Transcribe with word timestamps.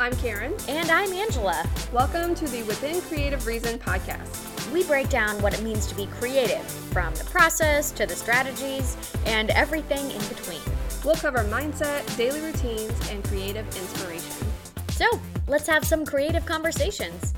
I'm 0.00 0.14
Karen. 0.18 0.54
And 0.68 0.92
I'm 0.92 1.12
Angela. 1.12 1.68
Welcome 1.92 2.36
to 2.36 2.46
the 2.46 2.62
Within 2.62 3.00
Creative 3.00 3.44
Reason 3.44 3.80
podcast. 3.80 4.72
We 4.72 4.84
break 4.84 5.08
down 5.08 5.42
what 5.42 5.58
it 5.58 5.64
means 5.64 5.88
to 5.88 5.94
be 5.96 6.06
creative, 6.06 6.62
from 6.62 7.12
the 7.16 7.24
process 7.24 7.90
to 7.92 8.06
the 8.06 8.14
strategies 8.14 8.96
and 9.26 9.50
everything 9.50 10.08
in 10.12 10.20
between. 10.28 10.60
We'll 11.04 11.16
cover 11.16 11.38
mindset, 11.38 12.16
daily 12.16 12.40
routines, 12.40 13.10
and 13.10 13.24
creative 13.24 13.66
inspiration. 13.76 14.46
So, 14.90 15.06
let's 15.48 15.66
have 15.66 15.84
some 15.84 16.06
creative 16.06 16.46
conversations. 16.46 17.34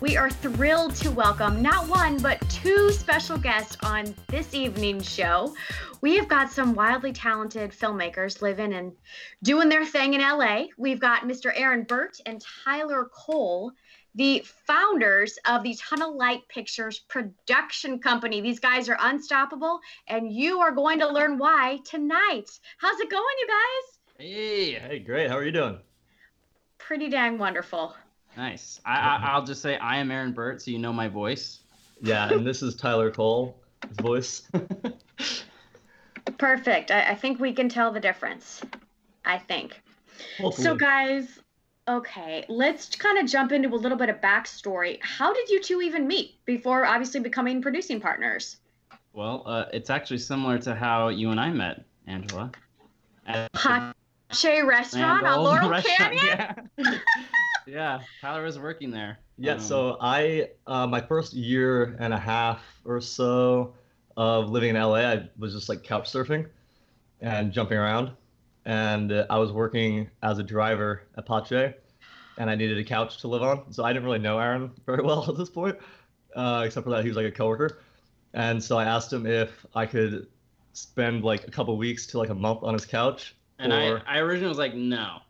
We 0.00 0.16
are 0.16 0.30
thrilled 0.30 0.94
to 0.96 1.10
welcome 1.10 1.60
not 1.60 1.88
one, 1.88 2.18
but 2.18 2.38
two 2.48 2.92
special 2.92 3.36
guests 3.36 3.76
on 3.82 4.14
this 4.28 4.54
evening's 4.54 5.10
show. 5.10 5.56
We 6.02 6.16
have 6.18 6.28
got 6.28 6.52
some 6.52 6.72
wildly 6.72 7.12
talented 7.12 7.72
filmmakers 7.72 8.40
living 8.40 8.74
and 8.74 8.92
doing 9.42 9.68
their 9.68 9.84
thing 9.84 10.14
in 10.14 10.20
LA. 10.20 10.66
We've 10.76 11.00
got 11.00 11.22
Mr. 11.22 11.50
Aaron 11.52 11.82
Burt 11.82 12.20
and 12.26 12.40
Tyler 12.64 13.10
Cole, 13.12 13.72
the 14.14 14.44
founders 14.68 15.36
of 15.48 15.64
the 15.64 15.74
Tunnel 15.74 16.16
Light 16.16 16.46
Pictures 16.48 17.00
production 17.00 17.98
company. 17.98 18.40
These 18.40 18.60
guys 18.60 18.88
are 18.88 18.98
unstoppable, 19.00 19.80
and 20.06 20.32
you 20.32 20.60
are 20.60 20.70
going 20.70 21.00
to 21.00 21.08
learn 21.08 21.38
why 21.38 21.80
tonight. 21.84 22.48
How's 22.78 23.00
it 23.00 23.10
going, 23.10 23.24
you 23.40 23.48
guys? 23.48 23.98
Hey, 24.16 24.72
hey, 24.74 24.98
great. 25.00 25.28
How 25.28 25.36
are 25.38 25.44
you 25.44 25.50
doing? 25.50 25.80
Pretty 26.78 27.08
dang 27.08 27.36
wonderful. 27.36 27.96
Nice. 28.36 28.80
I, 28.84 28.98
I 28.98 29.30
I'll 29.32 29.44
just 29.44 29.62
say 29.62 29.76
I 29.78 29.96
am 29.96 30.10
Aaron 30.10 30.32
Burt, 30.32 30.62
so 30.62 30.70
you 30.70 30.78
know 30.78 30.92
my 30.92 31.08
voice. 31.08 31.60
Yeah, 32.00 32.32
and 32.32 32.46
this 32.46 32.62
is 32.62 32.76
Tyler 32.76 33.10
Cole, 33.10 33.60
his 33.88 33.96
voice. 33.98 34.42
Perfect. 36.38 36.90
I, 36.90 37.10
I 37.10 37.14
think 37.14 37.40
we 37.40 37.52
can 37.52 37.68
tell 37.68 37.90
the 37.90 38.00
difference. 38.00 38.62
I 39.24 39.38
think. 39.38 39.80
Hopefully. 40.38 40.64
So, 40.64 40.74
guys, 40.74 41.40
okay, 41.88 42.44
let's 42.48 42.94
kind 42.94 43.18
of 43.18 43.26
jump 43.26 43.52
into 43.52 43.68
a 43.68 43.76
little 43.76 43.98
bit 43.98 44.08
of 44.08 44.20
backstory. 44.20 44.98
How 45.02 45.32
did 45.32 45.48
you 45.48 45.60
two 45.62 45.82
even 45.82 46.06
meet 46.06 46.44
before 46.44 46.84
obviously 46.84 47.20
becoming 47.20 47.62
producing 47.62 48.00
partners? 48.00 48.58
Well, 49.12 49.42
uh, 49.46 49.64
it's 49.72 49.90
actually 49.90 50.18
similar 50.18 50.58
to 50.58 50.74
how 50.74 51.08
you 51.08 51.30
and 51.30 51.40
I 51.40 51.50
met, 51.50 51.84
Angela. 52.06 52.52
At 53.26 53.52
the 53.52 53.94
Pace 54.30 54.62
Restaurant 54.64 55.26
on 55.26 55.42
Laurel 55.42 55.70
restaurant, 55.70 56.18
Canyon? 56.18 56.68
Yeah. 56.78 56.98
yeah, 57.68 58.00
Tyler 58.20 58.42
was 58.44 58.58
working 58.58 58.90
there. 58.90 59.18
Yeah, 59.36 59.54
Um, 59.54 59.60
so 59.60 59.96
I, 60.00 60.50
uh, 60.66 60.86
my 60.86 61.00
first 61.00 61.32
year 61.34 61.96
and 62.00 62.12
a 62.12 62.18
half 62.18 62.60
or 62.84 63.00
so 63.00 63.74
of 64.16 64.50
living 64.50 64.70
in 64.70 64.76
LA, 64.76 64.96
I 64.96 65.28
was 65.38 65.54
just 65.54 65.68
like 65.68 65.82
couch 65.84 66.10
surfing 66.10 66.46
and 67.20 67.52
jumping 67.52 67.78
around. 67.78 68.10
And 68.64 69.12
uh, 69.12 69.26
I 69.30 69.38
was 69.38 69.52
working 69.52 70.10
as 70.22 70.38
a 70.38 70.42
driver 70.42 71.02
at 71.16 71.26
Pace, 71.26 71.72
and 72.36 72.50
I 72.50 72.54
needed 72.54 72.78
a 72.78 72.84
couch 72.84 73.18
to 73.18 73.28
live 73.28 73.42
on. 73.42 73.72
So 73.72 73.84
I 73.84 73.92
didn't 73.92 74.04
really 74.04 74.18
know 74.18 74.38
Aaron 74.38 74.70
very 74.86 75.02
well 75.02 75.24
at 75.28 75.36
this 75.36 75.48
point, 75.50 75.76
uh, 76.34 76.62
except 76.66 76.84
for 76.84 76.90
that 76.90 77.02
he 77.02 77.08
was 77.08 77.16
like 77.16 77.26
a 77.26 77.30
coworker. 77.30 77.78
And 78.34 78.62
so 78.62 78.76
I 78.76 78.84
asked 78.84 79.12
him 79.12 79.24
if 79.26 79.64
I 79.74 79.86
could 79.86 80.26
spend 80.72 81.24
like 81.24 81.46
a 81.46 81.50
couple 81.50 81.76
weeks 81.78 82.06
to 82.08 82.18
like 82.18 82.28
a 82.28 82.34
month 82.34 82.62
on 82.62 82.74
his 82.74 82.84
couch. 82.84 83.34
and 83.58 83.72
or- 83.72 84.02
I, 84.06 84.16
I 84.16 84.18
originally 84.18 84.48
was 84.48 84.58
like, 84.58 84.74
no. 84.74 85.20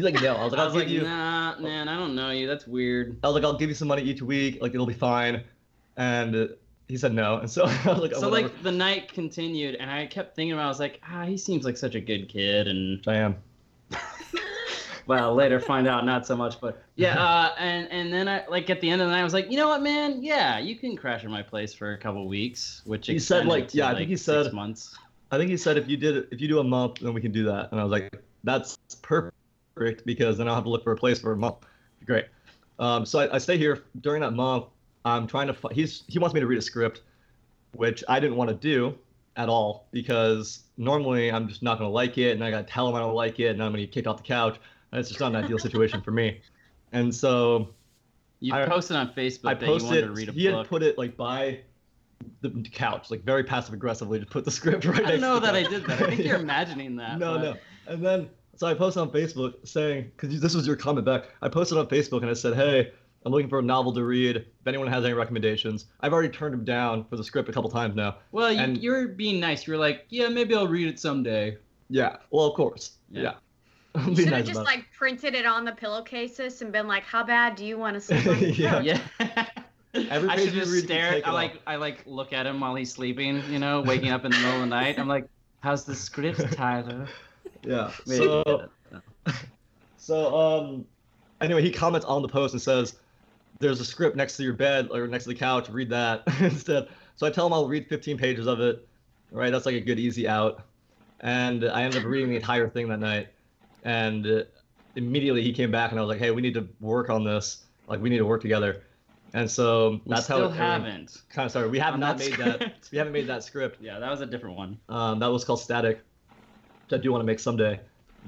He's 0.00 0.04
like, 0.10 0.22
no. 0.22 0.34
I 0.34 0.44
was 0.44 0.52
like, 0.52 0.60
I'll 0.60 0.66
was 0.72 0.74
give 0.74 0.82
like, 0.84 0.90
you. 0.90 1.02
nah, 1.02 1.58
man, 1.58 1.86
I 1.86 1.98
don't 1.98 2.14
know 2.14 2.30
you. 2.30 2.46
That's 2.46 2.66
weird. 2.66 3.18
I 3.22 3.26
was 3.26 3.34
like, 3.34 3.44
I'll 3.44 3.58
give 3.58 3.68
you 3.68 3.74
some 3.74 3.88
money 3.88 4.00
each 4.02 4.22
week. 4.22 4.56
Like 4.62 4.72
it'll 4.72 4.86
be 4.86 4.94
fine. 4.94 5.44
And 5.98 6.48
he 6.88 6.96
said 6.96 7.12
no. 7.12 7.36
And 7.36 7.50
so 7.50 7.64
I 7.66 7.88
was 7.88 7.98
like, 7.98 8.12
oh, 8.14 8.20
So 8.20 8.30
whatever. 8.30 8.48
like 8.48 8.62
the 8.62 8.72
night 8.72 9.12
continued, 9.12 9.74
and 9.74 9.90
I 9.90 10.06
kept 10.06 10.34
thinking 10.34 10.52
about. 10.52 10.62
it. 10.62 10.64
I 10.64 10.68
was 10.68 10.80
like, 10.80 11.02
ah, 11.06 11.24
he 11.26 11.36
seems 11.36 11.66
like 11.66 11.76
such 11.76 11.96
a 11.96 12.00
good 12.00 12.30
kid, 12.30 12.66
and 12.66 13.06
I 13.06 13.16
am. 13.16 13.36
well, 15.06 15.34
later 15.34 15.60
find 15.60 15.86
out 15.86 16.06
not 16.06 16.26
so 16.26 16.34
much, 16.34 16.58
but 16.62 16.82
yeah. 16.96 17.18
Uh, 17.22 17.54
and 17.58 17.86
and 17.90 18.10
then 18.10 18.26
I 18.26 18.46
like 18.46 18.70
at 18.70 18.80
the 18.80 18.88
end 18.88 19.02
of 19.02 19.08
the 19.08 19.12
night, 19.12 19.20
I 19.20 19.24
was 19.24 19.34
like, 19.34 19.50
you 19.50 19.58
know 19.58 19.68
what, 19.68 19.82
man? 19.82 20.22
Yeah, 20.22 20.58
you 20.60 20.76
can 20.76 20.96
crash 20.96 21.24
at 21.24 21.30
my 21.30 21.42
place 21.42 21.74
for 21.74 21.92
a 21.92 21.98
couple 21.98 22.26
weeks, 22.26 22.80
which 22.86 23.06
He 23.06 23.18
said, 23.18 23.44
like- 23.44 23.68
to, 23.68 23.76
yeah, 23.76 23.88
I 23.88 23.94
think 23.96 24.08
he 24.08 24.16
said- 24.16 24.50
months. 24.54 24.96
I 25.30 25.36
think 25.36 25.50
he 25.50 25.58
said 25.58 25.76
if 25.76 25.88
you 25.88 25.96
did 25.96 26.26
if 26.32 26.40
you 26.40 26.48
do 26.48 26.58
a 26.58 26.64
month, 26.64 27.00
then 27.00 27.12
we 27.12 27.20
can 27.20 27.32
do 27.32 27.44
that. 27.44 27.70
And 27.70 27.78
I 27.80 27.84
was 27.84 27.92
like, 27.92 28.20
that's 28.44 28.78
perfect 29.02 29.36
because 29.74 30.38
then 30.38 30.48
I'll 30.48 30.54
have 30.54 30.64
to 30.64 30.70
look 30.70 30.84
for 30.84 30.92
a 30.92 30.96
place 30.96 31.18
for 31.18 31.32
a 31.32 31.36
month. 31.36 31.56
Great. 32.06 32.26
Um, 32.78 33.04
so 33.06 33.18
I, 33.20 33.34
I 33.36 33.38
stay 33.38 33.56
here 33.58 33.82
during 34.00 34.20
that 34.22 34.32
month. 34.32 34.66
I'm 35.04 35.26
trying 35.26 35.46
to. 35.46 35.54
fi- 35.54 35.72
He's 35.72 36.04
he 36.08 36.18
wants 36.18 36.34
me 36.34 36.40
to 36.40 36.46
read 36.46 36.58
a 36.58 36.62
script, 36.62 37.02
which 37.74 38.02
I 38.08 38.20
didn't 38.20 38.36
want 38.36 38.48
to 38.50 38.56
do 38.56 38.96
at 39.36 39.48
all 39.48 39.86
because 39.92 40.64
normally 40.76 41.30
I'm 41.30 41.48
just 41.48 41.62
not 41.62 41.78
gonna 41.78 41.90
like 41.90 42.18
it, 42.18 42.32
and 42.32 42.44
I 42.44 42.50
gotta 42.50 42.64
tell 42.64 42.88
him 42.88 42.94
I 42.94 43.00
don't 43.00 43.14
like 43.14 43.38
it, 43.40 43.48
and 43.48 43.62
I'm 43.62 43.70
gonna 43.72 43.82
get 43.84 43.92
kicked 43.92 44.06
off 44.06 44.18
the 44.18 44.22
couch. 44.22 44.58
And 44.92 44.98
it's 44.98 45.08
just 45.08 45.20
not 45.20 45.34
an 45.34 45.44
ideal 45.44 45.58
situation 45.66 46.00
for 46.02 46.10
me. 46.10 46.40
And 46.92 47.14
so 47.14 47.68
You 48.40 48.54
I- 48.54 48.66
posted 48.66 48.96
on 48.96 49.12
Facebook 49.14 49.48
I 49.50 49.54
that 49.54 49.62
you 49.66 49.70
wanted 49.72 49.82
posted. 49.82 50.04
to 50.04 50.10
read 50.12 50.28
a 50.28 50.32
He 50.32 50.44
had 50.46 50.52
book. 50.54 50.68
put 50.68 50.82
it 50.82 50.98
like 50.98 51.16
by 51.16 51.60
the 52.42 52.50
couch, 52.72 53.10
like 53.10 53.22
very 53.24 53.44
passive 53.44 53.72
aggressively, 53.72 54.18
to 54.20 54.26
put 54.26 54.44
the 54.44 54.50
script 54.50 54.84
right. 54.86 54.96
I 54.96 55.00
don't 55.02 55.08
next 55.10 55.20
know 55.22 55.34
to 55.36 55.40
the 55.40 55.46
that 55.46 55.54
I 55.54 55.62
did 55.62 55.84
that. 55.86 56.02
I 56.02 56.06
think 56.08 56.24
you're 56.24 56.36
imagining 56.40 56.96
that. 56.96 57.18
No, 57.18 57.34
but- 57.38 57.42
no. 57.42 57.56
And 57.86 58.04
then 58.04 58.28
so 58.56 58.66
I 58.66 58.74
posted 58.74 59.00
on 59.02 59.10
Facebook 59.10 59.66
saying, 59.66 60.10
because 60.16 60.40
this 60.40 60.54
was 60.54 60.66
your 60.66 60.76
comment 60.76 61.06
back. 61.06 61.24
I 61.42 61.48
posted 61.48 61.78
on 61.78 61.86
Facebook 61.86 62.20
and 62.22 62.30
I 62.30 62.34
said, 62.34 62.54
hey, 62.54 62.92
I'm 63.24 63.32
looking 63.32 63.48
for 63.48 63.58
a 63.58 63.62
novel 63.62 63.92
to 63.94 64.04
read. 64.04 64.36
If 64.36 64.66
anyone 64.66 64.86
has 64.88 65.04
any 65.04 65.14
recommendations, 65.14 65.86
I've 66.00 66.12
already 66.12 66.28
turned 66.30 66.54
him 66.54 66.64
down 66.64 67.04
for 67.04 67.16
the 67.16 67.24
script 67.24 67.48
a 67.48 67.52
couple 67.52 67.70
times 67.70 67.94
now. 67.94 68.16
Well, 68.32 68.52
you, 68.52 68.58
And- 68.60 68.78
you're 68.78 69.08
being 69.08 69.40
nice. 69.40 69.66
You're 69.66 69.78
like, 69.78 70.06
yeah, 70.08 70.28
maybe 70.28 70.54
I'll 70.54 70.68
read 70.68 70.88
it 70.88 70.98
someday. 70.98 71.56
Yeah. 71.88 72.16
Well, 72.30 72.46
of 72.46 72.54
course. 72.54 72.92
Yeah. 73.10 73.22
Yeah. 73.22 73.32
You 74.06 74.14
should 74.14 74.24
have 74.26 74.32
nice 74.34 74.46
just 74.46 74.60
about 74.60 74.66
like 74.66 74.86
printed 74.96 75.34
it 75.34 75.44
on 75.46 75.64
the 75.64 75.72
pillowcases 75.72 76.62
and 76.62 76.70
been 76.70 76.86
like, 76.86 77.02
"How 77.02 77.24
bad 77.24 77.56
do 77.56 77.64
you 77.66 77.76
want 77.76 77.94
to 77.94 78.00
sleep 78.00 78.24
on 78.24 78.34
it. 78.44 78.56
yeah. 78.56 78.80
Yeah. 78.80 79.00
Every 79.94 80.28
I 80.28 80.36
should 80.36 80.52
just 80.54 80.84
stare. 80.84 81.10
take 81.10 81.26
I 81.26 81.30
it 81.30 81.34
like 81.34 81.50
off. 81.54 81.58
I 81.66 81.74
like 81.76 82.04
look 82.06 82.32
at 82.32 82.46
him 82.46 82.60
while 82.60 82.76
he's 82.76 82.92
sleeping. 82.92 83.42
You 83.50 83.58
know, 83.58 83.80
waking 83.80 84.10
up 84.12 84.24
in 84.24 84.30
the 84.30 84.36
middle 84.38 84.54
of 84.54 84.60
the 84.60 84.66
night. 84.66 84.96
I'm 85.00 85.08
like, 85.08 85.26
how's 85.58 85.82
the 85.84 85.96
script, 85.96 86.52
Tyler? 86.52 87.08
Yeah. 87.62 87.90
Maybe 88.06 88.24
So, 88.24 88.68
so 89.96 90.36
um, 90.36 90.84
anyway, 91.40 91.62
he 91.62 91.70
comments 91.70 92.06
on 92.06 92.22
the 92.22 92.28
post 92.28 92.54
and 92.54 92.62
says, 92.62 92.98
"There's 93.58 93.80
a 93.80 93.84
script 93.84 94.16
next 94.16 94.36
to 94.38 94.42
your 94.42 94.54
bed 94.54 94.88
or 94.90 95.06
next 95.06 95.24
to 95.24 95.30
the 95.30 95.34
couch. 95.36 95.68
Read 95.68 95.90
that 95.90 96.22
instead." 96.40 96.88
So 97.16 97.26
I 97.26 97.30
tell 97.30 97.46
him 97.46 97.52
I'll 97.52 97.68
read 97.68 97.86
15 97.86 98.16
pages 98.16 98.46
of 98.46 98.60
it. 98.60 98.86
Right, 99.32 99.52
that's 99.52 99.66
like 99.66 99.76
a 99.76 99.80
good 99.80 100.00
easy 100.00 100.26
out. 100.26 100.62
And 101.20 101.64
I 101.64 101.82
ended 101.82 102.00
up 102.02 102.06
reading 102.08 102.30
the 102.30 102.36
entire 102.36 102.68
thing 102.68 102.88
that 102.88 102.98
night. 102.98 103.28
And 103.84 104.26
uh, 104.26 104.42
immediately 104.96 105.42
he 105.42 105.52
came 105.52 105.70
back 105.70 105.90
and 105.92 106.00
I 106.00 106.02
was 106.02 106.08
like, 106.08 106.18
"Hey, 106.18 106.30
we 106.30 106.42
need 106.42 106.54
to 106.54 106.68
work 106.80 107.10
on 107.10 107.22
this. 107.24 107.64
Like, 107.86 108.00
we 108.00 108.08
need 108.08 108.18
to 108.18 108.26
work 108.26 108.40
together." 108.42 108.82
And 109.32 109.48
so 109.48 110.00
We 110.04 110.14
that's 110.14 110.26
how 110.26 110.42
it 110.42 110.50
haven't. 110.52 111.22
kind 111.28 111.44
of 111.46 111.52
started. 111.52 111.70
We 111.70 111.78
have 111.78 111.96
not 112.00 112.18
that 112.18 112.30
made 112.30 112.38
that. 112.40 112.88
We 112.90 112.98
haven't 112.98 113.12
made 113.12 113.28
that 113.28 113.44
script. 113.44 113.78
Yeah, 113.80 114.00
that 114.00 114.10
was 114.10 114.20
a 114.20 114.26
different 114.26 114.56
one. 114.56 114.78
Um, 114.88 115.20
that 115.20 115.28
was 115.28 115.44
called 115.44 115.60
Static, 115.60 116.00
which 116.90 116.98
I 116.98 117.02
do 117.02 117.12
want 117.12 117.22
to 117.22 117.26
make 117.26 117.38
someday. 117.38 117.80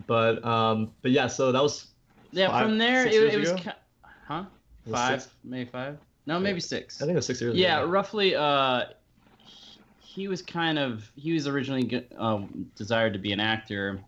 But 0.07 0.45
um, 0.45 0.91
but 1.03 1.11
yeah, 1.11 1.27
so 1.27 1.53
that 1.53 1.63
was 1.63 1.89
Yeah, 2.31 2.49
Five- 2.49 2.67
from 2.67 2.79
there 2.79 3.07
it, 3.07 3.15
it 3.15 3.39
was, 3.39 3.51
ago? 3.51 3.73
huh? 4.27 4.45
Was 4.87 4.95
Five, 4.95 5.23
six? 5.23 5.35
maybe 5.45 5.71
five. 5.71 5.99
No, 6.27 6.39
maybe 6.39 6.61
six. 6.61 7.03
I 7.03 7.05
think 7.05 7.13
it 7.13 7.17
was 7.17 7.27
six 7.27 7.41
years. 7.41 7.57
Yeah, 7.57 7.81
ago. 7.83 7.91
roughly. 7.91 8.35
Uh, 8.35 8.85
he 9.99 10.29
was 10.29 10.41
kind 10.43 10.79
of 10.79 11.11
he 11.17 11.33
was 11.33 11.47
originally 11.49 12.07
um, 12.17 12.71
desired 12.77 13.13
to 13.15 13.19
be 13.19 13.33
an 13.33 13.41
actor, 13.41 14.01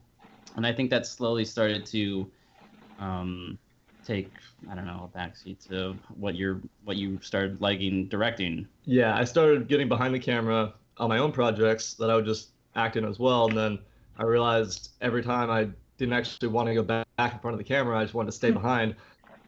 and 0.57 0.67
I 0.67 0.73
think 0.73 0.91
that 0.91 1.07
slowly 1.07 1.45
started 1.45 1.85
to 1.87 2.31
um, 2.99 3.59
take 4.07 4.31
I 4.71 4.75
don't 4.75 4.87
know 4.87 5.11
a 5.13 5.19
backseat 5.19 5.67
to 5.69 5.97
what 6.17 6.35
you're 6.37 6.61
what 6.85 6.97
you 6.97 7.19
started 7.21 7.61
liking 7.61 8.07
directing. 8.09 8.67
Yeah, 8.85 9.17
I 9.17 9.25
started 9.25 9.67
getting 9.69 9.89
behind 9.89 10.15
the 10.15 10.19
camera 10.21 10.73
on 10.99 11.09
my 11.09 11.19
own 11.19 11.33
projects 11.33 11.95
that 11.95 12.11
I 12.11 12.15
would 12.17 12.25
just 12.27 12.51
act 12.77 12.97
in 12.97 13.05
as 13.05 13.19
well, 13.19 13.49
and 13.49 13.57
then 13.59 13.79
I 14.19 14.25
realized 14.25 14.91
every 15.01 15.23
time 15.23 15.51
I 15.51 15.69
didn't 15.99 16.13
actually 16.15 16.49
want 16.49 16.69
to 16.69 16.75
go 16.75 16.83
back, 16.83 17.07
back 17.17 17.33
in 17.35 17.39
front 17.41 17.55
of 17.55 17.59
the 17.59 17.65
camera, 17.65 17.99
I 17.99 18.03
just 18.05 18.15
wanted 18.15 18.31
to 18.31 18.37
stay 18.37 18.51
behind, 18.51 18.95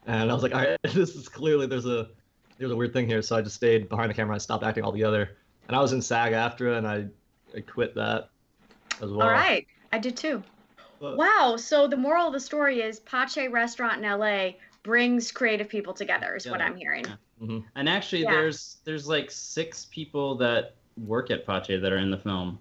and 0.06 0.30
I 0.30 0.34
was 0.34 0.42
like, 0.42 0.54
all 0.54 0.60
right, 0.60 0.78
this 0.82 1.14
is 1.14 1.28
clearly 1.28 1.66
there's 1.66 1.86
a 1.86 2.08
there's 2.58 2.70
a 2.72 2.76
weird 2.76 2.92
thing 2.92 3.06
here, 3.06 3.20
so 3.22 3.36
I 3.36 3.42
just 3.42 3.56
stayed 3.56 3.88
behind 3.88 4.10
the 4.10 4.14
camera. 4.14 4.34
I 4.34 4.38
stopped 4.38 4.64
acting 4.64 4.84
altogether, 4.84 5.36
and 5.68 5.76
I 5.76 5.80
was 5.80 5.92
in 5.92 6.00
SAG-AFTRA, 6.02 6.78
and 6.78 6.86
I 6.86 7.06
I 7.56 7.60
quit 7.60 7.94
that 7.94 8.30
as 9.02 9.10
well. 9.10 9.22
All 9.22 9.30
right, 9.30 9.66
I 9.92 9.98
did 9.98 10.16
too. 10.16 10.42
But- 11.00 11.16
Wow. 11.18 11.56
So 11.58 11.86
the 11.86 11.96
moral 11.96 12.26
of 12.28 12.32
the 12.32 12.40
story 12.40 12.80
is 12.80 13.00
Pace 13.00 13.36
Restaurant 13.50 14.02
in 14.02 14.10
LA 14.10 14.52
brings 14.82 15.30
creative 15.30 15.68
people 15.68 15.92
together. 15.92 16.34
Is 16.36 16.46
what 16.48 16.62
I'm 16.62 16.74
hearing. 16.76 17.04
Yeah. 17.04 17.16
Mhm. 17.46 17.64
And 17.74 17.88
actually, 17.88 18.22
Yeah. 18.22 18.30
there's 18.32 18.76
there's 18.84 19.06
like 19.06 19.30
six 19.30 19.86
people 19.90 20.36
that 20.36 20.74
work 20.96 21.30
at 21.30 21.46
Pace 21.46 21.66
that 21.80 21.92
are 21.92 21.98
in 21.98 22.10
the 22.10 22.16
film. 22.16 22.58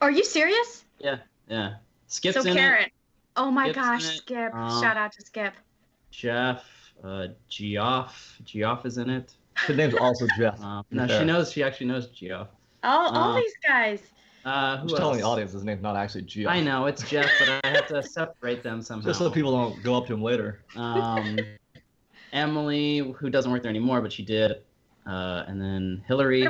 Are 0.00 0.10
you 0.10 0.24
serious? 0.24 0.81
Yeah, 1.02 1.18
yeah. 1.48 1.74
Skip's 2.06 2.42
so 2.42 2.48
in 2.48 2.56
Karen. 2.56 2.84
it. 2.84 2.92
Oh 3.36 3.50
my 3.50 3.64
Skip's 3.64 3.76
gosh. 3.76 4.16
Skip! 4.18 4.52
Uh, 4.54 4.80
Shout 4.80 4.96
out 4.96 5.12
to 5.12 5.22
Skip. 5.22 5.54
Jeff, 6.10 6.64
uh, 7.02 7.28
Geoff, 7.48 8.38
Geoff 8.44 8.86
is 8.86 8.98
in 8.98 9.10
it. 9.10 9.34
His 9.66 9.76
name's 9.76 9.94
also 9.94 10.26
Jeff. 10.36 10.58
To 10.58 10.84
be 10.90 10.96
no, 10.96 11.06
she 11.06 11.24
knows. 11.24 11.52
She 11.52 11.62
actually 11.62 11.86
knows 11.86 12.08
Geoff. 12.08 12.48
All, 12.82 13.14
all 13.14 13.32
uh, 13.32 13.36
these 13.36 13.54
guys. 13.66 14.00
Uh, 14.44 14.78
who 14.78 14.88
Just 14.88 15.00
telling 15.00 15.18
the 15.18 15.24
audience 15.24 15.52
his 15.52 15.62
name's 15.62 15.82
not 15.82 15.96
actually 15.96 16.22
Geoff. 16.22 16.52
I 16.52 16.60
know 16.60 16.86
it's 16.86 17.08
Jeff, 17.08 17.30
but 17.38 17.60
I 17.64 17.68
have 17.68 17.86
to 17.88 18.02
separate 18.02 18.62
them 18.62 18.82
somehow. 18.82 19.06
Just 19.06 19.18
so 19.18 19.30
people 19.30 19.52
don't 19.52 19.82
go 19.82 19.94
up 19.96 20.06
to 20.08 20.14
him 20.14 20.22
later. 20.22 20.60
Um, 20.76 21.38
Emily, 22.32 23.14
who 23.18 23.30
doesn't 23.30 23.50
work 23.50 23.62
there 23.62 23.70
anymore, 23.70 24.00
but 24.00 24.12
she 24.12 24.24
did. 24.24 24.62
Uh, 25.06 25.44
and 25.46 25.60
then 25.60 26.02
Hillary. 26.06 26.46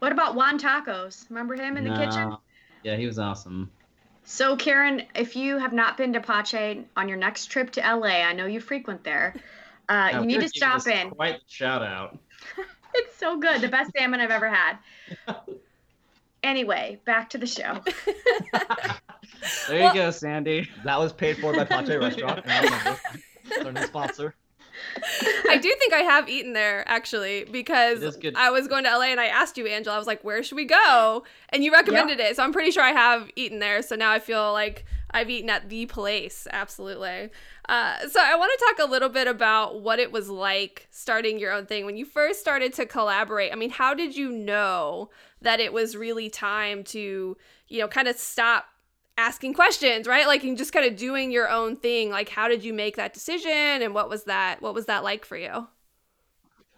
What 0.00 0.12
about 0.12 0.34
Juan 0.34 0.58
Tacos? 0.58 1.28
Remember 1.28 1.54
him 1.54 1.76
in 1.76 1.84
the 1.84 1.94
kitchen? 1.94 2.36
Yeah, 2.82 2.96
he 2.96 3.06
was 3.06 3.18
awesome. 3.18 3.70
So, 4.30 4.56
Karen, 4.56 5.04
if 5.14 5.36
you 5.36 5.56
have 5.56 5.72
not 5.72 5.96
been 5.96 6.12
to 6.12 6.20
Pace 6.20 6.84
on 6.98 7.08
your 7.08 7.16
next 7.16 7.46
trip 7.46 7.70
to 7.72 7.80
LA, 7.80 8.08
I 8.08 8.34
know 8.34 8.44
you 8.44 8.60
frequent 8.60 9.02
there. 9.02 9.34
Uh, 9.88 10.10
Yeah, 10.12 10.20
you 10.20 10.26
need 10.26 10.42
to 10.42 10.48
stop 10.50 10.86
in. 10.86 11.08
Quite 11.10 11.36
the 11.38 11.44
shout 11.48 11.82
out. 11.82 12.18
It's 12.94 13.16
so 13.16 13.38
good. 13.38 13.60
The 13.62 13.68
best 13.68 13.90
salmon 13.96 14.20
I've 14.20 14.30
ever 14.30 14.50
had. 14.50 14.78
Anyway, 16.44 17.00
back 17.04 17.30
to 17.30 17.38
the 17.38 17.46
show. 17.46 17.80
There 19.66 19.80
Well- 19.80 19.94
you 19.94 20.00
go, 20.02 20.10
Sandy. 20.10 20.68
That 20.84 20.98
was 20.98 21.12
paid 21.12 21.38
for 21.38 21.54
by 21.54 21.64
Pace 21.64 21.88
Restaurant. 21.88 22.46
Now 22.46 22.62
remember, 22.62 23.00
it's 23.44 23.64
our 23.64 23.72
new 23.72 23.86
sponsor. 23.86 24.34
I 25.48 25.58
do 25.60 25.74
think 25.78 25.92
I 25.92 26.00
have 26.00 26.28
eaten 26.28 26.52
there 26.52 26.88
actually 26.88 27.44
because 27.44 28.02
It 28.02 28.06
is 28.06 28.16
good. 28.16 28.34
I 28.36 28.50
was 28.50 28.68
going 28.68 28.84
to 28.84 28.90
LA 28.90 29.06
and 29.06 29.20
I 29.20 29.26
asked 29.26 29.56
you, 29.56 29.66
Angela. 29.66 29.96
I 29.96 29.98
was 29.98 30.06
like, 30.06 30.22
"Where 30.24 30.42
should 30.42 30.56
we 30.56 30.64
go?" 30.64 31.24
And 31.50 31.64
you 31.64 31.72
recommended 31.72 32.20
it, 32.20 32.36
so 32.36 32.42
I'm 32.42 32.52
pretty 32.52 32.70
sure 32.70 32.82
I 32.82 32.92
have 32.92 33.30
eaten 33.36 33.58
there. 33.58 33.82
So 33.82 33.96
now 33.96 34.10
I 34.10 34.18
feel 34.18 34.52
like 34.52 34.84
I've 35.10 35.30
eaten 35.30 35.48
at 35.50 35.68
the 35.68 35.86
place. 35.86 36.46
Absolutely. 36.50 37.30
Uh, 37.68 38.08
so 38.08 38.20
I 38.22 38.34
want 38.36 38.52
to 38.58 38.64
talk 38.66 38.88
a 38.88 38.90
little 38.90 39.08
bit 39.08 39.26
about 39.26 39.80
what 39.80 39.98
it 39.98 40.12
was 40.12 40.28
like 40.28 40.86
starting 40.90 41.38
your 41.38 41.52
own 41.52 41.66
thing 41.66 41.86
when 41.86 41.96
you 41.96 42.04
first 42.04 42.40
started 42.40 42.72
to 42.74 42.86
collaborate. 42.86 43.52
I 43.52 43.56
mean, 43.56 43.70
how 43.70 43.94
did 43.94 44.16
you 44.16 44.30
know 44.30 45.10
that 45.42 45.60
it 45.60 45.72
was 45.72 45.96
really 45.96 46.28
time 46.30 46.82
to, 46.84 47.36
you 47.68 47.80
know, 47.80 47.88
kind 47.88 48.08
of 48.08 48.16
stop 48.16 48.66
asking 49.18 49.52
questions, 49.52 50.06
right? 50.06 50.26
Like 50.26 50.44
and 50.44 50.56
just 50.56 50.72
kind 50.72 50.86
of 50.86 50.96
doing 50.96 51.30
your 51.30 51.50
own 51.50 51.76
thing. 51.76 52.08
Like 52.08 52.30
how 52.30 52.48
did 52.48 52.64
you 52.64 52.72
make 52.72 52.96
that 52.96 53.12
decision 53.12 53.50
and 53.52 53.92
what 53.92 54.08
was 54.08 54.24
that 54.24 54.62
what 54.62 54.72
was 54.72 54.86
that 54.86 55.04
like 55.04 55.26
for 55.26 55.36
you? 55.36 55.66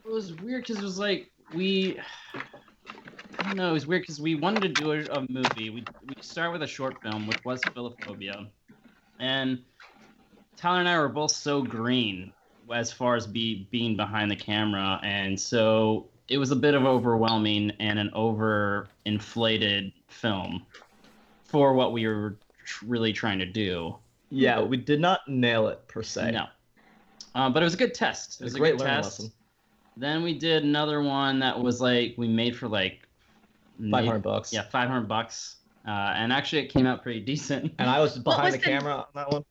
It 0.04 0.10
was 0.10 0.34
weird 0.40 0.62
because 0.62 0.78
it 0.78 0.82
was 0.82 0.98
like 0.98 1.30
we. 1.54 2.00
I 3.38 3.44
don't 3.44 3.56
know. 3.56 3.70
It 3.70 3.74
was 3.74 3.86
weird 3.86 4.02
because 4.02 4.20
we 4.20 4.34
wanted 4.34 4.62
to 4.62 4.68
do 4.68 4.92
a, 4.92 5.00
a 5.12 5.26
movie. 5.28 5.70
We 5.70 5.84
we 6.08 6.14
started 6.20 6.52
with 6.52 6.62
a 6.62 6.66
short 6.66 7.00
film, 7.02 7.26
which 7.26 7.44
was 7.44 7.60
Philophobia, 7.60 8.48
and 9.18 9.62
Tyler 10.56 10.80
and 10.80 10.88
I 10.88 10.98
were 10.98 11.08
both 11.08 11.30
so 11.30 11.62
green 11.62 12.32
as 12.72 12.92
far 12.92 13.16
as 13.16 13.26
be 13.26 13.68
being 13.70 13.96
behind 13.96 14.30
the 14.30 14.36
camera, 14.36 14.98
and 15.02 15.38
so 15.38 16.08
it 16.28 16.38
was 16.38 16.50
a 16.50 16.56
bit 16.56 16.74
of 16.74 16.84
overwhelming 16.84 17.72
and 17.80 17.98
an 17.98 18.10
over 18.14 18.88
inflated 19.04 19.92
film 20.08 20.64
for 21.50 21.74
what 21.74 21.92
we 21.92 22.06
were 22.06 22.36
tr- 22.64 22.84
really 22.86 23.12
trying 23.12 23.38
to 23.40 23.46
do. 23.46 23.96
Yeah, 24.30 24.60
we 24.62 24.76
did 24.76 25.00
not 25.00 25.20
nail 25.26 25.68
it 25.68 25.86
per 25.88 26.02
se. 26.02 26.30
No. 26.30 26.46
Uh, 27.34 27.50
but 27.50 27.62
it 27.62 27.64
was 27.64 27.74
a 27.74 27.76
good 27.76 27.94
test. 27.94 28.40
It 28.40 28.42
It 28.42 28.44
was 28.44 28.52
was 28.52 28.54
a 28.54 28.56
a 28.56 28.60
great 28.60 28.78
good 28.78 28.84
test. 28.86 29.20
lesson. 29.20 29.32
Then 29.96 30.22
we 30.22 30.38
did 30.38 30.62
another 30.64 31.02
one 31.02 31.40
that 31.40 31.60
was 31.60 31.80
like 31.80 32.14
we 32.16 32.28
made 32.28 32.56
for 32.56 32.68
like 32.68 33.06
five 33.90 34.04
hundred 34.04 34.22
bucks. 34.22 34.52
Yeah, 34.52 34.62
five 34.62 34.88
hundred 34.88 35.08
bucks. 35.08 35.56
Uh, 35.86 35.90
and 35.90 36.32
actually, 36.32 36.62
it 36.62 36.68
came 36.68 36.86
out 36.86 37.02
pretty 37.02 37.20
decent. 37.32 37.72
And 37.78 37.90
I 37.90 38.00
was 38.00 38.18
behind 38.18 38.44
was 38.44 38.54
the 38.54 38.58
the- 38.58 38.64
camera 38.64 38.94
on 38.96 39.04
that 39.14 39.30
one, 39.32 39.44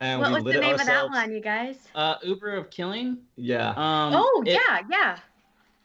and 0.00 0.20
what 0.20 0.28
we 0.30 0.34
was 0.34 0.44
lit 0.44 0.54
the 0.56 0.60
name 0.60 0.72
ourselves. 0.72 1.06
of 1.08 1.12
that 1.12 1.26
one, 1.26 1.32
you 1.32 1.40
guys? 1.40 1.76
Uh, 1.94 2.16
Uber 2.22 2.56
of 2.56 2.70
Killing. 2.70 3.18
Yeah, 3.36 3.70
Um, 3.70 4.12
oh, 4.14 4.42
it- 4.46 4.52
yeah, 4.52 4.80
yeah. 4.90 5.18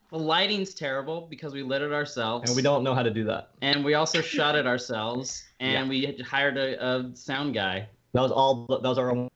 The 0.10 0.20
lighting's 0.20 0.74
terrible 0.74 1.28
because 1.30 1.54
we 1.54 1.64
lit 1.64 1.82
it 1.82 1.94
ourselves. 1.94 2.50
and 2.50 2.56
we 2.58 2.62
don't 2.62 2.84
know 2.84 2.94
how 2.94 3.02
to 3.04 3.12
do 3.12 3.24
that. 3.26 3.52
And 3.62 3.86
we 3.86 3.94
also 3.94 4.20
shot 4.22 4.56
it 4.56 4.68
ourselves, 4.68 5.42
and 5.62 5.72
Yeah. 5.72 5.88
we 5.88 6.06
had 6.06 6.20
hired 6.20 6.58
a, 6.58 6.86
a 6.86 7.16
sound 7.16 7.54
guy. 7.54 7.88
That 8.14 8.22
was 8.22 8.32
all. 8.32 8.66
That 8.68 8.84
was 8.84 8.98
our 8.98 9.12
only 9.12 9.30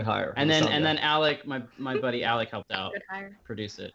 hire. 0.00 0.32
And 0.36 0.50
then 0.50 0.64
and 0.64 0.82
guy. 0.82 0.94
then 0.94 0.98
Alec, 0.98 1.46
my 1.46 1.62
my 1.78 1.96
buddy 1.98 2.24
Alec, 2.24 2.50
helped 2.50 2.72
out 2.72 2.94
produce 3.44 3.78
it. 3.78 3.92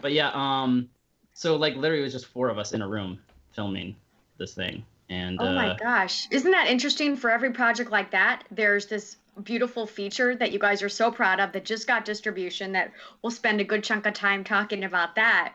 But 0.00 0.12
yeah, 0.12 0.30
um, 0.34 0.88
so 1.34 1.56
like 1.56 1.76
literally 1.76 2.00
it 2.00 2.04
was 2.04 2.12
just 2.12 2.26
four 2.26 2.48
of 2.48 2.58
us 2.58 2.72
in 2.72 2.82
a 2.82 2.88
room 2.88 3.20
filming 3.52 3.94
this 4.38 4.54
thing, 4.54 4.84
and 5.10 5.38
Oh 5.40 5.46
uh, 5.46 5.52
my 5.52 5.76
gosh. 5.78 6.26
Isn't 6.30 6.50
that 6.50 6.66
interesting 6.68 7.14
for 7.16 7.30
every 7.30 7.52
project 7.52 7.90
like 7.90 8.10
that? 8.10 8.44
There's 8.50 8.86
this 8.86 9.16
beautiful 9.44 9.86
feature 9.86 10.34
that 10.34 10.50
you 10.50 10.58
guys 10.58 10.82
are 10.82 10.88
so 10.88 11.12
proud 11.12 11.38
of 11.38 11.52
that 11.52 11.64
just 11.64 11.86
got 11.86 12.04
distribution 12.04 12.72
that 12.72 12.90
we'll 13.22 13.30
spend 13.30 13.60
a 13.60 13.64
good 13.64 13.84
chunk 13.84 14.04
of 14.06 14.14
time 14.14 14.42
talking 14.42 14.82
about 14.82 15.14
that. 15.14 15.54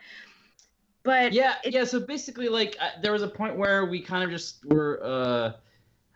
But 1.04 1.34
yeah 1.34 1.56
it- 1.64 1.74
yeah 1.74 1.84
so 1.84 2.00
basically 2.00 2.50
like 2.50 2.78
uh, 2.80 2.90
there 3.02 3.12
was 3.12 3.22
a 3.22 3.28
point 3.28 3.58
where 3.58 3.86
we 3.86 4.02
kind 4.02 4.24
of 4.24 4.30
just 4.30 4.66
were 4.66 5.02
uh 5.04 5.50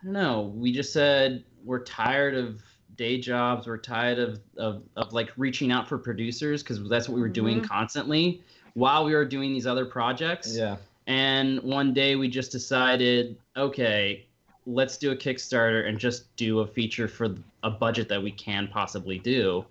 i 0.00 0.04
don't 0.04 0.12
know 0.12 0.52
we 0.56 0.72
just 0.72 0.92
said 0.92 1.44
we're 1.64 1.84
tired 1.84 2.34
of 2.34 2.62
day 2.96 3.20
jobs 3.20 3.66
we're 3.66 3.78
tired 3.78 4.18
of 4.18 4.40
of, 4.56 4.82
of 4.96 5.12
like 5.12 5.30
reaching 5.36 5.70
out 5.70 5.88
for 5.88 5.98
producers 5.98 6.62
because 6.62 6.86
that's 6.88 7.08
what 7.08 7.14
we 7.14 7.20
were 7.20 7.28
doing 7.28 7.60
Mhm. 7.60 7.64
constantly 7.68 8.42
while 8.74 9.04
we 9.04 9.14
were 9.14 9.24
doing 9.24 9.52
these 9.52 9.66
other 9.66 9.84
projects 9.86 10.56
yeah, 10.56 10.76
and 11.06 11.60
one 11.62 11.92
day 11.92 12.16
we 12.16 12.28
just 12.28 12.50
decided 12.52 13.36
okay 13.56 14.26
let's 14.66 14.96
do 14.98 15.10
a 15.12 15.16
kickstarter 15.16 15.88
and 15.88 15.98
just 15.98 16.34
do 16.36 16.60
a 16.60 16.66
feature 16.66 17.08
for 17.08 17.34
a 17.62 17.70
budget 17.70 18.08
that 18.08 18.22
we 18.22 18.30
can 18.30 18.68
possibly 18.68 19.18
do 19.18 19.64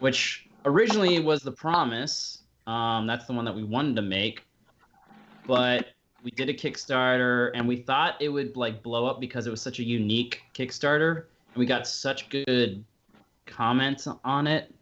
which 0.00 0.46
originally 0.64 1.18
was 1.20 1.40
the 1.42 1.52
promise 1.52 2.42
um, 2.68 3.06
that's 3.06 3.24
the 3.26 3.32
one 3.32 3.44
that 3.44 3.54
we 3.54 3.64
wanted 3.64 3.96
to 3.96 4.02
make 4.02 4.44
but 5.46 5.88
we 6.22 6.30
did 6.32 6.48
a 6.48 6.54
kickstarter 6.54 7.50
and 7.54 7.66
we 7.66 7.76
thought 7.76 8.14
it 8.20 8.28
would 8.28 8.56
like 8.56 8.82
blow 8.82 9.06
up 9.06 9.18
because 9.20 9.46
it 9.46 9.50
was 9.50 9.62
such 9.62 9.78
a 9.78 9.82
unique 9.84 10.42
kickstarter 10.54 11.16
and 11.54 11.56
we 11.56 11.64
got 11.66 11.86
such 11.88 12.28
good 12.28 12.84
comments 13.46 14.06
on 14.24 14.46
it 14.46 14.72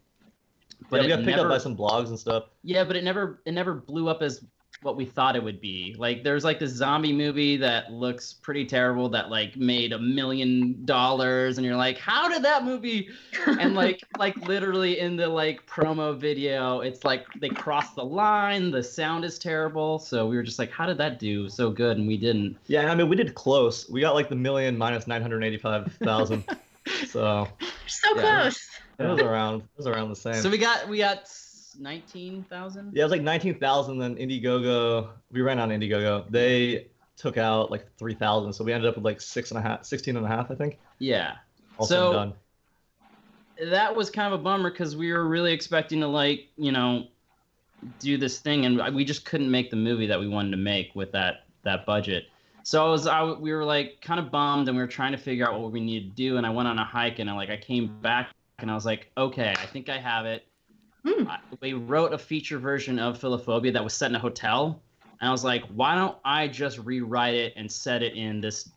but 0.89 0.97
yeah, 0.97 1.01
we 1.01 1.05
it 1.05 1.15
got 1.15 1.25
picked 1.25 1.37
never- 1.37 1.49
up 1.49 1.55
by 1.55 1.57
some 1.57 1.75
blogs 1.75 2.09
and 2.09 2.19
stuff. 2.19 2.45
yeah, 2.63 2.83
but 2.83 2.95
it 2.95 3.03
never 3.03 3.41
it 3.45 3.51
never 3.53 3.73
blew 3.73 4.07
up 4.09 4.21
as 4.21 4.43
what 4.81 4.95
we 4.95 5.05
thought 5.05 5.35
it 5.35 5.43
would 5.43 5.59
be. 5.59 5.95
Like 5.97 6.23
there's 6.23 6.43
like 6.43 6.59
this 6.59 6.71
zombie 6.71 7.13
movie 7.13 7.57
that 7.57 7.91
looks 7.91 8.33
pretty 8.33 8.65
terrible 8.65 9.09
that 9.09 9.29
like 9.29 9.55
made 9.57 9.91
a 9.91 9.99
million 9.99 10.85
dollars 10.85 11.57
and 11.57 11.65
you're 11.65 11.75
like, 11.75 11.97
how 11.97 12.29
did 12.29 12.43
that 12.43 12.63
movie 12.63 13.09
and 13.59 13.75
like 13.75 14.03
like 14.19 14.37
literally 14.47 14.99
in 14.99 15.15
the 15.15 15.27
like 15.27 15.65
promo 15.65 16.17
video, 16.17 16.81
it's 16.81 17.03
like 17.03 17.25
they 17.39 17.49
cross 17.49 17.93
the 17.95 18.03
line, 18.03 18.71
the 18.71 18.83
sound 18.83 19.25
is 19.25 19.39
terrible. 19.39 19.99
So 19.99 20.27
we 20.27 20.35
were 20.35 20.43
just 20.43 20.59
like, 20.59 20.71
how 20.71 20.85
did 20.85 20.97
that 20.99 21.19
do 21.19 21.49
so 21.49 21.69
good? 21.71 21.97
And 21.97 22.07
we 22.07 22.17
didn't. 22.17 22.57
Yeah, 22.67 22.91
I 22.91 22.95
mean 22.95 23.09
we 23.09 23.15
did 23.15 23.33
close. 23.35 23.89
We 23.89 24.01
got 24.01 24.13
like 24.13 24.29
the 24.29 24.35
million 24.35 24.77
minus 24.77 25.07
nine 25.07 25.21
hundred 25.21 25.43
eighty-five 25.43 25.91
thousand. 26.03 26.45
so 27.07 27.47
so 27.87 28.15
Yeah. 28.15 28.21
close. 28.41 28.59
it 28.99 29.03
was 29.07 29.21
around. 29.21 29.61
It 29.61 29.77
was 29.77 29.87
around 29.87 30.09
the 30.09 30.15
same. 30.15 30.35
So 30.35 30.49
we 30.49 30.57
got 30.57 30.87
we 30.87 30.99
got 30.99 31.27
nineteen 31.79 32.43
thousand. 32.49 32.91
Yeah, 32.93 33.01
it 33.01 33.05
was 33.05 33.11
like 33.11 33.21
19,000. 33.21 33.97
Then 33.97 34.15
Indiegogo, 34.15 35.09
we 35.31 35.41
ran 35.41 35.59
on 35.59 35.69
Indiegogo. 35.69 36.29
They 36.29 36.87
took 37.15 37.37
out 37.37 37.71
like 37.71 37.85
3,000. 37.97 38.53
So 38.53 38.63
we 38.63 38.73
ended 38.73 38.87
up 38.89 38.95
with 38.95 39.05
like 39.05 39.19
six 39.19 39.49
and 39.51 39.57
a 39.57 39.61
half, 39.61 39.85
16 39.85 40.15
and 40.15 40.25
a 40.25 40.29
half, 40.29 40.51
I 40.51 40.55
think. 40.55 40.77
Yeah. 40.99 41.35
All 41.79 41.85
So- 41.87 42.13
done. 42.13 42.33
that 43.71 43.95
was 43.95 44.09
kind 44.11 44.31
of 44.31 44.39
a 44.39 44.43
bummer 44.43 44.69
because 44.69 44.95
we 44.95 45.11
were 45.11 45.27
really 45.27 45.51
expecting 45.51 45.99
to 46.01 46.07
like 46.07 46.47
you 46.57 46.71
know 46.71 47.07
do 47.99 48.17
this 48.17 48.39
thing 48.39 48.65
and 48.65 48.95
we 48.95 49.03
just 49.03 49.25
couldn't 49.25 49.49
make 49.49 49.69
the 49.71 49.75
movie 49.75 50.05
that 50.07 50.19
we 50.19 50.27
wanted 50.27 50.51
to 50.51 50.57
make 50.57 50.91
with 50.95 51.11
that 51.11 51.45
that 51.63 51.83
budget 51.85 52.25
so 52.63 52.85
i 52.85 52.89
was 52.89 53.07
I, 53.07 53.23
we 53.23 53.51
were 53.53 53.65
like 53.65 53.99
kind 54.01 54.19
of 54.19 54.29
bummed 54.31 54.67
and 54.67 54.77
we 54.77 54.83
were 54.83 54.87
trying 54.87 55.11
to 55.11 55.17
figure 55.17 55.47
out 55.47 55.59
what 55.59 55.71
we 55.71 55.79
needed 55.79 56.09
to 56.11 56.15
do 56.15 56.37
and 56.37 56.45
i 56.45 56.49
went 56.51 56.67
on 56.67 56.77
a 56.77 56.83
hike 56.85 57.17
and 57.19 57.29
i 57.29 57.33
like 57.33 57.49
i 57.49 57.57
came 57.57 57.99
back 58.01 58.29
and 58.59 58.69
i 58.69 58.75
was 58.75 58.85
like 58.85 59.11
okay 59.17 59.53
i 59.57 59.65
think 59.65 59.89
i 59.89 59.97
have 59.97 60.25
it 60.27 60.45
Hmm. 61.07 61.27
I, 61.27 61.39
we 61.61 61.73
wrote 61.73 62.13
a 62.13 62.17
feature 62.17 62.59
version 62.59 62.99
of 62.99 63.19
philophobia 63.19 63.71
that 63.73 63.83
was 63.83 63.93
set 63.93 64.09
in 64.11 64.15
a 64.15 64.19
hotel 64.19 64.81
and 65.21 65.29
i 65.29 65.31
was 65.31 65.43
like 65.43 65.63
why 65.67 65.95
don't 65.95 66.17
i 66.25 66.47
just 66.47 66.79
rewrite 66.79 67.33
it 67.33 67.53
and 67.55 67.71
set 67.71 68.03
it 68.03 68.15
in 68.15 68.41
this 68.41 68.69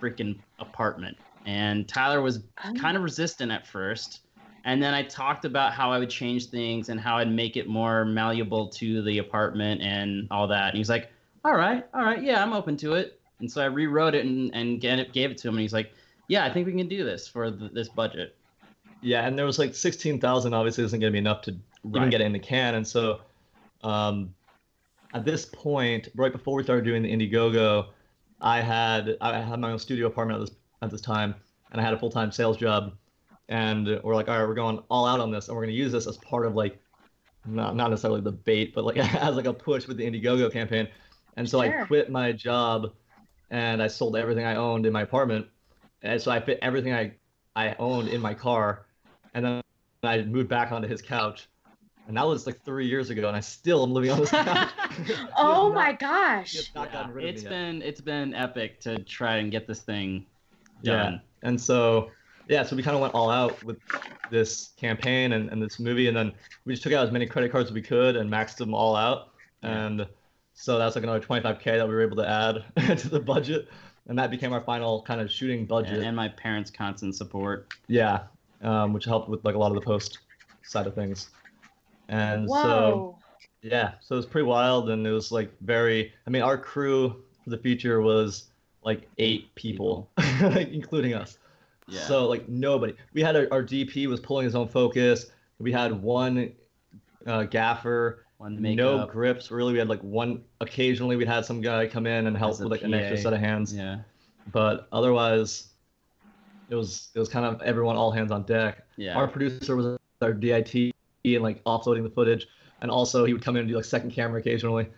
freaking 0.00 0.38
apartment 0.60 1.16
and 1.46 1.88
tyler 1.88 2.22
was 2.22 2.40
kind 2.78 2.96
of 2.96 3.02
resistant 3.02 3.50
at 3.50 3.66
first. 3.66 4.20
And 4.64 4.80
then 4.80 4.94
I 4.94 5.02
talked 5.02 5.44
about 5.44 5.72
how 5.72 5.90
I 5.90 5.98
would 5.98 6.10
change 6.10 6.46
things 6.46 6.88
and 6.88 7.00
how 7.00 7.18
I'd 7.18 7.30
make 7.30 7.56
it 7.56 7.68
more 7.68 8.04
malleable 8.04 8.68
to 8.68 9.02
the 9.02 9.18
apartment 9.18 9.82
and 9.82 10.28
all 10.30 10.46
that. 10.48 10.68
And 10.68 10.78
he's 10.78 10.88
like, 10.88 11.10
all 11.44 11.56
right, 11.56 11.84
all 11.92 12.04
right, 12.04 12.22
yeah, 12.22 12.42
I'm 12.42 12.52
open 12.52 12.76
to 12.78 12.92
it. 12.92 13.20
And 13.40 13.50
so 13.50 13.60
I 13.60 13.64
rewrote 13.64 14.14
it 14.14 14.24
and, 14.24 14.54
and 14.54 14.80
get 14.80 15.00
it, 15.00 15.12
gave 15.12 15.32
it 15.32 15.38
to 15.38 15.48
him. 15.48 15.54
And 15.54 15.62
he's 15.62 15.72
like, 15.72 15.92
yeah, 16.28 16.44
I 16.44 16.52
think 16.52 16.66
we 16.66 16.72
can 16.74 16.88
do 16.88 17.04
this 17.04 17.26
for 17.26 17.50
th 17.50 17.72
this 17.72 17.88
budget. 17.88 18.36
Yeah, 19.00 19.26
and 19.26 19.36
there 19.36 19.44
was 19.44 19.58
like 19.58 19.74
16,000 19.74 20.54
obviously 20.54 20.84
isn't 20.84 21.00
going 21.00 21.10
to 21.10 21.12
be 21.12 21.18
enough 21.18 21.42
to 21.42 21.56
even 21.94 22.02
Right. 22.02 22.10
get 22.10 22.20
it 22.20 22.24
in 22.24 22.32
the 22.32 22.38
can. 22.38 22.74
And 22.74 22.86
so 22.86 23.20
um, 23.82 24.34
at 25.14 25.24
this 25.24 25.44
point, 25.46 26.08
right 26.16 26.32
before 26.32 26.56
we 26.56 26.62
started 26.62 26.84
doing 26.84 27.02
the 27.02 27.12
Indiegogo, 27.12 27.88
I 28.40 28.60
had 28.60 29.16
I 29.20 29.40
had 29.40 29.60
my 29.60 29.70
own 29.72 29.78
studio 29.78 30.06
apartment 30.08 30.40
at 30.42 30.48
this 30.48 30.56
at 30.82 30.90
this 30.90 31.00
time, 31.00 31.34
and 31.70 31.80
I 31.80 31.84
had 31.84 31.94
a 31.94 31.98
full 31.98 32.10
time 32.10 32.32
sales 32.32 32.56
job. 32.56 32.94
And 33.48 34.00
we're 34.02 34.14
like, 34.14 34.28
all 34.28 34.38
right, 34.38 34.46
we're 34.48 34.54
going 34.54 34.78
all 34.90 35.06
out 35.06 35.20
on 35.20 35.30
this, 35.30 35.48
and 35.48 35.56
we're 35.56 35.62
going 35.64 35.74
to 35.74 35.78
use 35.78 35.92
this 35.92 36.06
as 36.06 36.16
part 36.18 36.46
of 36.46 36.54
like, 36.54 36.80
not 37.44 37.76
not 37.76 37.90
necessarily 37.90 38.20
the 38.20 38.32
bait, 38.32 38.74
but 38.74 38.84
like 38.84 38.96
as 39.16 39.36
like 39.36 39.46
a 39.46 39.52
push 39.54 39.86
with 39.88 39.96
the 39.98 40.04
Indiegogo 40.04 40.52
campaign. 40.52 40.88
And 41.36 41.48
so 41.48 41.60
Sure. 41.60 41.82
I 41.82 41.86
quit 41.86 42.10
my 42.10 42.32
job 42.32 42.92
and 43.50 43.82
I 43.82 43.88
sold 43.88 44.16
everything 44.16 44.44
I 44.46 44.56
owned 44.56 44.86
in 44.86 44.92
my 44.92 45.02
apartment, 45.02 45.48
and 46.02 46.20
so 46.20 46.30
I 46.30 46.40
fit 46.40 46.58
everything 46.62 46.94
I 46.94 47.14
I 47.56 47.74
owned 47.78 48.08
in 48.08 48.20
my 48.20 48.34
car, 48.34 48.86
and 49.34 49.44
then 49.44 49.62
I 50.02 50.22
moved 50.22 50.48
back 50.48 50.72
onto 50.72 50.88
his 50.88 51.02
couch, 51.02 51.48
and 52.08 52.16
that 52.16 52.26
was 52.26 52.46
like 52.46 52.60
three 52.64 52.86
years 52.86 53.10
ago, 53.10 53.28
and 53.28 53.36
I 53.36 53.40
still 53.40 53.82
am 53.82 53.92
living 53.92 54.10
on 54.10 54.20
this 54.20 54.30
couch. 54.30 54.70
Oh 55.36 55.68
not- 55.68 55.74
my 55.74 55.92
gosh. 55.92 56.70
not 56.74 56.88
Yeah, 56.88 56.92
gotten 56.92 57.12
rid 57.14 57.24
of 57.24 57.30
it's 57.30 57.42
me 57.44 57.50
yet. 57.50 57.56
been 57.56 57.82
it's 57.82 58.00
been 58.00 58.34
epic 58.34 58.80
to 58.80 58.98
try 59.04 59.36
and 59.36 59.50
get 59.50 59.66
this 59.66 59.80
thing 59.80 60.26
done. 60.82 61.14
Yeah. 61.14 61.18
And 61.48 61.60
so, 61.60 62.10
yeah, 62.48 62.62
so 62.62 62.76
we 62.76 62.82
kind 62.82 62.94
of 62.94 63.00
went 63.02 63.14
all 63.14 63.30
out 63.30 63.62
with 63.64 63.78
this 64.30 64.70
campaign 64.76 65.32
and, 65.32 65.48
and 65.50 65.62
this 65.62 65.78
movie, 65.80 66.08
and 66.08 66.16
then 66.16 66.32
we 66.64 66.72
just 66.74 66.82
took 66.82 66.92
out 66.92 67.04
as 67.06 67.12
many 67.12 67.26
credit 67.26 67.50
cards 67.52 67.68
as 67.70 67.74
we 67.74 67.82
could 67.82 68.16
and 68.16 68.30
maxed 68.30 68.56
them 68.56 68.74
all 68.74 68.94
out. 68.96 69.30
Yeah. 69.62 69.86
And 69.86 70.06
so 70.54 70.78
that's 70.78 70.94
like 70.96 71.02
another 71.04 71.20
25k 71.20 71.64
that 71.64 71.88
we 71.88 71.94
were 71.94 72.02
able 72.02 72.16
to 72.16 72.28
add 72.76 72.98
to 72.98 73.08
the 73.08 73.18
budget, 73.20 73.68
and 74.08 74.18
that 74.18 74.30
became 74.30 74.52
our 74.52 74.60
final 74.60 75.02
kind 75.02 75.20
of 75.20 75.30
shooting 75.30 75.66
budget. 75.66 75.94
And, 75.94 76.04
and 76.04 76.16
my 76.16 76.28
parents' 76.28 76.70
constant 76.70 77.14
support. 77.16 77.72
yeah, 77.88 78.24
um, 78.62 78.92
which 78.92 79.04
helped 79.04 79.28
with 79.28 79.44
like 79.44 79.54
a 79.54 79.58
lot 79.58 79.68
of 79.68 79.74
the 79.74 79.80
post 79.80 80.18
side 80.62 80.86
of 80.86 80.94
things. 80.94 81.30
And 82.08 82.48
so 82.48 83.18
yeah, 83.62 83.92
so 84.00 84.16
it 84.16 84.18
was 84.18 84.26
pretty 84.26 84.46
wild, 84.46 84.90
and 84.90 85.06
it 85.06 85.12
was 85.12 85.30
like 85.30 85.52
very. 85.60 86.12
I 86.26 86.30
mean, 86.30 86.42
our 86.42 86.58
crew 86.58 87.22
for 87.44 87.50
the 87.50 87.58
feature 87.58 88.00
was 88.00 88.50
like 88.84 89.08
eight 89.18 89.54
people, 89.54 90.10
including 90.40 91.14
us. 91.14 91.38
Yeah. 91.86 92.00
So 92.00 92.26
like 92.26 92.48
nobody. 92.48 92.94
We 93.12 93.22
had 93.22 93.36
our, 93.36 93.46
our 93.52 93.62
DP 93.62 94.08
was 94.08 94.20
pulling 94.20 94.44
his 94.44 94.54
own 94.54 94.68
focus. 94.68 95.26
We 95.58 95.70
had 95.70 95.92
one 96.02 96.52
uh, 97.26 97.44
gaffer, 97.44 98.24
One 98.38 98.60
no 98.60 99.06
grips. 99.06 99.50
Really, 99.52 99.72
we 99.72 99.78
had 99.78 99.88
like 99.88 100.02
one. 100.02 100.42
Occasionally, 100.60 101.14
we'd 101.14 101.28
had 101.28 101.44
some 101.44 101.60
guy 101.60 101.86
come 101.86 102.06
in 102.06 102.26
and 102.26 102.36
help 102.36 102.58
with 102.58 102.68
like 102.68 102.82
an 102.82 102.94
extra 102.94 103.18
set 103.18 103.32
of 103.32 103.38
hands. 103.40 103.72
Yeah. 103.72 103.98
But 104.50 104.88
otherwise, 104.90 105.68
it 106.68 106.74
was 106.74 107.10
it 107.14 107.20
was 107.20 107.28
kind 107.28 107.46
of 107.46 107.62
everyone 107.62 107.96
all 107.96 108.10
hands 108.10 108.32
on 108.32 108.42
deck. 108.42 108.84
Yeah. 108.96 109.14
Our 109.16 109.28
producer 109.28 109.76
was 109.76 109.98
our 110.20 110.32
DIT 110.32 110.91
and 111.24 111.42
like 111.42 111.62
offloading 111.64 112.02
the 112.02 112.10
footage, 112.10 112.46
and 112.80 112.90
also 112.90 113.24
he 113.24 113.32
would 113.32 113.42
come 113.42 113.56
in 113.56 113.60
and 113.60 113.68
do 113.68 113.76
like 113.76 113.84
second 113.84 114.10
camera 114.10 114.40
occasionally. 114.40 114.88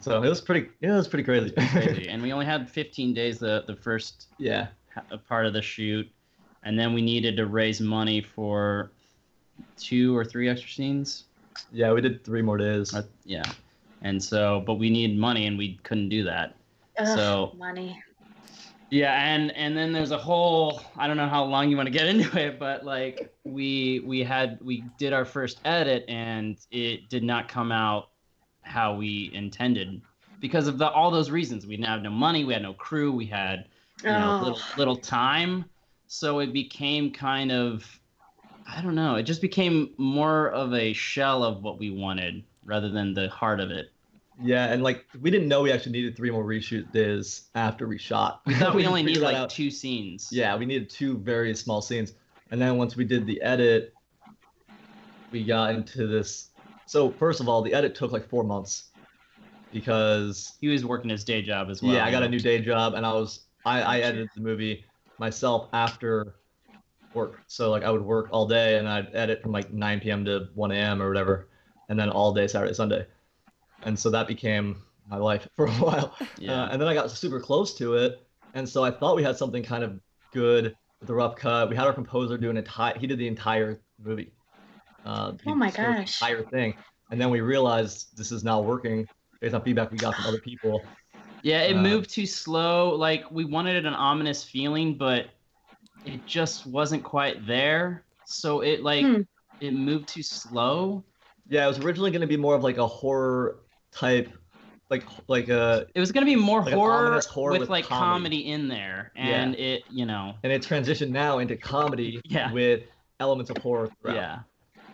So 0.00 0.22
it 0.22 0.28
was 0.28 0.40
pretty. 0.40 0.68
Yeah, 0.80 0.94
it 0.94 0.96
was 0.96 1.08
pretty 1.08 1.24
crazy. 1.24 1.50
crazy. 1.50 2.08
and 2.10 2.22
we 2.22 2.32
only 2.32 2.46
had 2.46 2.68
15 2.68 3.14
days 3.14 3.38
the 3.38 3.64
the 3.66 3.74
first 3.74 4.26
yeah. 4.38 4.68
ha- 4.94 5.16
part 5.28 5.46
of 5.46 5.52
the 5.52 5.62
shoot, 5.62 6.08
and 6.64 6.78
then 6.78 6.92
we 6.92 7.02
needed 7.02 7.36
to 7.36 7.46
raise 7.46 7.80
money 7.80 8.20
for 8.20 8.90
two 9.78 10.16
or 10.16 10.24
three 10.24 10.48
extra 10.48 10.70
scenes. 10.70 11.24
Yeah, 11.72 11.92
we 11.92 12.00
did 12.00 12.24
three 12.24 12.42
more 12.42 12.58
days. 12.58 12.94
Uh, 12.94 13.04
yeah. 13.24 13.44
And 14.02 14.22
so, 14.22 14.62
but 14.66 14.74
we 14.74 14.90
needed 14.90 15.16
money, 15.16 15.46
and 15.46 15.56
we 15.56 15.78
couldn't 15.82 16.10
do 16.10 16.24
that. 16.24 16.54
Ugh, 16.98 17.06
so- 17.06 17.52
money. 17.56 18.02
Yeah, 18.90 19.12
and 19.12 19.50
and 19.56 19.76
then 19.76 19.92
there's 19.92 20.12
a 20.12 20.18
whole 20.18 20.80
I 20.96 21.06
don't 21.08 21.16
know 21.16 21.28
how 21.28 21.44
long 21.44 21.68
you 21.70 21.76
want 21.76 21.86
to 21.88 21.90
get 21.92 22.06
into 22.14 22.38
it, 22.38 22.58
but 22.58 22.84
like 22.84 23.32
we 23.44 24.00
we 24.06 24.22
had 24.22 24.58
we 24.62 24.82
did 24.98 25.12
our 25.12 25.24
first 25.24 25.60
edit 25.64 26.04
and 26.08 26.58
it 26.70 27.08
did 27.08 27.22
not 27.24 27.48
come 27.48 27.72
out 27.72 28.10
how 28.62 28.94
we 28.96 29.30
intended 29.34 30.02
because 30.40 30.66
of 30.68 30.78
the 30.78 30.88
all 30.90 31.10
those 31.10 31.30
reasons. 31.30 31.66
We 31.66 31.76
didn't 31.76 31.88
have 31.88 32.02
no 32.02 32.10
money, 32.10 32.44
we 32.44 32.52
had 32.52 32.62
no 32.62 32.74
crew, 32.74 33.12
we 33.12 33.26
had 33.26 33.68
you 34.08 34.18
know 34.18 34.36
Oh. 34.40 34.42
little 34.44 34.60
little 34.76 34.96
time, 34.96 35.64
so 36.06 36.38
it 36.40 36.52
became 36.52 37.10
kind 37.12 37.50
of 37.52 38.00
I 38.66 38.82
don't 38.82 38.94
know, 38.94 39.16
it 39.16 39.22
just 39.24 39.40
became 39.42 39.94
more 39.98 40.50
of 40.50 40.74
a 40.74 40.92
shell 40.92 41.44
of 41.44 41.62
what 41.62 41.78
we 41.78 41.90
wanted 41.90 42.44
rather 42.64 42.88
than 42.90 43.14
the 43.14 43.28
heart 43.28 43.60
of 43.60 43.70
it. 43.70 43.92
Yeah, 44.42 44.66
and 44.66 44.82
like 44.82 45.04
we 45.20 45.30
didn't 45.30 45.48
know 45.48 45.62
we 45.62 45.72
actually 45.72 45.92
needed 45.92 46.16
three 46.16 46.30
more 46.30 46.44
reshoot 46.44 46.92
days 46.92 47.48
after 47.54 47.86
we 47.88 47.98
shot. 47.98 48.42
We 48.46 48.54
thought 48.54 48.74
we 48.74 48.86
only 48.86 49.02
figured 49.02 49.22
need 49.22 49.24
like 49.24 49.36
out. 49.36 49.50
two 49.50 49.70
scenes. 49.70 50.28
Yeah, 50.30 50.56
we 50.56 50.66
needed 50.66 50.90
two 50.90 51.18
very 51.18 51.54
small 51.54 51.80
scenes, 51.80 52.12
and 52.50 52.60
then 52.60 52.76
once 52.76 52.96
we 52.96 53.04
did 53.04 53.26
the 53.26 53.40
edit, 53.40 53.94
we 55.32 55.44
got 55.44 55.74
into 55.74 56.06
this. 56.06 56.50
So 56.86 57.10
first 57.10 57.40
of 57.40 57.48
all, 57.48 57.62
the 57.62 57.72
edit 57.72 57.94
took 57.94 58.12
like 58.12 58.28
four 58.28 58.44
months 58.44 58.90
because 59.72 60.56
He 60.60 60.68
was 60.68 60.84
working 60.84 61.10
his 61.10 61.24
day 61.24 61.42
job 61.42 61.68
as 61.70 61.82
well. 61.82 61.94
yeah, 61.94 62.04
I 62.04 62.10
got 62.10 62.22
a 62.22 62.28
new 62.28 62.38
day 62.38 62.60
job, 62.60 62.94
and 62.94 63.04
I 63.04 63.12
was 63.12 63.46
I, 63.64 63.82
I 63.82 63.98
edited 63.98 64.28
the 64.34 64.42
movie 64.42 64.84
myself 65.18 65.68
after 65.72 66.36
work. 67.14 67.40
So 67.46 67.70
like 67.70 67.82
I 67.82 67.90
would 67.90 68.02
work 68.02 68.28
all 68.30 68.46
day, 68.46 68.78
and 68.78 68.88
I'd 68.88 69.08
edit 69.14 69.42
from 69.42 69.52
like 69.52 69.72
9 69.72 70.00
p.m. 70.00 70.24
to 70.26 70.48
1 70.54 70.70
a.m. 70.72 71.02
or 71.02 71.08
whatever, 71.08 71.48
and 71.88 71.98
then 71.98 72.10
all 72.10 72.32
day 72.32 72.46
Saturday 72.46 72.74
Sunday, 72.74 73.06
and 73.86 73.98
so 73.98 74.10
that 74.10 74.28
became 74.28 74.82
my 75.08 75.18
life 75.18 75.48
for 75.56 75.66
a 75.66 75.72
while. 75.72 76.16
Yeah. 76.36 76.62
Uh, 76.62 76.68
and 76.72 76.80
then 76.82 76.88
I 76.88 76.94
got 76.94 77.10
super 77.12 77.40
close 77.40 77.74
to 77.78 77.96
it, 77.96 78.28
and 78.54 78.68
so 78.68 78.84
I 78.84 78.92
thought 78.92 79.16
we 79.16 79.24
had 79.24 79.38
something 79.38 79.64
kind 79.64 79.84
of 79.84 80.00
good 80.32 80.76
with 81.00 81.08
the 81.08 81.14
rough 81.14 81.36
cut. 81.36 81.70
We 81.70 81.76
had 81.76 81.86
our 81.86 81.94
composer 81.94 82.38
do 82.38 82.50
an 82.50 82.58
entire. 82.58 82.98
He 82.98 83.08
did 83.08 83.18
the 83.20 83.28
entire 83.28 83.80
movie. 84.00 84.34
Uh, 85.04 85.34
he 85.42 85.52
Oh 85.52 85.54
my 85.54 85.70
scored 85.70 85.96
gosh. 85.96 86.30
entire 86.30 86.44
thing, 86.46 86.74
and 87.10 87.20
then 87.20 87.30
we 87.30 87.40
realized 87.40 88.16
this 88.16 88.32
is 88.32 88.44
not 88.44 88.64
working 88.66 89.08
based 89.40 89.54
on 89.54 89.62
feedback 89.62 89.92
we 89.92 89.98
got 89.98 90.16
from 90.16 90.26
other 90.26 90.38
people. 90.38 90.92
Yeah, 91.42 91.62
it 91.62 91.76
Uh, 91.76 91.76
moved 91.76 92.10
too 92.10 92.26
slow. 92.26 92.94
Like 92.94 93.30
we 93.30 93.44
wanted 93.44 93.86
an 93.86 93.94
ominous 93.94 94.42
feeling, 94.44 94.96
but 94.98 95.30
it 96.04 96.26
just 96.26 96.66
wasn't 96.66 97.04
quite 97.04 97.46
there. 97.46 98.06
So 98.24 98.62
it 98.62 98.82
like 98.82 99.12
Hmm. 99.12 99.22
it 99.60 99.72
moved 99.74 100.08
too 100.08 100.24
slow. 100.24 101.04
Yeah, 101.48 101.64
it 101.64 101.68
was 101.68 101.78
originally 101.78 102.10
going 102.10 102.22
to 102.22 102.26
be 102.26 102.36
more 102.36 102.54
of 102.56 102.62
like 102.64 102.78
a 102.78 102.86
horror 102.86 103.60
type, 103.96 104.30
like 104.90 105.04
like 105.28 105.48
a, 105.48 105.86
It 105.94 106.00
was 106.00 106.12
gonna 106.12 106.26
be 106.26 106.36
more 106.36 106.62
Like 106.62 106.74
horror, 106.74 107.20
horror 107.28 107.52
with, 107.52 107.60
with 107.62 107.70
like 107.70 107.86
comedy. 107.86 108.42
comedy. 108.42 108.50
in 108.52 108.68
there, 108.68 109.12
and 109.16 109.54
it 109.56 109.82
you 109.90 110.06
know 110.06 110.34
and 110.42 110.52
it 110.52 110.62
transitioned 110.62 111.10
now 111.10 111.38
into 111.38 111.56
comedy 111.56 112.20
Yeah. 112.28 112.52
with 112.52 112.82
elements 113.20 113.50
of 113.50 113.56
horror 113.58 113.88
throughout. 114.00 114.16
yeah 114.16 114.38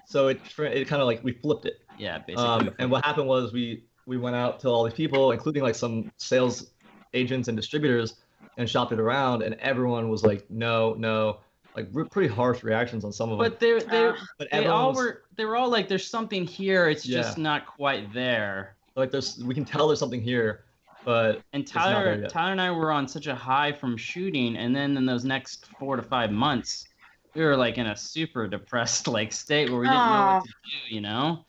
So 0.07 0.29
it 0.29 0.41
it 0.59 0.87
kind 0.89 1.03
of 1.03 1.07
like 1.07 1.23
we 1.25 1.33
flipped 1.33 1.67
it. 1.67 1.81
yeah 1.99 2.19
basically. 2.19 2.45
Um, 2.45 2.71
and 2.79 2.91
what 2.91 3.05
happened 3.05 3.27
was 3.29 3.53
we 3.53 3.85
we 4.07 4.17
went 4.19 4.35
out 4.37 4.59
to 4.61 4.69
all 4.69 4.83
these 4.85 4.95
people, 4.95 5.31
including 5.33 5.63
like 5.63 5.75
some 5.77 6.11
sales 6.17 6.71
agents 7.15 7.49
and 7.49 7.57
distributors, 7.57 8.17
and 8.57 8.69
shopped 8.69 8.93
it 8.93 8.99
around, 8.99 9.43
and 9.43 9.55
everyone 9.61 10.09
was 10.09 10.25
like, 10.25 10.45
no, 10.51 10.95
no, 10.95 11.39
like 11.77 11.89
re- 11.93 12.09
pretty 12.09 12.29
harsh 12.35 12.63
reactions 12.65 13.05
on 13.05 13.13
some 13.13 13.31
of 13.31 13.39
them. 13.39 13.49
but 13.51 13.61
they're 13.61 13.81
they 13.81 14.07
Uh, 14.09 14.15
but 14.39 14.49
they 14.51 14.59
everyone 14.59 14.77
all 14.81 14.89
was, 14.89 14.97
were 14.99 15.23
they 15.37 15.45
were 15.45 15.57
all 15.57 15.69
like 15.71 15.87
there's 15.89 16.07
something 16.07 16.45
here. 16.47 16.89
It's 16.89 17.05
just 17.05 17.39
not 17.39 17.67
quite 17.67 18.13
there. 18.13 18.75
Like, 18.97 19.11
there's 19.11 19.43
we 19.45 19.55
can 19.55 19.65
tell 19.65 19.89
there's 19.89 19.99
something 19.99 20.23
here, 20.23 20.65
but 21.05 21.43
And 21.53 21.67
Tyler. 21.67 22.27
Tyler 22.29 22.53
and 22.53 22.61
I 22.61 22.71
were 22.71 22.93
on 22.93 23.09
such 23.09 23.27
a 23.27 23.35
high 23.35 23.73
from 23.73 23.97
shooting, 23.97 24.57
and 24.57 24.75
then 24.75 24.97
in 24.97 25.07
those 25.07 25.25
next 25.25 25.67
four 25.79 25.97
to 25.97 26.03
five 26.03 26.31
months, 26.31 26.87
we 27.35 27.43
were 27.43 27.57
like 27.57 27.79
in 27.79 27.87
a 27.87 27.97
super 27.97 28.47
depressed 28.47 29.09
like 29.09 29.33
state 29.33 29.71
where 29.71 29.81
we 29.81 29.87
didn't 29.87 30.07
know 30.07 30.41
what 30.41 30.45
to 30.45 30.51
do. 30.89 30.95
You 30.95 31.01
know? 31.01 31.45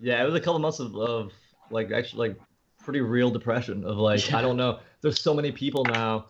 yeah, 0.00 0.22
it 0.22 0.26
was 0.26 0.34
a 0.34 0.40
couple 0.40 0.58
months 0.58 0.78
of, 0.80 0.94
of 0.96 1.32
like 1.70 1.90
actually 1.92 2.28
like 2.28 2.38
pretty 2.82 3.00
real 3.00 3.30
depression 3.30 3.84
of 3.84 3.96
like 3.96 4.30
Yeah. 4.30 4.38
I 4.38 4.42
don't 4.42 4.56
know. 4.56 4.80
There's 5.00 5.20
so 5.20 5.34
many 5.34 5.52
people 5.52 5.84
now 5.84 6.26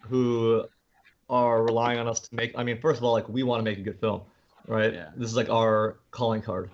who 0.00 0.64
are 1.30 1.62
relying 1.62 1.98
on 1.98 2.08
us 2.08 2.20
to 2.20 2.34
make. 2.34 2.52
I 2.56 2.62
mean, 2.62 2.80
first 2.80 2.98
of 2.98 3.04
all, 3.04 3.12
like 3.12 3.28
we 3.28 3.42
want 3.42 3.60
to 3.60 3.64
make 3.64 3.78
a 3.78 3.82
good 3.82 3.98
film, 4.00 4.22
right? 4.66 4.92
Yeah. 4.92 5.10
This 5.16 5.30
is 5.30 5.36
like 5.36 5.48
our 5.50 5.98
calling 6.10 6.42
card 6.42 6.70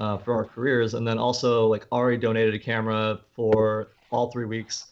uh, 0.00 0.16
for 0.18 0.34
our 0.34 0.44
careers, 0.44 0.94
and 0.94 1.06
then 1.06 1.18
also 1.18 1.66
like 1.66 1.86
ARRI 1.92 2.18
donated 2.18 2.54
a 2.54 2.58
camera 2.58 3.20
for 3.36 3.92
all 4.10 4.30
three 4.32 4.46
weeks, 4.46 4.86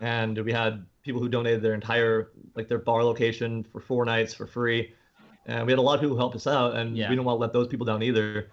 and 0.00 0.36
we 0.44 0.50
had 0.50 0.84
people 1.04 1.20
who 1.20 1.28
donated 1.28 1.62
their 1.62 1.74
entire 1.74 2.30
like 2.56 2.66
their 2.66 2.78
bar 2.78 3.04
location 3.04 3.62
for 3.70 3.80
four 3.80 4.04
nights 4.04 4.32
for 4.34 4.46
free, 4.46 4.94
and 5.44 5.66
we 5.66 5.72
had 5.72 5.78
a 5.78 5.82
lot 5.82 5.94
of 5.94 6.00
people 6.00 6.16
who 6.16 6.18
helped 6.18 6.36
us 6.36 6.46
out, 6.46 6.74
and 6.74 6.96
Yeah. 6.96 7.08
we 7.10 7.16
don't 7.16 7.24
want 7.26 7.36
to 7.36 7.40
let 7.40 7.52
those 7.52 7.68
people 7.68 7.86
down 7.86 8.02
either. 8.02 8.50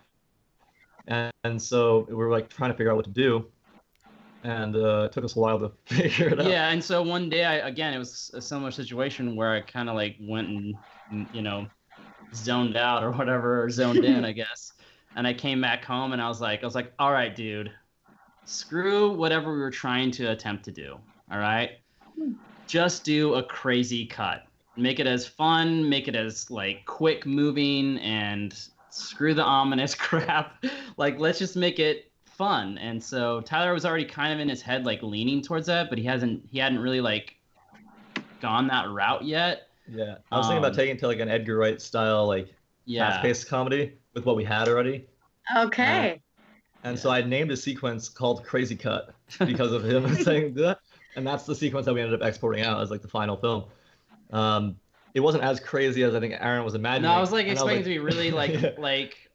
And, 1.07 1.31
and 1.45 1.61
so 1.61 2.05
we 2.09 2.15
were 2.15 2.29
like 2.29 2.49
trying 2.49 2.71
to 2.71 2.77
figure 2.77 2.91
out 2.91 2.97
what 2.97 3.05
to 3.05 3.11
do, 3.11 3.45
and 4.43 4.75
uh, 4.75 5.03
it 5.05 5.13
took 5.13 5.23
us 5.23 5.35
a 5.37 5.39
while 5.39 5.59
to 5.59 5.71
figure 5.85 6.29
it 6.29 6.39
out. 6.39 6.47
Yeah. 6.47 6.69
And 6.69 6.83
so 6.83 7.01
one 7.01 7.29
day, 7.29 7.45
I 7.45 7.67
again, 7.67 7.93
it 7.93 7.97
was 7.97 8.29
a 8.33 8.41
similar 8.41 8.71
situation 8.71 9.35
where 9.37 9.53
I 9.53 9.61
kind 9.61 9.89
of 9.89 9.95
like 9.95 10.17
went 10.19 10.49
and 10.49 10.75
you 11.33 11.41
know 11.41 11.67
zoned 12.33 12.75
out 12.75 13.03
or 13.03 13.11
whatever, 13.11 13.63
or 13.63 13.69
zoned 13.69 14.03
in, 14.03 14.25
I 14.25 14.33
guess. 14.33 14.73
And 15.15 15.27
I 15.27 15.33
came 15.33 15.61
back 15.61 15.85
home 15.85 16.13
and 16.13 16.21
I 16.21 16.27
was 16.27 16.41
like, 16.41 16.63
I 16.63 16.65
was 16.65 16.75
like, 16.75 16.91
all 16.99 17.11
right, 17.11 17.35
dude, 17.35 17.71
screw 18.45 19.11
whatever 19.11 19.53
we 19.53 19.59
were 19.59 19.71
trying 19.71 20.11
to 20.11 20.31
attempt 20.31 20.65
to 20.65 20.71
do. 20.71 20.97
All 21.31 21.39
right, 21.39 21.71
just 22.67 23.03
do 23.03 23.35
a 23.35 23.43
crazy 23.43 24.05
cut. 24.05 24.43
Make 24.75 24.99
it 24.99 25.07
as 25.07 25.27
fun, 25.27 25.87
make 25.87 26.07
it 26.07 26.15
as 26.15 26.49
like 26.49 26.85
quick 26.85 27.25
moving, 27.25 27.99
and 27.99 28.57
screw 28.89 29.33
the 29.33 29.43
ominous 29.43 29.93
crap. 29.95 30.63
like, 30.97 31.19
let's 31.19 31.39
just 31.39 31.55
make 31.55 31.79
it 31.79 32.11
fun. 32.25 32.77
And 32.79 33.01
so 33.01 33.41
Tyler 33.41 33.73
was 33.73 33.85
already 33.85 34.05
kind 34.05 34.33
of 34.33 34.39
in 34.39 34.49
his 34.49 34.61
head 34.61 34.85
like 34.85 35.03
leaning 35.03 35.41
towards 35.41 35.67
that, 35.67 35.89
but 35.89 35.97
he 35.99 36.03
hasn't 36.05 36.43
he 36.49 36.57
hadn't 36.59 36.79
really 36.79 37.01
like 37.01 37.35
gone 38.41 38.67
that 38.67 38.89
route 38.89 39.23
yet. 39.23 39.67
Yeah, 39.87 40.15
I 40.31 40.37
was 40.37 40.47
thinking 40.47 40.59
about 40.59 40.71
Um, 40.71 40.75
taking 40.77 40.95
it 40.95 40.99
to 40.99 41.07
like 41.07 41.19
an 41.19 41.29
Edgar 41.29 41.57
Wright 41.57 41.79
style, 41.81 42.25
like 42.27 42.53
Yeah. 42.85 43.09
fast-paced 43.09 43.47
comedy 43.47 43.93
with 44.13 44.25
what 44.25 44.35
we 44.35 44.43
had 44.43 44.67
already. 44.67 45.07
Okay. 45.55 46.21
And 46.83 46.97
so 46.97 47.09
I 47.09 47.21
named 47.21 47.51
a 47.51 47.57
sequence 47.57 48.09
called 48.09 48.43
Crazy 48.43 48.75
Cut 48.75 49.13
because 49.39 49.71
of 49.71 49.83
him 49.83 50.13
saying 50.23 50.53
that. 50.55 50.79
and 51.15 51.25
that's 51.25 51.45
the 51.45 51.55
sequence 51.55 51.85
that 51.85 51.93
we 51.93 52.01
ended 52.01 52.21
up 52.21 52.27
exporting 52.27 52.63
out 52.63 52.81
as 52.81 52.91
like 52.91 53.01
the 53.01 53.07
final 53.07 53.37
film. 53.37 53.65
Um, 54.31 54.75
it 55.13 55.19
wasn't 55.19 55.43
as 55.43 55.59
crazy 55.59 56.03
as 56.03 56.15
I 56.15 56.19
think 56.19 56.33
Aaron 56.39 56.63
was 56.65 56.73
imagining. 56.75 57.03
No, 57.03 57.11
I 57.15 57.19
was 57.19 57.31
like 57.31 57.43
and 57.45 57.53
expecting 57.53 57.83
to 57.83 57.89
be 57.89 57.99
really 57.99 58.31
like 58.41 58.51
Yeah. 58.61 58.71
like 58.77 59.29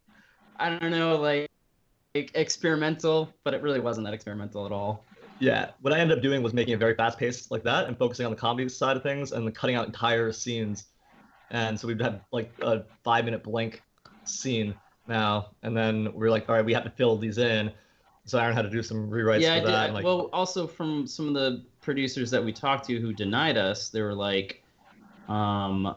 I 0.56 0.70
don't 0.70 0.90
know 0.90 1.16
like, 1.16 1.48
like 2.14 2.30
experimental, 2.34 3.32
but 3.44 3.54
it 3.54 3.62
really 3.62 3.80
wasn't 3.80 4.06
that 4.06 4.14
experimental 4.14 4.66
at 4.66 4.72
all. 4.72 5.04
Yeah, 5.40 5.70
what 5.82 5.92
I 5.92 6.00
ended 6.00 6.18
up 6.18 6.22
doing 6.22 6.42
was 6.42 6.52
making 6.52 6.74
it 6.74 6.78
very 6.80 6.96
fast 6.96 7.16
paced 7.16 7.52
like 7.52 7.62
that 7.62 7.86
and 7.86 7.96
focusing 7.96 8.26
on 8.26 8.32
the 8.32 8.36
comedy 8.36 8.68
side 8.68 8.96
of 8.96 9.04
things 9.04 9.30
and 9.30 9.46
then 9.46 9.54
cutting 9.54 9.76
out 9.76 9.86
entire 9.86 10.32
scenes. 10.32 10.86
And 11.50 11.78
so 11.78 11.86
we'd 11.86 12.00
have 12.02 12.22
like 12.32 12.50
a 12.60 12.82
five 13.04 13.24
minute 13.24 13.44
blank 13.44 13.82
scene 14.28 14.74
now, 15.06 15.50
and 15.62 15.76
then 15.76 16.12
we 16.14 16.26
are 16.26 16.30
like, 16.30 16.48
all 16.48 16.54
right, 16.54 16.64
we 16.64 16.74
have 16.74 16.84
to 16.84 16.90
fill 16.90 17.16
these 17.16 17.38
in. 17.38 17.72
So 18.24 18.38
Aaron 18.38 18.54
had 18.54 18.62
to 18.62 18.70
do 18.70 18.82
some 18.82 19.10
rewrites 19.10 19.40
yeah, 19.40 19.54
I 19.54 19.60
for 19.60 19.66
did. 19.66 19.74
that. 19.74 19.84
and, 19.86 19.94
like, 19.94 20.04
well, 20.04 20.28
also 20.32 20.66
from 20.66 21.06
some 21.06 21.28
of 21.28 21.34
the 21.34 21.64
producers 21.80 22.30
that 22.30 22.44
we 22.44 22.52
talked 22.52 22.86
to 22.86 23.00
who 23.00 23.12
denied 23.12 23.56
us, 23.56 23.88
they 23.88 24.02
were 24.02 24.14
like, 24.14 24.62
um, 25.28 25.96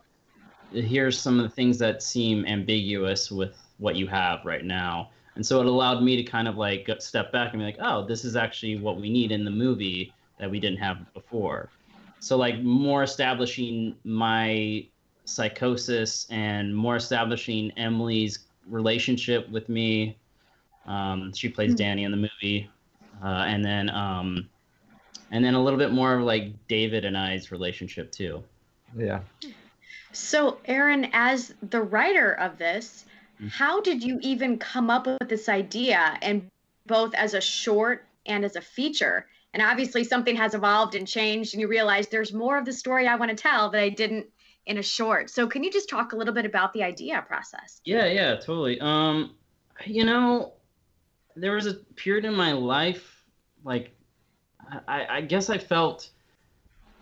"Here's 0.72 1.20
some 1.20 1.38
of 1.40 1.44
the 1.44 1.50
things 1.50 1.78
that 1.80 2.02
seem 2.02 2.46
ambiguous 2.46 3.30
with 3.30 3.58
what 3.80 3.98
you 3.98 4.08
have 4.08 4.46
right 4.46 4.64
now." 4.64 5.10
And 5.36 5.46
so 5.46 5.60
it 5.60 5.66
allowed 5.66 6.04
me 6.04 6.16
to 6.16 6.24
kind 6.24 6.48
of 6.48 6.56
like 6.56 6.90
step 7.00 7.34
back 7.34 7.52
and 7.52 7.60
be 7.60 7.66
like, 7.66 7.80
"Oh, 7.82 8.06
this 8.06 8.24
is 8.24 8.38
actually 8.38 8.78
what 8.78 9.00
we 9.00 9.10
need 9.10 9.32
in 9.34 9.44
the 9.44 9.52
movie 9.52 10.14
that 10.40 10.50
we 10.50 10.60
didn't 10.60 10.80
have 10.80 11.14
before." 11.14 11.70
So 12.20 12.38
like 12.38 12.62
more 12.62 13.04
establishing 13.04 13.96
my 14.06 14.86
psychosis 15.32 16.28
and 16.30 16.76
more 16.76 16.96
establishing 16.98 17.72
Emily's 17.78 18.40
relationship 18.68 19.50
with 19.50 19.70
me. 19.70 20.18
Um, 20.86 21.34
she 21.34 21.50
plays 21.50 21.72
Hmm. 21.72 21.78
Danny 21.78 22.04
in 22.04 22.12
the 22.12 22.18
movie, 22.18 22.70
uh, 23.24 23.46
and 23.48 23.64
then 23.64 23.90
um, 23.90 24.50
and 25.32 25.44
then 25.46 25.54
a 25.54 25.64
little 25.64 25.80
bit 25.80 25.92
more 25.92 26.16
of 26.16 26.24
like 26.24 26.54
David 26.68 27.06
and 27.06 27.18
I's 27.18 27.52
relationship 27.52 28.12
too. 28.12 28.44
yeah. 28.98 29.22
So, 30.14 30.58
Aaron, 30.66 31.10
as 31.14 31.54
the 31.70 31.82
writer 31.82 32.34
of 32.34 32.58
this, 32.58 33.06
Mm. 33.42 33.50
how 33.50 33.82
did 33.82 34.04
you 34.04 34.20
even 34.22 34.60
come 34.60 34.90
up 34.92 35.08
with 35.08 35.28
this 35.30 35.50
idea, 35.50 36.16
and 36.22 36.48
both 36.86 37.16
as 37.16 37.34
a 37.34 37.42
short 37.42 38.06
and 38.28 38.46
as 38.46 38.56
a 38.56 38.62
feature? 38.62 39.26
And 39.54 39.64
obviously, 39.64 40.04
something 40.04 40.36
has 40.36 40.54
evolved 40.54 40.94
and 40.96 41.08
changed, 41.08 41.54
and 41.54 41.62
you 41.62 41.68
realize 41.68 42.08
there's 42.08 42.34
more 42.34 42.58
of 42.58 42.66
the 42.66 42.74
story 42.74 43.08
I 43.08 43.16
want 43.16 43.30
to 43.32 43.36
tell 43.36 43.70
that 43.72 43.82
I 43.82 43.90
didn't 43.90 44.28
in 44.66 44.78
a 44.78 44.84
short. 44.84 45.30
So, 45.30 45.48
can 45.48 45.64
you 45.64 45.72
just 45.72 45.90
talk 45.90 46.14
a 46.14 46.16
little 46.16 46.34
bit 46.34 46.46
about 46.46 46.74
the 46.74 46.84
idea 46.84 47.24
process? 47.28 47.82
Yeah, 47.86 48.06
yeah, 48.06 48.36
totally. 48.36 48.80
Um, 48.80 49.36
you 49.86 50.06
know, 50.06 50.54
there 51.36 51.54
was 51.54 51.68
a 51.68 51.74
period 51.96 52.26
in 52.26 52.36
my 52.36 52.54
life, 52.54 53.24
like, 53.64 53.96
I, 54.88 55.06
I 55.10 55.22
guess 55.22 55.50
I 55.50 55.58
felt 55.58 56.10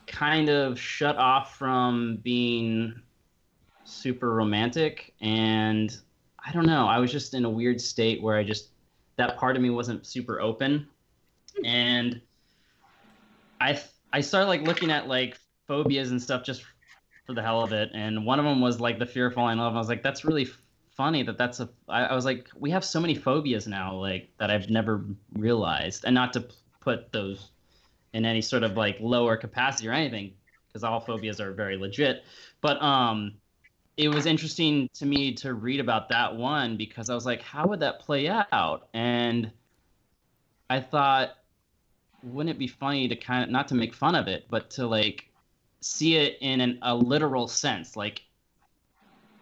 kind 0.07 0.49
of 0.49 0.79
shut 0.79 1.17
off 1.17 1.55
from 1.55 2.19
being 2.23 3.01
super 3.83 4.33
romantic, 4.33 5.13
and 5.21 5.95
I 6.43 6.51
don't 6.51 6.65
know. 6.65 6.87
I 6.87 6.99
was 6.99 7.11
just 7.11 7.33
in 7.33 7.45
a 7.45 7.49
weird 7.49 7.79
state 7.79 8.21
where 8.21 8.37
I 8.37 8.43
just 8.43 8.69
that 9.17 9.37
part 9.37 9.55
of 9.55 9.61
me 9.61 9.69
wasn't 9.69 10.05
super 10.05 10.39
open, 10.39 10.87
and 11.63 12.21
I 13.61 13.79
I 14.13 14.21
started 14.21 14.47
like 14.47 14.61
looking 14.61 14.91
at 14.91 15.07
like 15.07 15.37
phobias 15.67 16.11
and 16.11 16.21
stuff 16.21 16.43
just 16.43 16.63
for 17.29 17.35
the 17.35 17.43
hell 17.43 17.61
of 17.61 17.73
it. 17.73 17.91
And 17.93 18.25
one 18.25 18.39
of 18.39 18.45
them 18.45 18.59
was 18.59 18.79
like 18.79 18.97
the 18.97 19.05
fear 19.05 19.27
of 19.27 19.35
falling 19.35 19.53
in 19.53 19.59
love. 19.59 19.75
I 19.75 19.77
was 19.77 19.87
like, 19.87 20.01
that's 20.01 20.25
really 20.25 20.47
funny 20.97 21.21
that 21.21 21.37
that's 21.37 21.59
a. 21.59 21.69
I, 21.87 22.05
I 22.05 22.15
was 22.15 22.25
like, 22.25 22.49
we 22.57 22.71
have 22.71 22.83
so 22.83 22.99
many 22.99 23.13
phobias 23.13 23.67
now, 23.67 23.93
like 23.93 24.31
that 24.39 24.49
I've 24.49 24.71
never 24.71 25.05
realized, 25.33 26.05
and 26.05 26.15
not 26.15 26.33
to 26.33 26.47
put 26.79 27.11
those 27.11 27.51
in 28.13 28.25
any 28.25 28.41
sort 28.41 28.63
of 28.63 28.75
like 28.75 28.97
lower 28.99 29.37
capacity 29.37 29.87
or 29.87 29.91
anything, 29.91 30.33
because 30.67 30.83
all 30.83 30.99
phobias 30.99 31.39
are 31.39 31.51
very 31.51 31.77
legit. 31.77 32.23
But 32.61 32.81
um, 32.81 33.35
it 33.95 34.07
was 34.07 34.25
interesting 34.25 34.89
to 34.95 35.05
me 35.05 35.35
to 35.35 35.53
read 35.53 35.79
about 35.79 36.09
that 36.09 36.35
one 36.35 36.77
because 36.77 37.11
I 37.11 37.13
was 37.13 37.27
like, 37.27 37.43
how 37.43 37.67
would 37.67 37.81
that 37.81 37.99
play 37.99 38.27
out? 38.27 38.87
And 38.95 39.51
I 40.67 40.79
thought, 40.79 41.35
wouldn't 42.23 42.55
it 42.55 42.57
be 42.57 42.67
funny 42.67 43.07
to 43.07 43.15
kind 43.15 43.43
of 43.43 43.51
not 43.51 43.67
to 43.67 43.75
make 43.75 43.93
fun 43.93 44.15
of 44.15 44.27
it, 44.27 44.47
but 44.49 44.71
to 44.71 44.87
like 44.87 45.28
see 45.81 46.15
it 46.15 46.37
in 46.41 46.61
an, 46.61 46.79
a 46.81 46.95
literal 46.95 47.47
sense, 47.47 47.95
like 47.95 48.21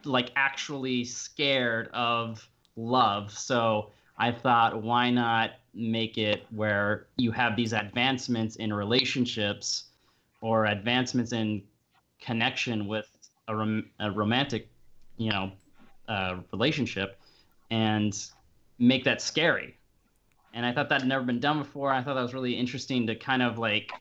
like 0.06 0.32
actually 0.36 1.04
scared 1.04 1.90
of 1.94 2.48
love. 2.76 3.32
So 3.32 3.92
I 4.18 4.32
thought, 4.32 4.82
why 4.82 5.10
not 5.10 5.52
make 5.74 6.18
it 6.18 6.46
where 6.50 7.08
you 7.18 7.32
have 7.32 7.56
these 7.56 7.74
advancements 7.74 8.56
in 8.56 8.74
relationships 8.74 9.86
or 10.42 10.66
advancements 10.66 11.34
in 11.34 11.64
connection 12.22 12.88
with 12.88 13.08
a, 13.48 13.56
rom- 13.56 13.90
a 14.00 14.12
romantic, 14.12 14.70
you 15.18 15.32
know, 15.32 15.52
uh, 16.08 16.38
relationship, 16.52 17.20
and 17.70 18.18
make 18.80 19.04
that 19.04 19.22
scary. 19.22 19.76
And 20.54 20.66
I 20.66 20.72
thought 20.72 20.90
that 20.90 21.02
had 21.02 21.10
never 21.10 21.26
been 21.26 21.40
done 21.40 21.60
before. 21.60 21.92
I 21.92 22.02
thought 22.02 22.16
that 22.16 22.22
was 22.22 22.34
really 22.34 22.54
interesting 22.54 23.08
to 23.08 23.16
kind 23.16 23.42
of 23.44 23.60
like 23.60 23.92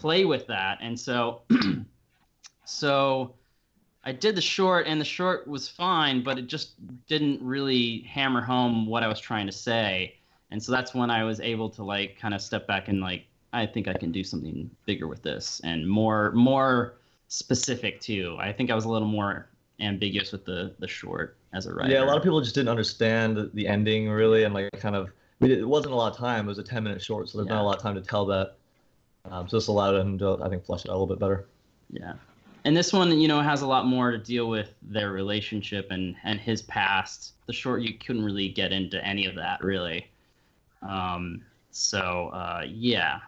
play 0.00 0.24
with 0.24 0.46
that. 0.48 0.78
And 0.80 0.98
so, 0.98 1.42
so 2.64 3.34
I 4.04 4.12
did 4.12 4.36
the 4.36 4.40
short, 4.40 4.86
and 4.86 5.00
the 5.00 5.04
short 5.04 5.48
was 5.48 5.68
fine, 5.68 6.22
but 6.22 6.38
it 6.38 6.46
just 6.46 6.74
didn't 7.06 7.42
really 7.42 8.00
hammer 8.00 8.42
home 8.42 8.86
what 8.86 9.02
I 9.02 9.08
was 9.08 9.20
trying 9.20 9.46
to 9.46 9.52
say. 9.52 10.16
And 10.50 10.62
so 10.62 10.72
that's 10.72 10.94
when 10.94 11.10
I 11.10 11.24
was 11.24 11.40
able 11.40 11.70
to 11.70 11.82
like 11.82 12.18
kind 12.18 12.34
of 12.34 12.40
step 12.40 12.66
back 12.66 12.88
and 12.88 13.00
like, 13.00 13.24
I 13.52 13.66
think 13.66 13.88
I 13.88 13.94
can 13.94 14.12
do 14.12 14.24
something 14.24 14.68
bigger 14.84 15.06
with 15.06 15.22
this 15.22 15.60
and 15.64 15.88
more 15.88 16.32
more 16.32 16.96
specific 17.28 18.00
too. 18.00 18.36
I 18.38 18.52
think 18.52 18.70
I 18.70 18.74
was 18.74 18.84
a 18.84 18.88
little 18.88 19.08
more 19.08 19.48
ambiguous 19.80 20.32
with 20.32 20.44
the 20.44 20.74
the 20.78 20.88
short 20.88 21.36
as 21.52 21.66
a 21.66 21.72
writer. 21.72 21.92
Yeah, 21.92 22.04
a 22.04 22.06
lot 22.06 22.16
of 22.16 22.22
people 22.22 22.40
just 22.40 22.54
didn't 22.54 22.68
understand 22.68 23.50
the- 23.54 23.66
ending 23.66 24.10
really, 24.10 24.44
and 24.44 24.54
like 24.54 24.70
kind 24.80 24.96
of. 24.96 25.10
I 25.40 25.46
mean, 25.46 25.58
it 25.58 25.68
wasn't 25.68 25.92
a 25.92 25.96
lot 25.96 26.12
of 26.12 26.18
time. 26.18 26.46
It 26.46 26.48
was 26.48 26.58
a 26.58 26.62
ten 26.62 26.84
minute 26.84 27.02
short, 27.02 27.28
so 27.28 27.38
there's 27.38 27.48
not 27.48 27.60
a 27.60 27.64
lot 27.64 27.76
of 27.76 27.82
time 27.82 27.94
to 27.94 28.00
tell 28.00 28.24
that. 28.26 28.56
Um, 29.30 29.48
so 29.48 29.56
this 29.56 29.68
allowed 29.68 29.92
them 29.92 30.18
to, 30.18 30.38
I 30.42 30.48
think, 30.48 30.64
flesh 30.64 30.84
it 30.84 30.90
out 30.90 30.92
a 30.92 30.98
little 30.98 31.06
bit 31.06 31.18
better. 31.18 31.46
Yeah. 31.90 32.14
And 32.64 32.76
this 32.76 32.92
one, 32.92 33.18
you 33.18 33.28
know, 33.28 33.40
has 33.40 33.62
a 33.62 33.66
lot 33.66 33.86
more 33.86 34.10
to 34.10 34.18
deal 34.18 34.48
with 34.48 34.74
their 34.82 35.12
relationship 35.12 35.88
and 35.90 36.16
and 36.24 36.40
his 36.40 36.62
past. 36.62 37.34
The 37.46 37.52
short 37.52 37.82
you 37.82 37.94
couldn't 37.94 38.24
really 38.24 38.48
get 38.48 38.72
into 38.72 39.04
any 39.04 39.26
of 39.26 39.34
that 39.34 39.62
really. 39.62 40.10
Um 40.82 41.42
so 41.70 42.30
uh 42.32 42.62
yeah. 42.66 43.20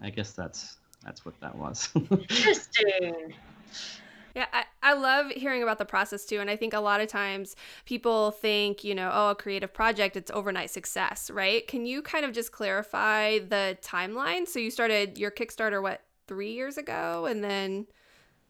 I 0.00 0.10
guess 0.10 0.32
that's 0.32 0.76
that's 1.04 1.24
what 1.24 1.38
that 1.40 1.54
was. 1.54 1.88
Interesting. 2.10 3.34
Yeah, 4.34 4.46
I, 4.52 4.64
I 4.82 4.94
love 4.94 5.30
hearing 5.30 5.62
about 5.62 5.78
the 5.78 5.84
process 5.84 6.24
too. 6.24 6.40
And 6.40 6.50
I 6.50 6.56
think 6.56 6.74
a 6.74 6.80
lot 6.80 7.00
of 7.00 7.08
times 7.08 7.54
people 7.84 8.32
think, 8.32 8.82
you 8.82 8.94
know, 8.94 9.10
oh, 9.12 9.30
a 9.30 9.34
creative 9.34 9.72
project, 9.72 10.16
it's 10.16 10.30
overnight 10.32 10.70
success, 10.70 11.30
right? 11.30 11.66
Can 11.68 11.86
you 11.86 12.02
kind 12.02 12.24
of 12.24 12.32
just 12.32 12.50
clarify 12.50 13.38
the 13.38 13.78
timeline? 13.80 14.48
So 14.48 14.58
you 14.58 14.70
started 14.70 15.18
your 15.18 15.30
Kickstarter, 15.30 15.80
what, 15.80 16.00
three 16.26 16.52
years 16.52 16.76
ago? 16.78 17.26
And 17.26 17.44
then 17.44 17.86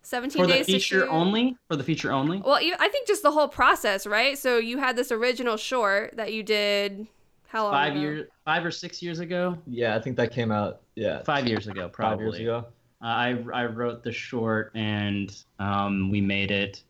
17 0.03 0.41
for 0.43 0.47
the 0.47 0.53
days 0.55 0.67
to 0.67 0.73
feature 0.73 1.01
shoot? 1.01 1.09
only? 1.09 1.57
For 1.69 1.77
the 1.77 1.85
feature 1.85 2.13
only? 2.13 2.41
Well, 2.45 2.63
you- 2.63 2.77
I 2.79 2.89
think 2.89 3.07
just 3.07 3.23
the 3.23 3.33
whole 3.33 3.49
process, 3.49 4.07
right? 4.07 4.39
So 4.39 4.57
you 4.57 4.79
had 4.79 4.97
this 4.97 5.13
original 5.13 5.59
short 5.59 6.17
that 6.17 6.33
you 6.33 6.43
did 6.43 7.07
how 7.49 7.65
long? 7.65 7.73
Five 7.73 7.93
ago? 7.93 8.01
years 8.01 8.29
5 8.47 8.65
or 8.65 8.71
6 8.71 9.03
years 9.03 9.19
ago? 9.21 9.59
Yeah, 9.67 9.95
I 9.97 10.01
think 10.01 10.17
that 10.17 10.31
came 10.33 10.51
out. 10.51 10.81
Yeah, 10.95 11.23
5 11.23 11.47
years 11.47 11.67
ago 11.67 11.89
probably 11.89 11.91
five 11.91 11.97
probably. 12.19 12.41
years 12.41 12.41
ago. 12.41 12.67
Uh, 13.05 13.07
I 13.09 13.45
I 13.53 13.67
wrote 13.67 14.03
the 14.03 14.13
short 14.13 14.73
and 14.75 15.37
um, 15.59 16.11
we 16.11 16.23
made 16.23 16.51
it, 16.51 16.83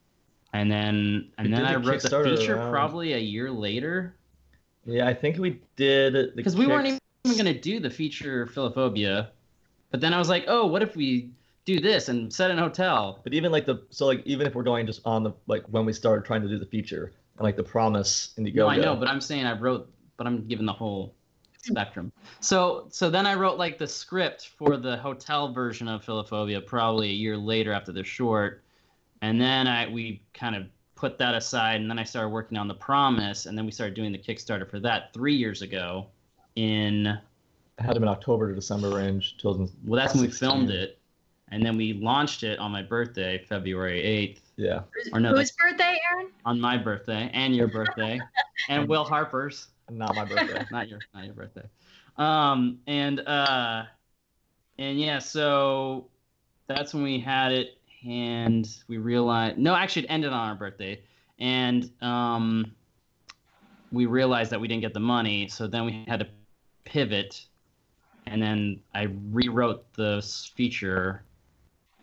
and 0.53 0.71
then 0.71 1.33
and 1.39 1.49
We 1.49 1.55
then 1.55 1.67
I 1.67 1.75
wrote 1.75 2.03
the 2.03 2.09
feature 2.09 2.55
around- 2.55 2.71
probably 2.71 3.15
a 3.15 3.19
year 3.19 3.51
later 3.51 4.15
Yeah, 4.87 5.09
I 5.09 5.15
think 5.15 5.39
we 5.39 5.61
did 5.75 6.37
because 6.37 6.55
we 6.55 6.69
weren't 6.69 7.01
even 7.25 7.37
gonna 7.37 7.59
do 7.59 7.81
the 7.81 7.91
feature 7.91 8.47
Philophobia, 8.47 9.29
but 9.91 10.01
then 10.01 10.15
I 10.15 10.19
was 10.19 10.29
like, 10.29 10.45
oh, 10.47 10.67
what 10.67 10.83
if 10.83 10.95
we 10.95 11.31
do 11.65 11.81
this 11.81 12.09
and 12.09 12.33
set 12.33 12.51
an 12.53 12.59
hotel? 12.59 13.19
But 13.25 13.35
even 13.35 13.51
like 13.51 13.67
the 13.67 13.83
so 13.91 14.07
like 14.07 14.23
even 14.25 14.47
if 14.47 14.55
we're 14.55 14.63
going 14.63 14.87
just 14.87 15.01
on 15.05 15.25
the 15.25 15.33
like 15.49 15.65
when 15.65 15.85
we 15.85 15.93
started 15.93 16.25
trying 16.25 16.43
to 16.43 16.49
do 16.49 16.59
the 16.61 16.67
feature 16.67 17.13
and 17.39 17.43
like 17.45 17.57
the 17.57 17.65
promise 17.65 18.35
Indiegogo. 18.39 18.55
No, 18.55 18.69
I 18.69 18.77
know, 18.77 18.95
but 18.95 19.09
I'm 19.09 19.21
saying 19.21 19.47
I 19.47 19.59
wrote, 19.59 19.91
but 20.17 20.29
I'm 20.29 20.47
giving 20.47 20.67
the 20.67 20.73
whole 20.73 21.17
spectrum. 21.65 22.13
So 22.41 22.87
so 22.91 23.11
then 23.11 23.27
I 23.27 23.35
wrote 23.35 23.59
like 23.59 23.79
the 23.79 23.87
script 23.87 24.49
for 24.59 24.77
the 24.77 24.97
hotel 24.97 25.53
version 25.53 25.89
of 25.89 26.05
Philophobia 26.05 26.65
probably 26.65 27.09
a 27.11 27.13
year 27.15 27.37
later 27.37 27.73
after 27.73 27.93
the 27.93 28.05
short, 28.05 28.63
and 29.23 29.41
then 29.41 29.67
I 29.67 29.89
we 29.89 30.23
kind 30.35 30.55
of 30.57 30.67
put 30.95 31.19
that 31.19 31.35
aside, 31.35 31.81
and 31.81 31.91
then 31.91 31.99
I 31.99 32.05
started 32.05 32.29
working 32.29 32.57
on 32.57 32.69
the 32.69 32.75
promise, 32.75 33.47
and 33.47 33.59
then 33.59 33.65
we 33.67 33.73
started 33.73 33.95
doing 33.95 34.13
the 34.13 34.19
Kickstarter 34.19 34.69
for 34.69 34.79
that 34.81 35.13
three 35.13 35.35
years 35.35 35.63
ago. 35.63 36.07
In 36.57 37.07
I 37.79 37.83
had 37.83 37.97
them 37.97 38.05
in 38.05 38.09
October 38.09 38.49
to 38.49 38.55
December 38.55 38.91
range. 38.91 39.37
2000, 39.39 39.69
well, 39.85 40.01
that's 40.01 40.15
when 40.15 40.23
we 40.23 40.31
filmed 40.31 40.71
it, 40.71 40.99
and 41.51 41.65
then 41.67 41.77
we 41.77 41.95
launched 41.95 42.45
it 42.45 42.61
on 42.61 42.71
my 42.71 42.83
birthday, 42.83 43.45
February 43.49 44.01
eighth, 44.01 44.53
Yeah, 44.57 44.83
Or 45.13 45.19
no, 45.19 45.35
Whose 45.35 45.51
birthday, 45.51 45.99
Aaron? 46.13 46.29
on 46.45 46.61
my 46.61 46.77
birthday 46.77 47.29
and 47.35 47.57
your 47.57 47.67
birthday, 47.67 48.21
and 48.69 48.89
Will 48.89 49.05
Harper's. 49.05 49.67
Not 49.91 50.15
my 50.15 50.25
birthday. 50.25 50.65
not 50.71 50.89
your 50.89 51.01
not 51.15 51.25
your 51.25 51.35
birthday. 51.35 51.65
Um, 52.17 52.79
and 52.87 53.21
uh, 53.21 53.85
and 54.79 54.99
yeah, 54.99 55.19
so 55.19 56.09
that's 56.67 56.95
when 56.95 57.03
we 57.03 57.21
had 57.21 57.53
it, 57.53 57.79
and 58.07 58.69
we 58.89 58.99
realized 58.99 59.59
no, 59.59 59.75
actually, 59.75 60.05
it 60.05 60.09
ended 60.11 60.33
on 60.33 60.49
our 60.49 60.55
birthday, 60.55 61.01
and 61.39 61.91
um, 62.03 62.73
we 63.93 64.07
realized 64.07 64.51
that 64.51 64.61
we 64.61 64.69
didn't 64.69 64.83
get 64.83 64.95
the 64.95 65.01
money, 65.01 65.49
so 65.49 65.67
then 65.67 65.85
we 65.85 66.05
had 66.09 66.21
to 66.21 66.29
pivot, 66.85 67.47
and 68.27 68.43
then 68.43 68.81
I 68.95 69.09
rewrote 69.31 69.93
the 69.95 70.23
feature 70.55 71.25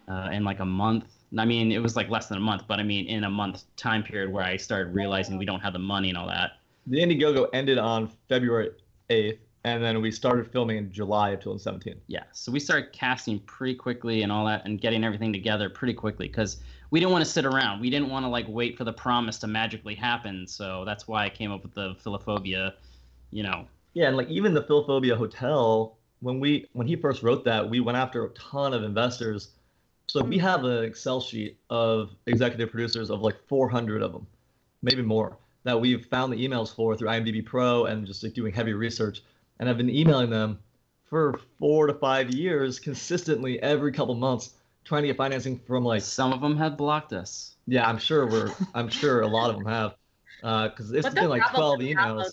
uh, 0.08 0.30
in 0.32 0.44
like 0.44 0.60
a 0.60 0.66
month. 0.66 1.06
I 1.38 1.46
mean, 1.46 1.72
it 1.72 1.80
was 1.80 1.96
like 1.96 2.10
less 2.10 2.28
than 2.28 2.38
a 2.38 2.42
month, 2.42 2.64
but 2.68 2.80
I 2.80 2.84
mean, 2.84 3.08
in 3.08 3.24
a 3.24 3.30
month 3.30 3.64
time 3.78 4.04
period 4.04 4.32
where 4.32 4.44
I 4.44 4.58
started 4.58 4.94
realizing 4.94 5.38
we 5.38 5.46
don't 5.46 5.62
have 5.62 5.74
the 5.74 5.80
money 5.80 6.10
and 6.10 6.18
all 6.18 6.28
that. 6.28 6.52
The 6.88 6.98
Indiegogo 6.98 7.48
ended 7.54 7.78
on 7.78 8.10
February 8.28 8.72
8th, 9.10 9.38
and 9.64 9.84
then 9.84 10.02
we 10.02 10.12
started 10.12 10.52
filming 10.52 10.78
in 10.78 10.92
July 10.92 11.32
of 11.32 11.40
2017. 11.40 12.02
Yeah, 12.08 12.24
so 12.32 12.52
we 12.52 12.60
started 12.60 12.92
casting 12.92 13.40
pretty 13.42 13.76
quickly 13.76 14.24
and 14.24 14.32
all 14.32 14.46
that, 14.46 14.66
and 14.66 14.82
getting 14.82 15.04
everything 15.04 15.32
together 15.32 15.70
pretty 15.70 15.94
quickly 15.94 16.28
because 16.28 16.58
we 16.90 17.00
didn't 17.00 17.12
want 17.12 17.24
to 17.24 17.30
sit 17.30 17.46
around. 17.46 17.80
We 17.80 17.90
didn't 17.90 18.10
want 18.10 18.26
to 18.26 18.30
like 18.30 18.46
wait 18.48 18.78
for 18.78 18.84
the 18.84 18.94
promise 18.94 19.38
to 19.40 19.48
magically 19.48 19.96
happen. 19.96 20.48
So 20.48 20.84
that's 20.86 21.08
why 21.08 21.26
I 21.26 21.30
came 21.30 21.52
up 21.52 21.64
with 21.64 21.74
the 21.74 21.96
philophobia. 22.04 22.74
You 23.30 23.44
know, 23.44 23.68
Yeah, 23.94 24.08
and 24.08 24.18
like 24.18 24.28
even 24.30 24.54
the 24.54 24.64
Philophobia 24.64 25.16
Hotel, 25.16 25.98
when 26.20 26.40
we 26.40 26.68
when 26.74 26.88
he 26.88 26.96
first 26.96 27.24
wrote 27.24 27.46
that, 27.46 27.70
we 27.70 27.80
went 27.80 27.98
after 27.98 28.26
a 28.26 28.30
ton 28.32 28.74
of 28.74 28.84
investors. 28.84 29.52
So 30.08 30.22
we 30.22 30.38
have 30.40 30.66
an 30.66 30.84
Excel 30.84 31.22
sheet 31.22 31.58
of 31.70 32.14
executive 32.26 32.72
producers 32.72 33.10
of 33.10 33.22
like 33.22 33.38
400 33.48 34.02
of 34.02 34.12
them, 34.12 34.28
maybe 34.82 35.02
more, 35.02 35.38
that 35.64 35.80
we've 35.80 36.06
found 36.08 36.34
the 36.34 36.48
emails 36.48 36.74
for 36.74 36.96
through 36.96 37.10
IMDb 37.10 37.46
Pro 37.46 37.86
and 37.86 38.06
just 38.06 38.24
like 38.24 38.34
doing 38.34 38.54
heavy 38.54 38.74
research. 38.74 39.24
And 39.60 39.70
I've 39.70 39.78
been 39.78 39.90
emailing 39.90 40.30
them 40.30 40.60
for 41.06 41.40
four 41.60 41.88
to 41.88 41.94
five 41.94 42.32
years 42.32 42.80
consistently 42.80 43.62
every 43.62 43.92
couple 43.92 44.16
months, 44.16 44.56
trying 44.86 45.04
to 45.04 45.08
get 45.08 45.18
financing 45.18 45.60
from 45.60 45.84
like 45.84 46.02
some 46.02 46.34
of 46.34 46.42
them 46.42 46.58
have 46.58 46.78
blocked 46.78 47.14
us. 47.14 47.56
yeah, 47.68 47.88
I'm 47.88 47.98
sure 48.00 48.26
we're 48.26 48.52
I'm 48.74 48.90
sure 48.90 49.22
a 49.22 49.28
lot 49.28 49.50
of 49.50 49.58
them 49.58 49.66
have, 49.66 49.96
uh, 50.42 50.70
because 50.70 50.92
it's 50.92 51.04
But 51.06 51.16
been 51.16 51.30
like 51.30 51.46
12 51.52 51.80
emails. 51.82 52.24
download 52.24 52.32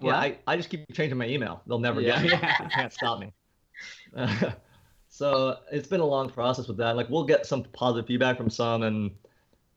Yeah, 0.00 0.16
I, 0.16 0.38
I 0.46 0.56
just 0.56 0.70
keep 0.70 0.90
changing 0.92 1.18
my 1.18 1.26
email. 1.26 1.62
They'll 1.66 1.78
never 1.78 2.00
Yeah. 2.00 2.22
get 2.22 2.42
me. 2.42 2.48
They 2.64 2.70
can't 2.70 2.92
stop 2.92 3.20
me. 3.20 3.32
so 5.08 5.56
it's 5.72 5.88
been 5.88 6.00
a 6.00 6.06
long 6.06 6.30
process 6.30 6.68
with 6.68 6.76
that. 6.78 6.96
Like 6.96 7.08
we'll 7.10 7.24
get 7.24 7.46
some 7.46 7.64
positive 7.64 8.06
feedback 8.06 8.36
from 8.36 8.50
some, 8.50 8.82
and 8.82 9.10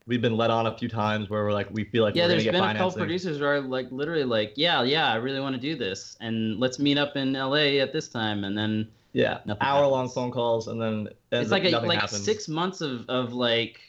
we've 0.10 0.22
been 0.22 0.36
let 0.36 0.50
on 0.50 0.66
a 0.66 0.78
few 0.78 0.90
times 0.90 1.30
where 1.30 1.44
we're 1.46 1.54
like 1.54 1.70
we 1.72 1.86
feel 1.86 2.04
like 2.04 2.16
yeah, 2.16 2.24
we're 2.24 2.30
there's 2.30 2.44
gonna 2.44 2.58
been 2.58 2.62
get 2.64 2.72
a 2.72 2.74
couple 2.74 2.90
financing. 2.92 3.00
producers 3.00 3.38
who 3.38 3.46
are 3.46 3.62
like 3.62 3.90
literally 3.92 4.26
like, 4.26 4.54
yeah, 4.56 4.82
yeah, 4.82 5.10
I 5.10 5.16
really 5.16 5.40
want 5.40 5.56
to 5.56 5.62
do 5.62 5.76
this, 5.78 6.18
and 6.20 6.60
let's 6.60 6.80
meet 6.80 6.98
up 6.98 7.16
in 7.16 7.34
LA 7.34 7.78
at 7.80 7.94
this 7.94 8.10
time, 8.10 8.44
and 8.44 8.58
then 8.58 8.90
yeah, 9.14 9.40
hour 9.62 9.88
long 9.88 10.10
phone 10.10 10.32
calls, 10.32 10.68
and 10.68 10.82
then 10.82 11.10
it's 11.32 11.52
like 11.52 11.64
a, 11.64 11.70
like 11.70 12.00
happens. 12.00 12.24
six 12.26 12.48
months 12.50 12.82
of 12.82 13.08
of 13.08 13.34
like 13.34 13.80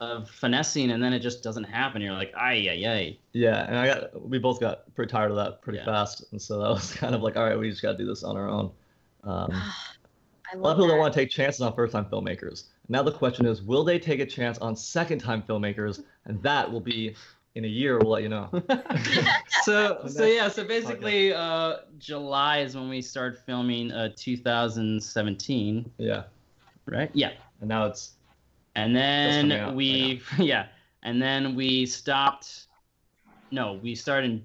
of 0.00 0.28
finessing, 0.30 0.90
and 0.90 1.02
then 1.02 1.12
it 1.12 1.20
just 1.20 1.42
doesn't 1.42 1.64
happen. 1.64 2.02
You're 2.02 2.12
like, 2.14 2.32
ay, 2.36 2.68
ay, 2.70 2.86
ay. 2.86 3.18
Yeah, 3.32 3.66
and 3.66 3.76
I 3.78 3.86
got 3.86 4.28
we 4.28 4.38
both 4.38 4.58
got 4.58 4.94
pretty 4.94 5.10
tired 5.10 5.30
of 5.30 5.36
that 5.36 5.60
pretty 5.60 5.78
Yeah. 5.78 5.84
fast, 5.84 6.24
and 6.32 6.40
so 6.40 6.58
that 6.60 6.70
was 6.70 6.92
kind 7.02 7.14
of 7.14 7.22
like 7.22 7.36
all 7.36 7.44
right, 7.44 7.58
we 7.58 7.70
just 7.70 7.82
got 7.82 7.92
to 7.92 7.98
do 7.98 8.06
this 8.06 8.24
on 8.24 8.36
our 8.36 8.48
own. 8.48 8.70
Um, 9.24 9.50
I 10.52 10.56
A 10.56 10.58
lot 10.58 10.70
of 10.72 10.76
people 10.76 10.88
don't 10.88 10.98
want 10.98 11.12
to 11.12 11.18
take 11.20 11.28
chances 11.30 11.60
on 11.60 11.74
first 11.74 11.92
time 11.92 12.06
filmmakers. 12.06 12.64
Now 12.88 13.02
the 13.02 13.12
question 13.12 13.46
is, 13.46 13.62
will 13.62 13.84
they 13.84 13.98
take 13.98 14.20
a 14.20 14.26
chance 14.26 14.58
on 14.58 14.76
second 14.76 15.18
time 15.18 15.42
filmmakers? 15.42 16.02
And 16.24 16.42
that 16.42 16.70
will 16.70 16.80
be 16.80 17.14
in 17.56 17.64
a 17.64 17.68
year. 17.68 17.98
We'll 17.98 18.10
let 18.10 18.22
you 18.22 18.28
know. 18.28 18.48
so 19.62 20.02
so 20.06 20.24
yeah 20.24 20.48
so 20.48 20.64
basically 20.64 21.34
uh 21.34 21.78
july 21.98 22.58
is 22.60 22.76
when 22.76 22.88
we 22.88 23.02
start 23.02 23.38
filming 23.44 23.90
uh 23.90 24.10
2017 24.16 25.90
yeah. 25.98 26.22
right 26.86 27.10
yeah 27.14 27.32
And 27.60 27.68
now 27.68 27.86
it's 27.86 28.12
and 28.76 28.94
then 28.94 29.74
we 29.74 30.22
yeah 30.38 30.66
and 31.02 31.20
then 31.20 31.56
we 31.56 31.86
stopped 31.86 32.66
no 33.50 33.80
we 33.82 33.94
started 33.94 34.30
in 34.30 34.44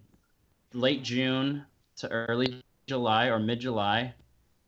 late 0.73 1.03
june 1.03 1.65
to 1.97 2.09
early 2.09 2.63
july 2.87 3.27
or 3.27 3.37
mid-july 3.37 4.13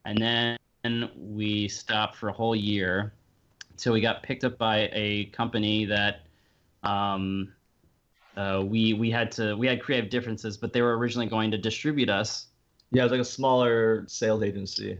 and 0.05 0.17
then 0.21 1.09
we 1.17 1.67
stopped 1.67 2.15
for 2.15 2.29
a 2.29 2.33
whole 2.33 2.55
year 2.55 3.13
until 3.73 3.93
we 3.93 4.01
got 4.01 4.23
picked 4.23 4.43
up 4.43 4.57
by 4.57 4.89
a 4.93 5.25
company 5.25 5.85
that 5.85 6.21
um, 6.83 7.53
uh, 8.37 8.63
we 8.65 8.93
we 8.93 9.11
had 9.11 9.31
to 9.31 9.55
we 9.55 9.67
had 9.67 9.81
creative 9.81 10.09
differences 10.09 10.57
but 10.57 10.73
they 10.73 10.81
were 10.81 10.97
originally 10.97 11.27
going 11.27 11.51
to 11.51 11.57
distribute 11.57 12.09
us 12.09 12.47
yeah, 12.93 13.01
it 13.01 13.05
was 13.05 13.11
like 13.11 13.21
a 13.21 13.25
smaller 13.25 14.05
sales 14.07 14.43
agency 14.43 14.99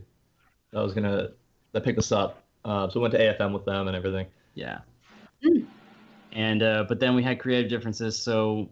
that 0.72 0.82
was 0.82 0.94
gonna 0.94 1.30
that 1.72 1.84
picked 1.84 2.00
us 2.00 2.12
up. 2.12 2.42
Uh, 2.66 2.90
so 2.90 3.00
we 3.00 3.04
went 3.04 3.14
to 3.14 3.20
AFM 3.20 3.54
with 3.54 3.66
them 3.66 3.88
and 3.88 3.96
everything. 3.96 4.26
Yeah. 4.56 4.80
Mm. 5.46 5.68
And 6.32 6.64
uh, 6.64 6.86
but 6.90 7.00
then 7.00 7.16
we 7.16 7.22
had 7.22 7.40
creative 7.40 7.70
differences, 7.70 8.20
so 8.20 8.68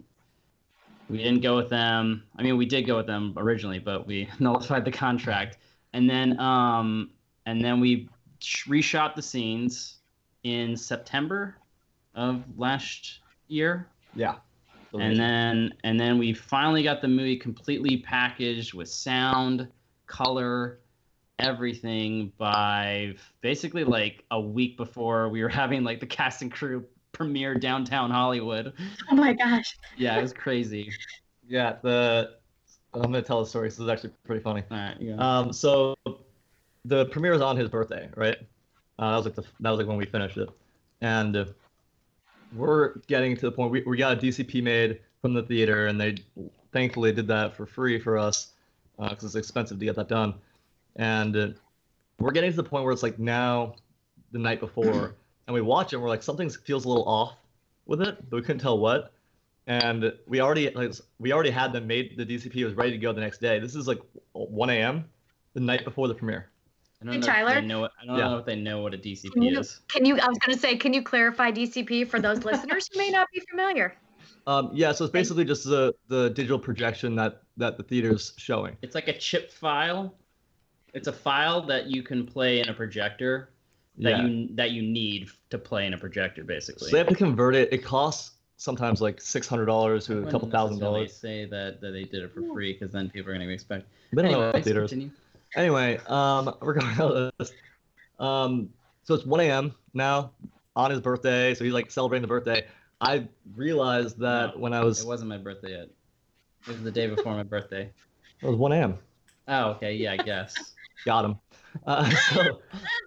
we 1.07 1.19
didn't 1.19 1.41
go 1.41 1.55
with 1.55 1.69
them. 1.69 2.23
I 2.35 2.41
mean, 2.41 2.57
we 2.57 2.65
did 2.65 2.87
go 2.87 2.97
with 2.97 3.05
them 3.05 3.35
originally, 3.37 3.77
but 3.77 4.07
we 4.07 4.27
nullified 4.39 4.85
the 4.85 4.91
contract. 4.91 5.59
And 5.93 6.09
then 6.09 6.39
um 6.39 7.11
and 7.45 7.63
then 7.63 7.79
we 7.79 8.09
sh- 8.09 8.10
reshot 8.41 9.15
the 9.15 9.21
scenes 9.21 9.97
in 10.43 10.75
September 10.75 11.57
of 12.15 12.43
last 12.57 13.19
year. 13.47 13.87
Yeah. 14.15 14.35
So 14.91 14.99
And 14.99 15.17
then 15.17 15.73
and 15.83 15.99
then 15.99 16.17
we 16.17 16.33
finally 16.33 16.83
got 16.83 17.01
the 17.01 17.07
movie 17.07 17.37
completely 17.37 17.97
packaged 17.97 18.73
with 18.73 18.89
sound, 18.89 19.69
color, 20.07 20.79
everything 21.39 22.31
by 22.37 23.15
basically 23.41 23.83
like 23.83 24.23
a 24.31 24.39
week 24.39 24.77
before 24.77 25.29
we 25.29 25.41
were 25.41 25.49
having 25.49 25.83
like 25.83 25.99
the 25.99 26.05
cast 26.05 26.41
and 26.41 26.51
crew 26.51 26.85
premiere 27.13 27.55
downtown 27.55 28.11
Hollywood. 28.11 28.73
Oh 29.09 29.15
my 29.15 29.33
gosh. 29.33 29.77
Yeah, 29.97 30.17
it 30.17 30.21
was 30.21 30.33
crazy. 30.33 30.91
yeah, 31.47 31.77
the 31.81 32.35
I'm 32.93 33.03
gonna 33.03 33.21
tell 33.21 33.41
the 33.41 33.49
story. 33.49 33.69
This 33.69 33.79
is 33.79 33.87
actually 33.87 34.11
pretty 34.25 34.43
funny. 34.43 34.63
All 34.69 34.77
right, 34.77 34.97
yeah. 34.99 35.15
Um, 35.15 35.53
so 35.53 35.95
the 36.85 37.05
premiere 37.07 37.33
was 37.33 37.41
on 37.41 37.57
his 37.57 37.69
birthday, 37.69 38.09
right? 38.15 38.37
Uh, 38.99 39.11
that 39.11 39.15
was 39.17 39.25
like 39.25 39.35
the 39.35 39.43
that 39.59 39.69
was 39.69 39.79
like 39.79 39.87
when 39.87 39.97
we 39.97 40.05
finished 40.05 40.37
it, 40.37 40.49
and 41.01 41.35
uh, 41.35 41.45
we're 42.53 42.95
getting 43.07 43.35
to 43.35 43.41
the 43.41 43.51
point 43.51 43.71
we, 43.71 43.81
we 43.83 43.97
got 43.97 44.13
a 44.13 44.15
DCP 44.15 44.61
made 44.61 44.99
from 45.21 45.33
the 45.33 45.43
theater, 45.43 45.87
and 45.87 45.99
they 45.99 46.17
thankfully 46.71 47.11
did 47.11 47.27
that 47.27 47.55
for 47.55 47.65
free 47.65 47.99
for 47.99 48.17
us 48.17 48.53
because 48.99 49.23
it's 49.23 49.35
expensive 49.35 49.79
to 49.79 49.85
get 49.85 49.95
that 49.95 50.07
done, 50.07 50.35
and 50.97 51.35
uh, 51.35 51.47
we're 52.19 52.31
getting 52.31 52.51
to 52.51 52.57
the 52.57 52.63
point 52.63 52.83
where 52.83 52.93
it's 52.93 53.03
like 53.03 53.17
now 53.17 53.75
the 54.31 54.39
night 54.39 54.59
before, 54.59 55.15
and 55.47 55.53
we 55.53 55.61
watch 55.61 55.93
it, 55.93 55.95
and 55.95 56.03
we're 56.03 56.09
like 56.09 56.23
something 56.23 56.49
feels 56.49 56.85
a 56.85 56.89
little 56.89 57.07
off 57.07 57.35
with 57.85 58.01
it, 58.01 58.29
but 58.29 58.37
we 58.37 58.41
couldn't 58.41 58.61
tell 58.61 58.77
what. 58.77 59.13
And 59.67 60.11
we 60.27 60.41
already 60.41 60.69
like 60.71 60.93
we 61.19 61.31
already 61.31 61.51
had 61.51 61.71
them 61.71 61.87
made. 61.87 62.17
The 62.17 62.25
DCP 62.25 62.65
was 62.65 62.73
ready 62.73 62.91
to 62.91 62.97
go 62.97 63.13
the 63.13 63.21
next 63.21 63.39
day. 63.39 63.59
This 63.59 63.75
is 63.75 63.87
like 63.87 63.99
1 64.33 64.69
a.m. 64.71 65.05
the 65.53 65.59
night 65.59 65.85
before 65.85 66.07
the 66.07 66.15
premiere. 66.15 66.50
I 67.01 67.05
don't 67.05 67.13
Hey, 67.13 67.19
know 67.19 67.25
if 67.27 67.33
Tyler? 67.33 67.61
they 67.61 67.67
know 67.67 67.79
what, 67.81 67.91
I 67.99 68.05
don't 68.05 68.17
Yeah. 68.17 68.27
know 68.27 68.37
if 68.37 68.45
they 68.45 68.55
know 68.55 68.81
what 68.81 68.93
a 68.93 68.97
DCP 68.97 69.33
Can 69.33 69.41
you, 69.41 69.59
is. 69.59 69.79
can 69.87 70.05
you? 70.05 70.19
I 70.19 70.27
was 70.27 70.37
going 70.37 70.55
to 70.55 70.59
say, 70.61 70.77
can 70.77 70.93
you 70.93 71.01
clarify 71.01 71.51
DCP 71.51 72.07
for 72.07 72.19
those 72.19 72.43
listeners 72.45 72.89
who 72.91 72.99
may 72.99 73.09
not 73.09 73.27
be 73.33 73.41
familiar? 73.49 73.95
Um, 74.47 74.69
yeah, 74.73 74.91
so 74.91 75.05
it's 75.05 75.11
basically 75.11 75.45
just 75.45 75.65
the 75.65 75.93
the 76.07 76.29
digital 76.29 76.59
projection 76.59 77.15
that 77.15 77.43
that 77.57 77.77
the 77.77 77.83
theater's 77.83 78.33
showing. 78.37 78.77
It's 78.81 78.95
like 78.95 79.07
a 79.07 79.17
chip 79.17 79.51
file. 79.51 80.15
It's 80.93 81.07
a 81.07 81.13
file 81.13 81.61
that 81.67 81.87
you 81.87 82.03
can 82.03 82.25
play 82.25 82.59
in 82.59 82.69
a 82.69 82.73
projector 82.73 83.49
that 83.97 84.17
Yeah. 84.17 84.25
you 84.25 84.49
that 84.55 84.71
you 84.71 84.81
need 84.81 85.29
to 85.49 85.57
play 85.57 85.85
in 85.85 85.93
a 85.93 85.97
projector 85.97 86.43
basically. 86.43 86.89
So 86.89 86.91
they 86.91 86.97
have 86.99 87.07
to 87.07 87.15
convert 87.15 87.55
it. 87.55 87.71
It 87.71 87.83
costs 87.83 88.31
sometimes 88.57 89.01
like 89.01 89.19
six 89.21 89.47
hundred 89.47 89.65
dollars 89.65 90.05
to 90.07 90.19
a 90.27 90.31
couple 90.31 90.49
thousand 90.49 90.75
necessarily 90.77 90.99
dollars. 91.05 91.15
Say 91.17 91.45
that, 91.45 91.81
that 91.81 91.91
they 91.91 92.03
did 92.03 92.23
it 92.23 92.31
for 92.33 92.41
free 92.53 92.73
because 92.73 92.91
then 92.91 93.09
people 93.09 93.31
are 93.31 93.35
going 93.35 93.47
to 93.47 93.53
expect. 93.53 93.87
They 94.13 94.21
don't 94.21 94.31
know 94.31 94.51
theaters. 94.61 94.91
continue. 94.91 95.11
Anyway, 95.55 95.99
um, 96.07 96.55
regardless, 96.61 97.53
um, 98.19 98.69
so 99.03 99.13
it's 99.15 99.25
1 99.25 99.39
a.m. 99.41 99.75
now 99.93 100.31
on 100.75 100.91
his 100.91 101.01
birthday. 101.01 101.53
So 101.53 101.63
he's 101.63 101.73
like 101.73 101.91
celebrating 101.91 102.21
the 102.21 102.27
birthday. 102.27 102.65
I 102.99 103.27
realized 103.55 104.19
that 104.19 104.55
No, 104.55 104.61
when 104.61 104.73
I 104.73 104.83
was 104.83 105.01
It 105.01 105.07
wasn't 105.07 105.29
my 105.29 105.37
birthday 105.37 105.71
yet. 105.71 105.89
It 106.67 106.67
was 106.67 106.83
the 106.83 106.91
day 106.91 107.07
before 107.07 107.33
my 107.33 107.43
birthday. 107.43 107.91
it 108.41 108.47
was 108.47 108.55
1 108.55 108.71
a.m. 108.73 108.97
Oh, 109.47 109.71
okay, 109.71 109.95
yeah, 109.95 110.13
I 110.13 110.17
guess. 110.17 110.75
Got 111.05 111.25
him. 111.25 111.39
Uh, 111.85 112.09
so, 112.33 112.61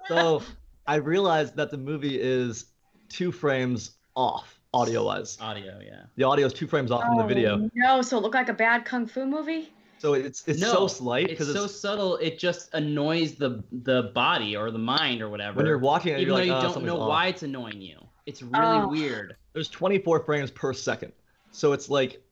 so 0.09 0.43
I 0.87 0.97
realized 0.97 1.57
that 1.57 1.71
the 1.71 1.79
movie 1.79 2.21
is 2.21 2.67
two 3.09 3.31
frames 3.31 3.93
off 4.17 4.59
audio 4.75 5.05
wise. 5.05 5.39
Audio, 5.41 5.79
yeah. 5.85 6.03
The 6.17 6.25
audio 6.25 6.47
is 6.47 6.53
two 6.53 6.67
frames 6.67 6.91
off 6.91 7.05
from 7.05 7.17
the 7.17 7.25
video. 7.25 7.59
Oh, 7.59 7.71
No, 7.75 8.03
so 8.03 8.19
it 8.19 8.23
looked 8.23 8.35
like 8.35 8.49
a 8.49 8.55
bad 8.55 8.85
kung 8.85 9.07
fu 9.07 9.25
movie. 9.25 9.73
So 10.05 10.13
it's 10.13 10.47
it's 10.47 10.61
No, 10.61 10.71
so 10.71 10.87
slight 10.87 11.31
It's 11.31 11.39
because 11.47 11.55
so 11.55 11.67
subtle. 11.67 12.19
It 12.19 12.39
just 12.39 12.69
annoys 12.75 13.37
the 13.37 13.65
the 13.73 14.11
body 14.15 14.55
or 14.55 14.71
the 14.71 14.77
mind 14.79 15.23
or 15.23 15.31
whatever. 15.31 15.57
when 15.57 15.65
you're 15.65 15.79
watching 15.79 16.13
it, 16.13 16.21
even 16.21 16.27
you're 16.27 16.45
though 16.45 16.53
like, 16.53 16.63
you 16.63 16.69
oh, 16.69 16.75
don't 16.75 16.85
know 16.85 17.01
off. 17.01 17.09
why 17.09 17.29
it's 17.29 17.43
annoying 17.43 17.81
you. 17.81 17.97
It's 18.27 18.43
really 18.43 18.53
Oh. 18.83 18.89
weird. 18.89 19.37
There's 19.55 19.69
24 19.71 20.21
frames 20.27 20.51
per 20.51 20.75
second, 20.75 21.13
so 21.53 21.73
it's 21.73 21.89
like 21.89 22.23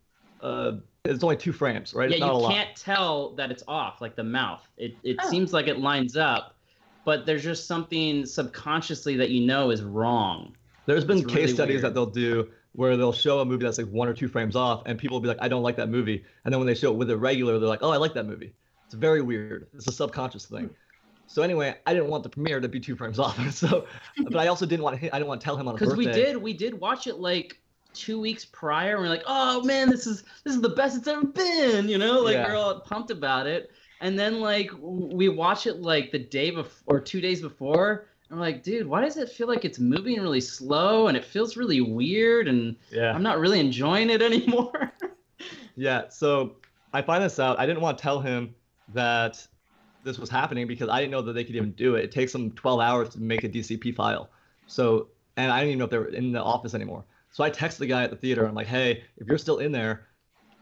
uh, 0.42 0.72
it's 1.06 1.24
only 1.24 1.37
two 1.37 1.52
frames, 1.52 1.94
right? 1.94 2.11
Yeah, 2.11 2.16
it's 2.16 2.20
not 2.20 2.35
you 2.35 2.40
lot. 2.40 2.52
can't 2.52 2.76
tell 2.76 3.30
that 3.37 3.50
it's 3.50 3.62
off, 3.66 4.02
like 4.02 4.16
the 4.16 4.24
mouth. 4.24 4.68
It 4.76 4.94
it 5.02 5.16
Oh. 5.22 5.30
seems 5.30 5.54
like 5.54 5.66
it 5.66 5.78
lines 5.78 6.14
up, 6.14 6.54
but 7.06 7.24
there's 7.24 7.42
just 7.42 7.66
something 7.66 8.26
subconsciously 8.26 9.16
that 9.16 9.30
you 9.30 9.46
know 9.46 9.70
is 9.70 9.80
wrong. 9.82 10.54
There's 10.85 11.06
been 11.06 11.18
It's 11.20 11.26
case 11.26 11.37
really 11.37 11.54
studies 11.54 11.72
weird. 11.76 11.85
that 11.85 11.94
they'll 11.94 12.04
do 12.04 12.50
where 12.72 12.96
they'll 12.96 13.12
show 13.12 13.40
a 13.40 13.44
movie 13.44 13.64
that's 13.64 13.78
like 13.78 13.88
one 13.88 14.08
or 14.08 14.14
two 14.14 14.28
frames 14.28 14.56
off, 14.56 14.82
and 14.87 14.98
people 14.98 15.16
will 15.16 15.20
be 15.22 15.28
like, 15.28 15.38
"I 15.40 15.48
don't 15.48 15.62
like 15.62 15.76
that 15.76 15.88
movie," 15.88 16.24
and 16.44 16.52
then 16.52 16.58
when 16.58 16.66
they 16.66 16.74
show 16.74 16.90
it 16.92 16.96
with 16.96 17.11
it 17.11 17.16
regular, 17.16 17.58
they're 17.58 17.68
like, 17.68 17.82
"Oh, 17.82 17.90
I 17.90 17.96
like 17.96 18.14
that 18.14 18.26
movie." 18.26 18.54
It's 18.87 18.94
very 18.94 19.22
weird. 19.22 19.68
It's 19.74 19.87
a 19.87 19.92
subconscious 19.92 20.46
thing. 20.46 20.70
So 21.26 21.42
anyway, 21.42 21.76
I 21.87 21.94
didn't 21.94 22.08
want 22.08 22.24
the 22.24 22.28
premiere 22.28 22.61
to 22.61 22.68
be 22.68 22.80
two 22.80 22.96
frames 22.96 23.18
off. 23.18 23.38
So, 23.52 23.87
but 24.24 24.37
I 24.37 24.48
also 24.48 24.66
didn't 24.66 24.82
want 24.82 25.00
to. 25.00 25.14
I 25.14 25.18
didn't 25.18 25.28
want 25.28 25.40
to 25.40 25.44
tell 25.44 25.56
him 25.56 25.68
on 25.68 25.74
Because 25.74 25.96
we 25.96 26.06
did 26.06 26.37
we 26.37 26.52
did 26.52 26.78
watch 26.78 27.06
it 27.06 27.16
like 27.16 27.61
two 27.94 28.20
weeks 28.20 28.44
prior, 28.44 28.92
and 28.94 29.02
we're 29.02 29.08
like, 29.08 29.24
oh 29.26 29.62
man, 29.64 29.90
this 29.90 30.06
is 30.06 30.24
this 30.44 30.54
is 30.54 30.61
the 30.61 30.70
best 30.70 30.96
it's 30.96 31.06
ever 31.08 31.24
been. 31.24 31.88
You 31.88 31.98
know, 31.98 32.20
like 32.20 32.35
Yeah. 32.35 32.48
we're 32.48 32.56
all 32.56 32.80
pumped 32.80 33.11
about 33.11 33.46
it. 33.46 33.70
And 34.00 34.18
then 34.18 34.40
like 34.40 34.70
we 34.80 35.28
watch 35.28 35.66
it 35.66 35.80
like 35.80 36.11
the 36.11 36.18
day 36.18 36.50
before 36.50 36.96
or 36.96 37.00
two 37.00 37.20
days 37.20 37.40
before. 37.40 38.08
We're 38.32 38.38
like, 38.38 38.62
dude, 38.62 38.86
why 38.86 39.02
does 39.02 39.18
it 39.18 39.28
feel 39.28 39.46
like 39.46 39.66
it's 39.66 39.78
moving 39.78 40.18
really 40.18 40.40
slow 40.40 41.08
and 41.08 41.18
it 41.18 41.24
feels 41.24 41.54
really 41.54 41.82
weird 41.82 42.48
and 42.48 42.76
Yeah. 42.90 43.12
I'm 43.12 43.22
not 43.22 43.38
really 43.38 43.60
enjoying 43.60 44.08
it 44.08 44.22
anymore? 44.30 44.90
Yeah, 45.76 46.08
so 46.08 46.56
I 46.94 47.02
find 47.02 47.22
this 47.22 47.38
out. 47.38 47.60
I 47.60 47.66
didn't 47.66 47.82
want 47.82 47.98
to 47.98 48.02
tell 48.02 48.20
him 48.20 48.54
that 48.94 49.46
this 50.02 50.18
was 50.18 50.30
happening 50.30 50.66
because 50.66 50.88
I 50.88 51.00
didn't 51.00 51.12
know 51.12 51.20
that 51.22 51.34
they 51.34 51.44
could 51.44 51.56
even 51.56 51.72
do 51.72 51.96
it. 51.96 52.04
It 52.04 52.12
takes 52.12 52.32
them 52.32 52.50
12 52.52 52.80
hours 52.80 53.08
to 53.10 53.20
make 53.20 53.44
a 53.44 53.48
DCP 53.50 53.94
file. 53.94 54.30
So, 54.66 55.08
and 55.36 55.52
I 55.52 55.58
didn't 55.58 55.68
even 55.72 55.78
know 55.80 55.84
if 55.84 55.90
they 55.90 55.98
were 55.98 56.06
in 56.08 56.32
the 56.32 56.42
office 56.42 56.74
anymore. 56.74 57.04
So 57.32 57.44
I 57.44 57.50
texted 57.50 57.78
the 57.78 57.86
guy 57.86 58.02
at 58.02 58.10
the 58.10 58.16
theater. 58.16 58.46
I'm 58.46 58.54
like, 58.54 58.66
hey, 58.66 59.04
if 59.18 59.26
you're 59.26 59.38
still 59.38 59.58
in 59.58 59.72
there, 59.72 60.06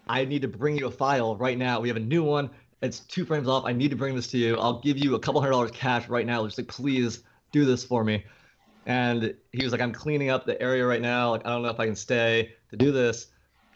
I 0.08 0.24
need 0.24 0.42
to 0.42 0.48
bring 0.48 0.76
you 0.76 0.88
a 0.88 0.90
file 0.90 1.36
right 1.36 1.56
now. 1.56 1.78
We 1.78 1.88
have 1.88 1.96
a 1.96 2.00
new 2.00 2.24
one. 2.24 2.50
It's 2.82 3.00
two 3.00 3.24
frames 3.24 3.46
off. 3.46 3.64
I 3.64 3.72
need 3.72 3.90
to 3.90 3.96
bring 3.96 4.16
this 4.16 4.26
to 4.28 4.38
you. 4.38 4.56
I'll 4.56 4.80
give 4.80 4.98
you 4.98 5.14
a 5.14 5.20
couple 5.20 5.40
hundred 5.40 5.52
dollars 5.52 5.70
cash 5.70 6.08
right 6.08 6.26
now. 6.26 6.44
Just 6.46 6.58
like, 6.58 6.68
please 6.68 7.22
do 7.52 7.64
this 7.64 7.84
for 7.84 8.04
me. 8.04 8.24
And 8.86 9.34
he 9.52 9.64
was 9.64 9.72
like, 9.72 9.80
I'm 9.80 9.92
cleaning 9.92 10.30
up 10.30 10.46
the 10.46 10.60
area 10.60 10.86
right 10.86 11.02
now. 11.02 11.30
Like, 11.30 11.46
I 11.46 11.50
don't 11.50 11.62
know 11.62 11.68
if 11.70 11.80
I 11.80 11.86
can 11.86 11.96
stay 11.96 12.54
to 12.70 12.76
do 12.76 12.92
this. 12.92 13.28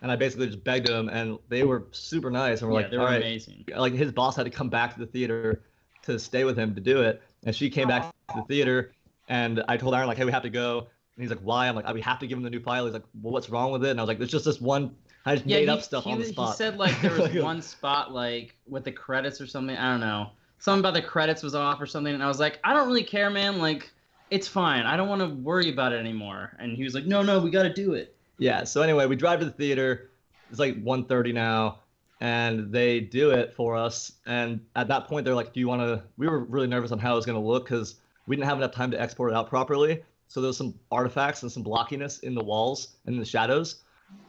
And 0.02 0.10
I 0.12 0.16
basically 0.16 0.46
just 0.46 0.64
begged 0.64 0.88
him, 0.88 1.08
and 1.08 1.38
they 1.48 1.64
were 1.64 1.88
super 1.92 2.30
nice. 2.30 2.60
And 2.60 2.68
we're 2.70 2.74
yeah, 2.74 2.82
like, 2.82 2.90
they 2.90 2.98
all 2.98 3.04
were 3.04 3.06
right. 3.06 3.18
amazing. 3.18 3.64
Like 3.74 3.94
his 3.94 4.12
boss 4.12 4.36
had 4.36 4.44
to 4.44 4.50
come 4.50 4.68
back 4.68 4.94
to 4.94 5.00
the 5.00 5.06
theater 5.06 5.64
to 6.02 6.18
stay 6.18 6.44
with 6.44 6.58
him 6.58 6.74
to 6.74 6.80
do 6.80 7.00
it. 7.02 7.22
And 7.44 7.54
she 7.54 7.70
came 7.70 7.88
back 7.88 8.12
to 8.30 8.36
the 8.36 8.42
theater, 8.42 8.92
and 9.28 9.62
I 9.68 9.76
told 9.78 9.94
Aaron 9.94 10.06
like, 10.08 10.18
hey, 10.18 10.24
we 10.24 10.32
have 10.32 10.42
to 10.42 10.50
go. 10.50 10.80
And 11.16 11.22
he's 11.22 11.30
like, 11.30 11.40
why? 11.40 11.68
I'm 11.68 11.74
like, 11.76 11.92
we 11.94 12.00
have 12.02 12.18
to 12.18 12.26
give 12.26 12.36
him 12.36 12.44
the 12.44 12.50
new 12.50 12.60
file. 12.60 12.84
He's 12.84 12.92
like, 12.94 13.04
well, 13.14 13.32
what's 13.32 13.48
wrong 13.48 13.72
with 13.72 13.84
it? 13.84 13.90
And 13.90 14.00
I 14.00 14.02
was 14.02 14.08
like, 14.08 14.18
there's 14.18 14.30
just 14.30 14.44
this 14.44 14.60
one. 14.60 14.96
I 15.24 15.36
just 15.36 15.46
Yeah, 15.46 15.58
made 15.58 15.68
he, 15.68 15.76
up 15.76 15.80
stuff 15.82 16.04
he, 16.04 16.10
on 16.10 16.18
the 16.18 16.24
spot. 16.24 16.48
he 16.48 16.52
said 16.56 16.76
like 16.76 17.00
there 17.00 17.12
was 17.14 17.28
Like, 17.28 17.32
one 17.32 17.62
spot 17.62 18.12
like 18.12 18.56
with 18.66 18.84
the 18.84 18.92
credits 18.92 19.40
or 19.40 19.46
something. 19.46 19.76
I 19.76 19.90
don't 19.90 20.00
know. 20.00 20.32
Something 20.58 20.80
about 20.80 20.94
the 20.94 21.02
credits 21.02 21.42
was 21.42 21.54
off 21.54 21.80
or 21.80 21.86
something, 21.86 22.14
and 22.14 22.22
I 22.22 22.28
was 22.28 22.40
like, 22.40 22.58
I 22.64 22.72
don't 22.72 22.88
really 22.88 23.04
care, 23.04 23.28
man. 23.30 23.58
Like, 23.58 23.92
it's 24.30 24.48
fine. 24.48 24.86
I 24.86 24.96
don't 24.96 25.08
want 25.08 25.20
to 25.20 25.28
worry 25.28 25.70
about 25.70 25.92
it 25.92 25.96
anymore. 26.00 26.52
And 26.58 26.76
he 26.76 26.84
was 26.84 26.94
like, 26.94 27.06
No, 27.06 27.22
no, 27.22 27.40
we 27.40 27.50
got 27.50 27.64
to 27.64 27.72
do 27.72 27.94
it. 27.94 28.16
Yeah. 28.38 28.64
So 28.64 28.82
anyway, 28.82 29.06
we 29.06 29.16
drive 29.16 29.40
to 29.40 29.44
the 29.44 29.50
theater. 29.50 30.10
It's 30.50 30.58
like 30.58 30.82
1:30 30.82 31.34
now, 31.34 31.78
and 32.20 32.70
they 32.72 33.00
do 33.00 33.30
it 33.30 33.54
for 33.54 33.76
us. 33.76 34.12
And 34.26 34.60
at 34.76 34.88
that 34.88 35.06
point, 35.06 35.24
they're 35.24 35.34
like, 35.34 35.52
"Do 35.52 35.60
you 35.60 35.68
want 35.68 35.82
to?" 35.82 36.02
We 36.16 36.28
were 36.28 36.40
really 36.40 36.66
nervous 36.66 36.92
on 36.92 36.98
how 36.98 37.12
it 37.12 37.16
was 37.16 37.26
going 37.26 37.40
to 37.40 37.46
look 37.46 37.64
because 37.64 37.96
we 38.26 38.36
didn't 38.36 38.48
have 38.48 38.58
enough 38.58 38.72
time 38.72 38.90
to 38.90 39.00
export 39.00 39.32
it 39.32 39.36
out 39.36 39.48
properly. 39.48 40.02
So 40.28 40.40
there 40.40 40.48
was 40.48 40.56
some 40.56 40.74
artifacts 40.90 41.42
and 41.42 41.50
some 41.50 41.64
blockiness 41.64 42.22
in 42.22 42.34
the 42.34 42.42
walls 42.42 42.96
and 43.06 43.14
in 43.14 43.20
the 43.20 43.26
shadows, 43.26 43.82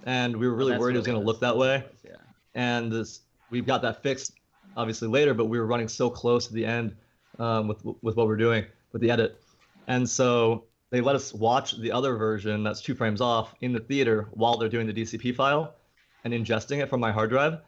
and 0.06 0.36
we 0.36 0.48
were 0.48 0.56
really 0.56 0.78
worried 0.78 0.96
it 0.96 1.00
was 1.00 1.08
going 1.08 1.20
to 1.20 1.26
look 1.26 1.40
that 1.40 1.58
way. 1.58 1.84
Yeah. 2.04 2.12
And 2.54 2.92
this, 2.92 3.22
we've 3.50 3.66
got 3.66 3.82
that 3.82 4.04
fixed, 4.04 4.34
obviously 4.76 5.08
later, 5.08 5.34
but 5.34 5.46
we 5.46 5.60
were 5.60 5.66
running 5.66 5.88
so 5.88 6.10
close 6.10 6.48
to 6.48 6.54
the 6.54 6.66
end 6.66 6.96
um, 7.40 7.68
with 7.68 7.84
with 8.02 8.16
what 8.16 8.28
we're 8.28 8.38
doing 8.38 8.66
with 8.92 9.02
the 9.02 9.12
edit, 9.12 9.42
and 9.88 10.08
so 10.10 10.66
they 10.92 11.02
let 11.02 11.16
us 11.16 11.34
watch 11.34 11.78
the 11.78 11.92
other 11.92 12.16
version 12.16 12.64
that's 12.64 12.82
two 12.82 12.96
frames 12.96 13.20
off 13.20 13.54
in 13.62 13.74
the 13.74 13.80
theater 13.80 14.30
while 14.32 14.58
they're 14.58 14.70
doing 14.70 14.88
the 14.88 14.94
DCP 14.94 15.36
file 15.36 15.76
and 16.24 16.34
ingesting 16.34 16.82
it 16.82 16.90
from 16.90 17.00
my 17.00 17.12
hard 17.12 17.30
drive. 17.30 17.60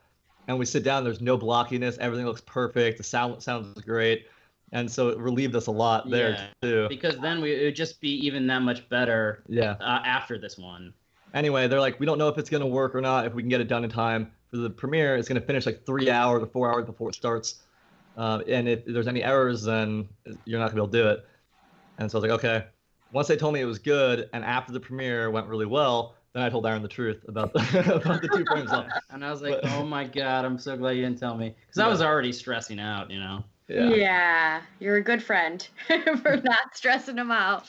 And 0.48 0.58
we 0.58 0.66
sit 0.66 0.84
down, 0.84 1.04
there's 1.04 1.20
no 1.20 1.38
blockiness, 1.38 1.98
everything 1.98 2.26
looks 2.26 2.42
perfect, 2.42 2.98
the 2.98 3.04
sound 3.04 3.44
sounds 3.44 3.82
great. 3.82 4.28
And 4.72 4.90
so 4.90 5.10
it 5.10 5.18
relieved 5.18 5.56
us 5.56 5.68
a 5.68 5.72
lot 5.72 6.10
there 6.10 6.30
Yeah. 6.32 6.48
too. 6.62 6.88
Because 6.88 7.18
then 7.20 7.42
we, 7.42 7.54
it 7.54 7.64
would 7.66 7.76
just 7.76 8.00
be 8.00 8.12
even 8.26 8.48
that 8.48 8.62
much 8.62 8.88
better 8.88 9.44
Yeah. 9.50 9.76
uh, 9.82 10.02
after 10.06 10.38
this 10.38 10.58
one. 10.58 10.94
Anyway, 11.38 11.68
they're 11.68 11.80
like, 11.80 12.00
we 12.00 12.06
don't 12.08 12.18
know 12.18 12.30
if 12.30 12.38
it's 12.40 12.50
gonna 12.50 12.66
work 12.66 12.96
or 12.96 13.02
not, 13.02 13.26
if 13.28 13.34
we 13.36 13.44
can 13.44 13.50
get 13.50 13.62
it 13.62 13.68
done 13.68 13.84
in 13.84 13.90
time 13.92 14.32
for 14.50 14.58
the 14.58 14.70
premiere. 14.72 15.16
It's 15.18 15.28
gonna 15.28 15.40
finish 15.40 15.68
like 15.68 15.86
three 15.86 16.10
hours 16.10 16.42
or 16.42 16.48
four 16.48 16.72
hours 16.74 16.86
before 16.86 17.10
it 17.10 17.16
starts. 17.16 17.64
Um, 18.18 18.42
and 18.48 18.68
if 18.68 18.84
there's 18.86 19.08
any 19.08 19.24
errors, 19.24 19.62
then 19.64 20.10
you're 20.46 20.60
not 20.60 20.72
gonna 20.72 20.82
be 20.82 20.82
able 20.82 20.92
to 20.92 20.98
do 20.98 21.08
it. 21.10 21.28
And 22.00 22.10
so 22.10 22.18
I 22.18 22.22
was 22.22 22.30
like, 22.30 22.40
okay. 22.40 22.66
Once 23.12 23.28
they 23.28 23.38
told 23.38 23.54
me 23.54 23.62
it 23.62 23.66
was 23.66 23.78
good, 23.78 24.30
and 24.34 24.44
after 24.44 24.74
the 24.74 24.80
premiere 24.80 25.30
went 25.30 25.46
really 25.48 25.68
well, 25.68 26.16
then 26.34 26.42
I 26.44 26.50
told 26.50 26.66
Aaron 26.66 26.82
the 26.82 26.88
truth 26.88 27.24
about 27.28 27.54
the 27.54 27.60
about 28.04 28.22
the 28.24 28.28
two 28.30 28.44
frames 28.52 28.72
off. 28.72 28.88
And 29.12 29.24
I 29.24 29.30
was 29.32 29.44
like, 29.44 29.62
But- 29.62 29.72
Oh 29.74 29.86
my 29.86 30.06
god, 30.06 30.44
I'm 30.44 30.58
so 30.58 30.76
glad 30.76 30.92
you 30.92 31.04
didn't 31.04 31.20
tell 31.20 31.38
me. 31.38 31.54
Because 31.68 31.78
I 31.78 31.88
was 31.88 32.02
already 32.02 32.34
stressing 32.34 32.80
out, 32.80 33.12
you 33.12 33.20
know. 33.20 33.44
Yeah. 33.68 34.62
you're 34.80 34.96
a 34.96 35.04
good 35.04 35.22
friend 35.22 35.68
for 35.88 36.38
not 36.38 36.74
stressing 36.76 37.18
them 37.18 37.32
out. 37.32 37.66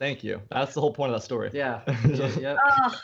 Thank 0.00 0.24
you. 0.24 0.40
That's 0.50 0.72
the 0.72 0.80
whole 0.80 0.94
point 0.94 1.12
of 1.12 1.20
that 1.20 1.24
story. 1.24 1.50
Yeah. 1.52 1.82
yep. 2.40 2.56
Oh, 2.66 3.00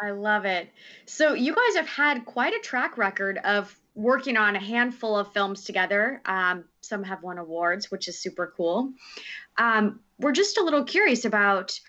I 0.00 0.10
love 0.10 0.44
it. 0.44 0.68
So 1.06 1.32
you 1.32 1.54
guys 1.54 1.76
have 1.76 1.88
had 1.88 2.26
quite 2.26 2.52
a 2.52 2.58
track 2.58 2.98
record 2.98 3.38
of 3.42 3.74
working 3.94 4.36
on 4.36 4.54
a 4.54 4.60
handful 4.60 5.16
of 5.16 5.32
films 5.32 5.64
together. 5.64 6.20
Um, 6.26 6.64
some 6.82 7.02
have 7.04 7.22
won 7.22 7.38
awards, 7.38 7.90
which 7.90 8.06
is 8.06 8.20
super 8.20 8.52
cool. 8.54 8.92
Um, 9.56 10.00
we're 10.18 10.32
just 10.32 10.58
a 10.58 10.62
little 10.62 10.84
curious 10.84 11.24
about 11.24 11.80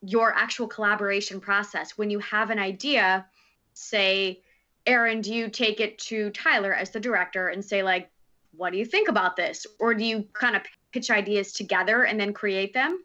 your 0.00 0.32
actual 0.32 0.66
collaboration 0.66 1.38
process. 1.38 1.98
When 1.98 2.08
you 2.08 2.20
have 2.20 2.48
an 2.48 2.58
idea, 2.58 3.26
say, 3.74 4.40
Aaron, 4.86 5.20
do 5.20 5.34
you 5.34 5.50
take 5.50 5.78
it 5.78 5.98
to 5.98 6.30
Tyler 6.30 6.72
as 6.72 6.88
the 6.88 7.00
director 7.00 7.48
and 7.48 7.62
say, 7.62 7.82
like, 7.82 8.10
what 8.56 8.72
do 8.72 8.78
you 8.78 8.86
think 8.86 9.10
about 9.10 9.36
this? 9.36 9.66
Or 9.78 9.92
do 9.92 10.04
you 10.04 10.24
kind 10.32 10.56
of 10.56 10.62
pitch 10.90 11.10
ideas 11.10 11.52
together 11.52 12.04
and 12.04 12.18
then 12.18 12.32
create 12.32 12.72
them? 12.72 13.04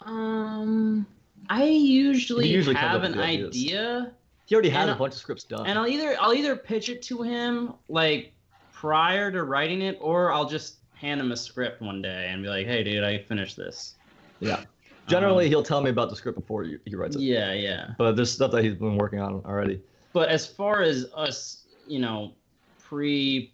Um, 0.00 1.06
I 1.48 1.64
usually, 1.64 2.48
usually 2.48 2.76
have 2.76 3.02
an 3.04 3.18
idea, 3.18 4.12
He 4.46 4.54
already 4.54 4.70
has 4.70 4.88
a 4.88 4.94
bunch 4.94 5.14
of 5.14 5.18
scripts 5.18 5.44
done. 5.44 5.66
and 5.66 5.78
I'll 5.78 5.86
either 5.86 6.16
I'll 6.20 6.34
either 6.34 6.56
pitch 6.56 6.88
it 6.88 7.02
to 7.02 7.22
him 7.22 7.74
like 7.88 8.32
prior 8.72 9.30
to 9.32 9.44
writing 9.44 9.82
it, 9.82 9.98
or 10.00 10.32
I'll 10.32 10.48
just 10.48 10.76
hand 10.94 11.20
him 11.20 11.32
a 11.32 11.36
script 11.36 11.80
one 11.80 12.00
day 12.02 12.28
and 12.30 12.42
be 12.42 12.48
like, 12.48 12.66
"Hey, 12.66 12.82
dude, 12.84 13.04
I 13.04 13.18
finished 13.18 13.56
this." 13.56 13.94
yeah. 14.40 14.64
Generally, 15.08 15.46
Um, 15.46 15.50
he'll 15.50 15.62
tell 15.62 15.80
me 15.80 15.88
about 15.88 16.10
the 16.10 16.16
script 16.16 16.38
before 16.38 16.64
he, 16.64 16.76
he 16.84 16.94
writes 16.94 17.16
it. 17.16 17.22
yeah, 17.22 17.54
yeah. 17.54 17.92
But 17.96 18.14
there's 18.14 18.30
stuff 18.30 18.50
that 18.52 18.62
he's 18.62 18.74
been 18.74 18.98
working 18.98 19.20
on 19.20 19.42
already. 19.46 19.80
But 20.12 20.28
as 20.28 20.46
far 20.46 20.82
as 20.82 21.06
us, 21.14 21.64
you 21.86 21.98
know, 21.98 22.34
pre 22.78 23.50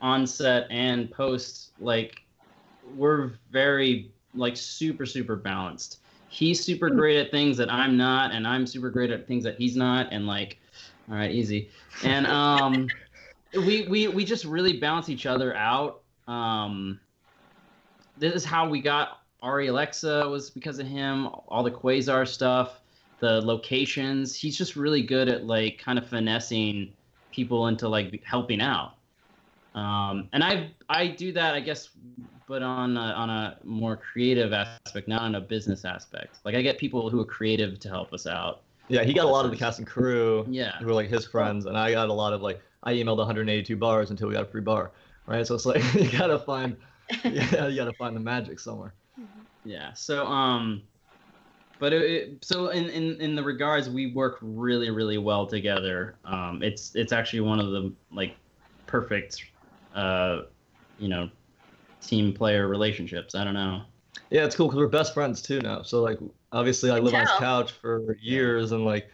onset 0.00 0.66
and 0.70 1.10
post, 1.10 1.72
like 1.78 2.22
we're 2.96 3.32
very 3.50 4.10
like 4.34 4.56
super 4.56 5.06
super 5.06 5.36
balanced. 5.36 6.00
He's 6.28 6.62
super 6.62 6.90
great 6.90 7.16
at 7.18 7.30
things 7.30 7.56
that 7.56 7.72
I'm 7.72 7.96
not, 7.96 8.32
and 8.32 8.46
I'm 8.46 8.66
super 8.66 8.90
great 8.90 9.10
at 9.10 9.26
things 9.26 9.44
that 9.44 9.56
he's 9.56 9.76
not, 9.76 10.08
and 10.12 10.26
like, 10.26 10.58
all 11.08 11.16
right, 11.16 11.30
easy. 11.30 11.70
And 12.04 12.26
um, 12.26 12.88
we 13.54 13.86
we 13.88 14.08
we 14.08 14.24
just 14.24 14.44
really 14.44 14.78
balance 14.78 15.08
each 15.08 15.26
other 15.26 15.54
out. 15.56 16.02
Um, 16.26 17.00
this 18.18 18.34
is 18.34 18.44
how 18.44 18.68
we 18.68 18.80
got 18.80 19.22
ARRI 19.42 19.68
Alexa 19.68 20.28
was 20.28 20.50
because 20.50 20.78
of 20.78 20.86
him. 20.86 21.28
All 21.48 21.62
the 21.62 21.70
Quasar 21.70 22.26
stuff, 22.26 22.80
the 23.20 23.40
locations. 23.40 24.34
He's 24.34 24.56
just 24.56 24.76
really 24.76 25.02
good 25.02 25.28
at 25.28 25.46
like 25.46 25.78
kind 25.78 25.98
of 25.98 26.06
finessing 26.08 26.92
people 27.30 27.68
into 27.68 27.88
like 27.88 28.22
helping 28.24 28.60
out. 28.60 28.94
Um, 29.74 30.28
and 30.32 30.42
I 30.42 30.72
I 30.88 31.08
do 31.08 31.32
that 31.32 31.54
I 31.54 31.60
guess, 31.60 31.90
but 32.48 32.62
on 32.62 32.96
a, 32.96 33.00
on 33.00 33.28
a 33.30 33.58
more 33.62 33.96
creative 33.96 34.52
aspect, 34.52 35.06
not 35.06 35.20
on 35.22 35.34
a 35.34 35.40
business 35.40 35.84
aspect. 35.84 36.38
Like 36.44 36.54
I 36.54 36.62
get 36.62 36.78
people 36.78 37.10
who 37.10 37.20
are 37.20 37.24
creative 37.24 37.78
to 37.80 37.88
help 37.88 38.12
us 38.14 38.26
out. 38.26 38.62
Yeah, 38.88 39.04
he 39.04 39.12
got 39.12 39.26
a 39.26 39.28
lot 39.28 39.44
of 39.44 39.50
the 39.50 39.56
cast 39.56 39.78
and 39.78 39.86
crew 39.86 40.46
Yeah. 40.48 40.78
who 40.78 40.86
were 40.86 40.94
like 40.94 41.08
his 41.10 41.26
friends, 41.26 41.66
and 41.66 41.76
I 41.76 41.92
got 41.92 42.08
a 42.08 42.12
lot 42.12 42.32
of 42.32 42.40
like 42.40 42.60
I 42.82 42.94
emailed 42.94 43.18
182 43.18 43.76
bars 43.76 44.10
until 44.10 44.28
we 44.28 44.34
got 44.34 44.44
a 44.44 44.46
free 44.46 44.62
bar, 44.62 44.92
right? 45.26 45.46
So 45.46 45.54
it's 45.54 45.66
like 45.66 45.82
you 45.94 46.10
gotta 46.10 46.38
find, 46.38 46.76
yeah, 47.24 47.68
you 47.68 47.76
gotta 47.76 47.92
find 47.92 48.16
the 48.16 48.20
magic 48.20 48.58
somewhere. 48.58 48.94
Yeah. 49.64 49.92
So 49.92 50.24
um, 50.26 50.82
but 51.78 51.92
it, 51.92 52.02
it, 52.02 52.44
so 52.44 52.68
in, 52.68 52.88
in 52.88 53.20
in 53.20 53.34
the 53.34 53.42
regards 53.42 53.90
we 53.90 54.12
work 54.12 54.38
really 54.40 54.90
really 54.90 55.18
well 55.18 55.46
together. 55.46 56.16
Um, 56.24 56.62
it's 56.62 56.94
it's 56.94 57.12
actually 57.12 57.40
one 57.40 57.60
of 57.60 57.70
the 57.72 57.92
like 58.10 58.36
perfect, 58.86 59.44
uh, 59.94 60.42
you 60.98 61.08
know, 61.08 61.28
team 62.00 62.32
player 62.32 62.68
relationships. 62.68 63.34
I 63.34 63.44
don't 63.44 63.54
know. 63.54 63.82
Yeah, 64.30 64.44
it's 64.44 64.56
cool 64.56 64.66
because 64.68 64.78
we're 64.78 64.88
best 64.88 65.14
friends 65.14 65.40
too 65.40 65.60
now. 65.60 65.82
So 65.82 66.02
like 66.02 66.18
obviously 66.52 66.90
I 66.90 66.98
live 66.98 67.14
on 67.14 67.20
his 67.20 67.30
couch 67.38 67.72
for 67.72 68.16
years, 68.20 68.72
and 68.72 68.84
like 68.84 69.08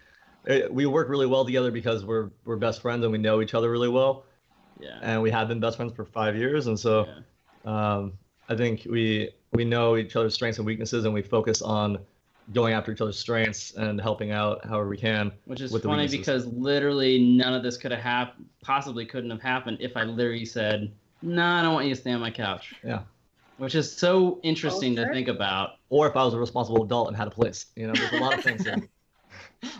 it, 0.46 0.72
we 0.72 0.86
work 0.86 1.08
really 1.08 1.26
well 1.26 1.44
together 1.44 1.70
because 1.70 2.04
we're 2.04 2.30
we're 2.44 2.56
best 2.56 2.82
friends 2.82 3.02
and 3.04 3.12
we 3.12 3.18
know 3.18 3.40
each 3.40 3.54
other 3.54 3.70
really 3.70 3.88
well, 3.88 4.24
Yeah. 4.80 4.98
and 5.02 5.22
we 5.22 5.30
have 5.30 5.48
been 5.48 5.60
best 5.60 5.76
friends 5.76 5.92
for 5.92 6.04
five 6.04 6.36
years, 6.36 6.66
and 6.66 6.78
so 6.78 7.06
yeah. 7.64 7.94
um, 7.96 8.12
I 8.48 8.56
think 8.56 8.86
we 8.90 9.30
we 9.52 9.64
know 9.64 9.96
each 9.96 10.16
other's 10.16 10.34
strengths 10.34 10.58
and 10.58 10.66
weaknesses, 10.66 11.04
and 11.04 11.14
we 11.14 11.22
focus 11.22 11.62
on 11.62 11.98
going 12.52 12.74
after 12.74 12.92
each 12.92 13.00
other's 13.00 13.18
strengths 13.18 13.72
and 13.74 13.98
helping 14.00 14.30
out 14.32 14.62
however 14.66 14.88
we 14.88 14.98
can. 14.98 15.32
Which 15.46 15.60
is 15.62 15.72
with 15.72 15.84
funny 15.84 16.02
weaknesses. 16.02 16.44
because 16.44 16.46
literally 16.46 17.18
none 17.18 17.54
of 17.54 17.62
this 17.62 17.78
could 17.78 17.90
have 17.90 18.02
happened, 18.02 18.46
possibly 18.62 19.06
couldn't 19.06 19.30
have 19.30 19.40
happened 19.40 19.78
if 19.80 19.96
I 19.96 20.02
literally 20.02 20.44
said, 20.44 20.92
"No, 21.24 21.44
I 21.44 21.62
don't 21.62 21.74
want 21.74 21.86
you 21.86 21.94
to 21.94 22.00
stay 22.00 22.12
on 22.12 22.20
my 22.20 22.30
couch." 22.30 22.74
Yeah. 22.84 23.00
Which 23.56 23.74
is 23.74 23.96
so 23.96 24.40
interesting 24.42 24.96
to 24.96 25.04
sure. 25.04 25.12
think 25.12 25.28
about. 25.28 25.76
Or 25.88 26.08
if 26.08 26.16
I 26.16 26.24
was 26.24 26.34
a 26.34 26.38
responsible 26.38 26.84
adult 26.84 27.08
and 27.08 27.16
had 27.16 27.28
a 27.28 27.30
place, 27.30 27.66
you 27.76 27.86
know, 27.86 27.92
there's 27.92 28.12
a 28.12 28.16
lot 28.16 28.36
of 28.36 28.42
things. 28.44 28.64
There. 28.64 28.76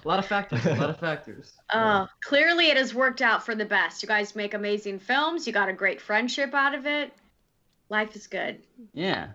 A 0.04 0.08
lot 0.08 0.18
of 0.18 0.24
factors. 0.24 0.64
A 0.64 0.74
lot 0.76 0.88
of 0.88 0.98
factors. 0.98 1.52
Oh, 1.72 2.08
clearly 2.22 2.68
it 2.68 2.78
has 2.78 2.94
worked 2.94 3.20
out 3.20 3.44
for 3.44 3.54
the 3.54 3.66
best. 3.66 4.02
You 4.02 4.08
guys 4.08 4.34
make 4.34 4.54
amazing 4.54 4.98
films. 4.98 5.46
You 5.46 5.52
got 5.52 5.68
a 5.68 5.74
great 5.74 6.00
friendship 6.00 6.54
out 6.54 6.74
of 6.74 6.86
it. 6.86 7.12
Life 7.90 8.16
is 8.16 8.26
good. 8.26 8.62
Yeah. 8.94 9.28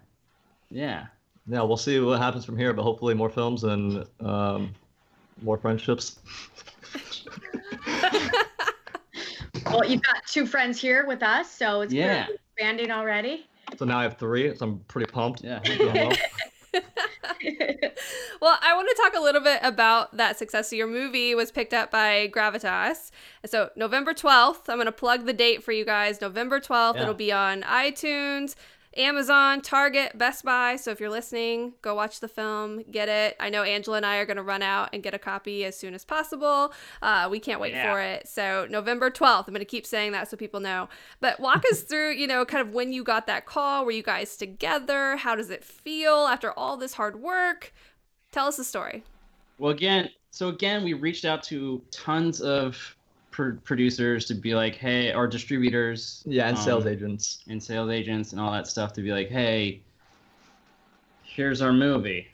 Yeah. 0.72 1.06
Yeah, 1.48 1.62
we'll 1.64 1.78
see 1.78 2.00
what 2.00 2.20
happens 2.20 2.46
from 2.46 2.58
here, 2.58 2.74
but 2.74 2.84
hopefully 2.84 3.14
more 3.14 3.30
films 3.30 3.64
and 3.64 4.06
um, 4.20 4.74
more 5.42 5.58
friendships. 5.58 6.20
Well, 9.66 9.86
you've 9.86 10.02
got 10.02 10.26
two 10.28 10.46
friends 10.46 10.80
here 10.80 11.06
with 11.08 11.24
us, 11.24 11.50
so 11.52 11.82
it's 11.82 11.94
Yeah. 11.94 12.26
clearly 12.26 12.40
expanding 12.56 12.92
already. 12.92 13.48
So 13.78 13.86
now 13.86 14.00
I 14.00 14.04
have 14.04 14.18
three, 14.18 14.56
so 14.56 14.66
I'm 14.66 14.80
pretty 14.88 15.12
pumped. 15.12 15.44
Yeah. 15.44 15.60
Well. 15.80 16.82
Well, 18.42 18.58
I 18.62 18.74
want 18.74 18.88
to 18.88 19.02
talk 19.04 19.16
a 19.16 19.22
little 19.22 19.42
bit 19.42 19.60
about 19.64 20.16
that 20.16 20.38
success. 20.40 20.70
So 20.70 20.76
your 20.78 20.88
movie 20.88 21.36
was 21.36 21.52
picked 21.52 21.74
up 21.74 21.92
by 21.92 22.30
Gravitas. 22.34 23.12
So 23.46 23.70
November 23.76 24.14
12th, 24.14 24.70
I'm 24.70 24.78
going 24.78 24.86
to 24.86 24.92
plug 24.94 25.26
the 25.26 25.34
date 25.34 25.62
for 25.62 25.74
you 25.74 25.84
guys. 25.84 26.22
November 26.22 26.60
12th, 26.62 26.96
Yeah. 26.96 27.02
it'll 27.02 27.14
be 27.14 27.34
on 27.34 27.64
iTunes, 27.64 28.56
Amazon, 28.98 29.62
Target, 29.62 30.18
Best 30.18 30.44
Buy. 30.44 30.76
So 30.76 30.92
if 30.92 31.00
you're 31.00 31.10
listening, 31.12 31.74
go 31.82 31.94
watch 31.94 32.20
the 32.20 32.28
film, 32.28 32.84
get 32.92 33.08
it. 33.08 33.36
I 33.40 33.50
know 33.50 33.64
Angela 33.64 33.98
and 33.98 34.06
I 34.06 34.18
are 34.18 34.26
going 34.26 34.38
to 34.38 34.44
run 34.44 34.62
out 34.64 34.90
and 34.94 35.04
get 35.04 35.14
a 35.14 35.20
copy 35.20 35.64
as 35.64 35.78
soon 35.78 35.94
as 35.94 36.04
possible. 36.04 36.74
Uh, 37.02 37.28
we 37.30 37.40
can't 37.40 37.60
wait 37.62 37.74
Yeah. 37.74 37.92
for 37.94 38.02
it. 38.02 38.28
So 38.28 38.66
November 38.70 39.12
12th, 39.12 39.48
I'm 39.48 39.54
going 39.54 39.60
to 39.60 39.66
keep 39.66 39.86
saying 39.86 40.12
that 40.14 40.30
so 40.30 40.36
people 40.38 40.60
know. 40.60 40.90
But 41.22 41.40
walk 41.40 41.64
us 41.72 41.82
through, 41.90 42.14
you 42.14 42.26
know, 42.28 42.46
kind 42.46 42.68
of 42.68 42.74
when 42.74 42.92
you 42.92 43.04
got 43.04 43.28
that 43.28 43.46
call. 43.46 43.86
Were 43.86 43.92
you 43.92 44.04
guys 44.04 44.36
together? 44.36 45.18
How 45.18 45.36
does 45.36 45.50
it 45.52 45.64
feel 45.64 46.26
after 46.28 46.52
all 46.52 46.76
this 46.76 46.94
hard 46.94 47.22
work? 47.22 47.72
Tell 48.32 48.48
us 48.48 48.58
the 48.58 48.64
story. 48.64 49.04
Well, 49.60 49.72
again, 49.72 50.10
so 50.32 50.48
again, 50.50 50.84
we 50.84 50.94
reached 50.94 51.26
out 51.26 51.44
to 51.44 51.82
tons 51.92 52.42
of 52.42 52.96
pr- 53.40 53.56
producers 53.64 54.26
to 54.26 54.34
be 54.36 54.54
like, 54.54 54.76
hey, 54.76 55.12
our 55.14 55.28
distributors, 55.28 56.24
Yeah, 56.28 56.50
and 56.50 56.58
sales 56.58 56.86
um, 56.86 56.92
agents. 56.92 57.40
and 57.48 57.62
sales 57.64 57.90
agents 57.90 58.34
and 58.34 58.42
all 58.42 58.52
that 58.52 58.68
stuff 58.68 58.92
to 58.94 59.02
be 59.02 59.12
like, 59.12 59.30
hey, 59.30 59.82
here's 61.24 61.62
our 61.62 61.72
movie, 61.74 62.28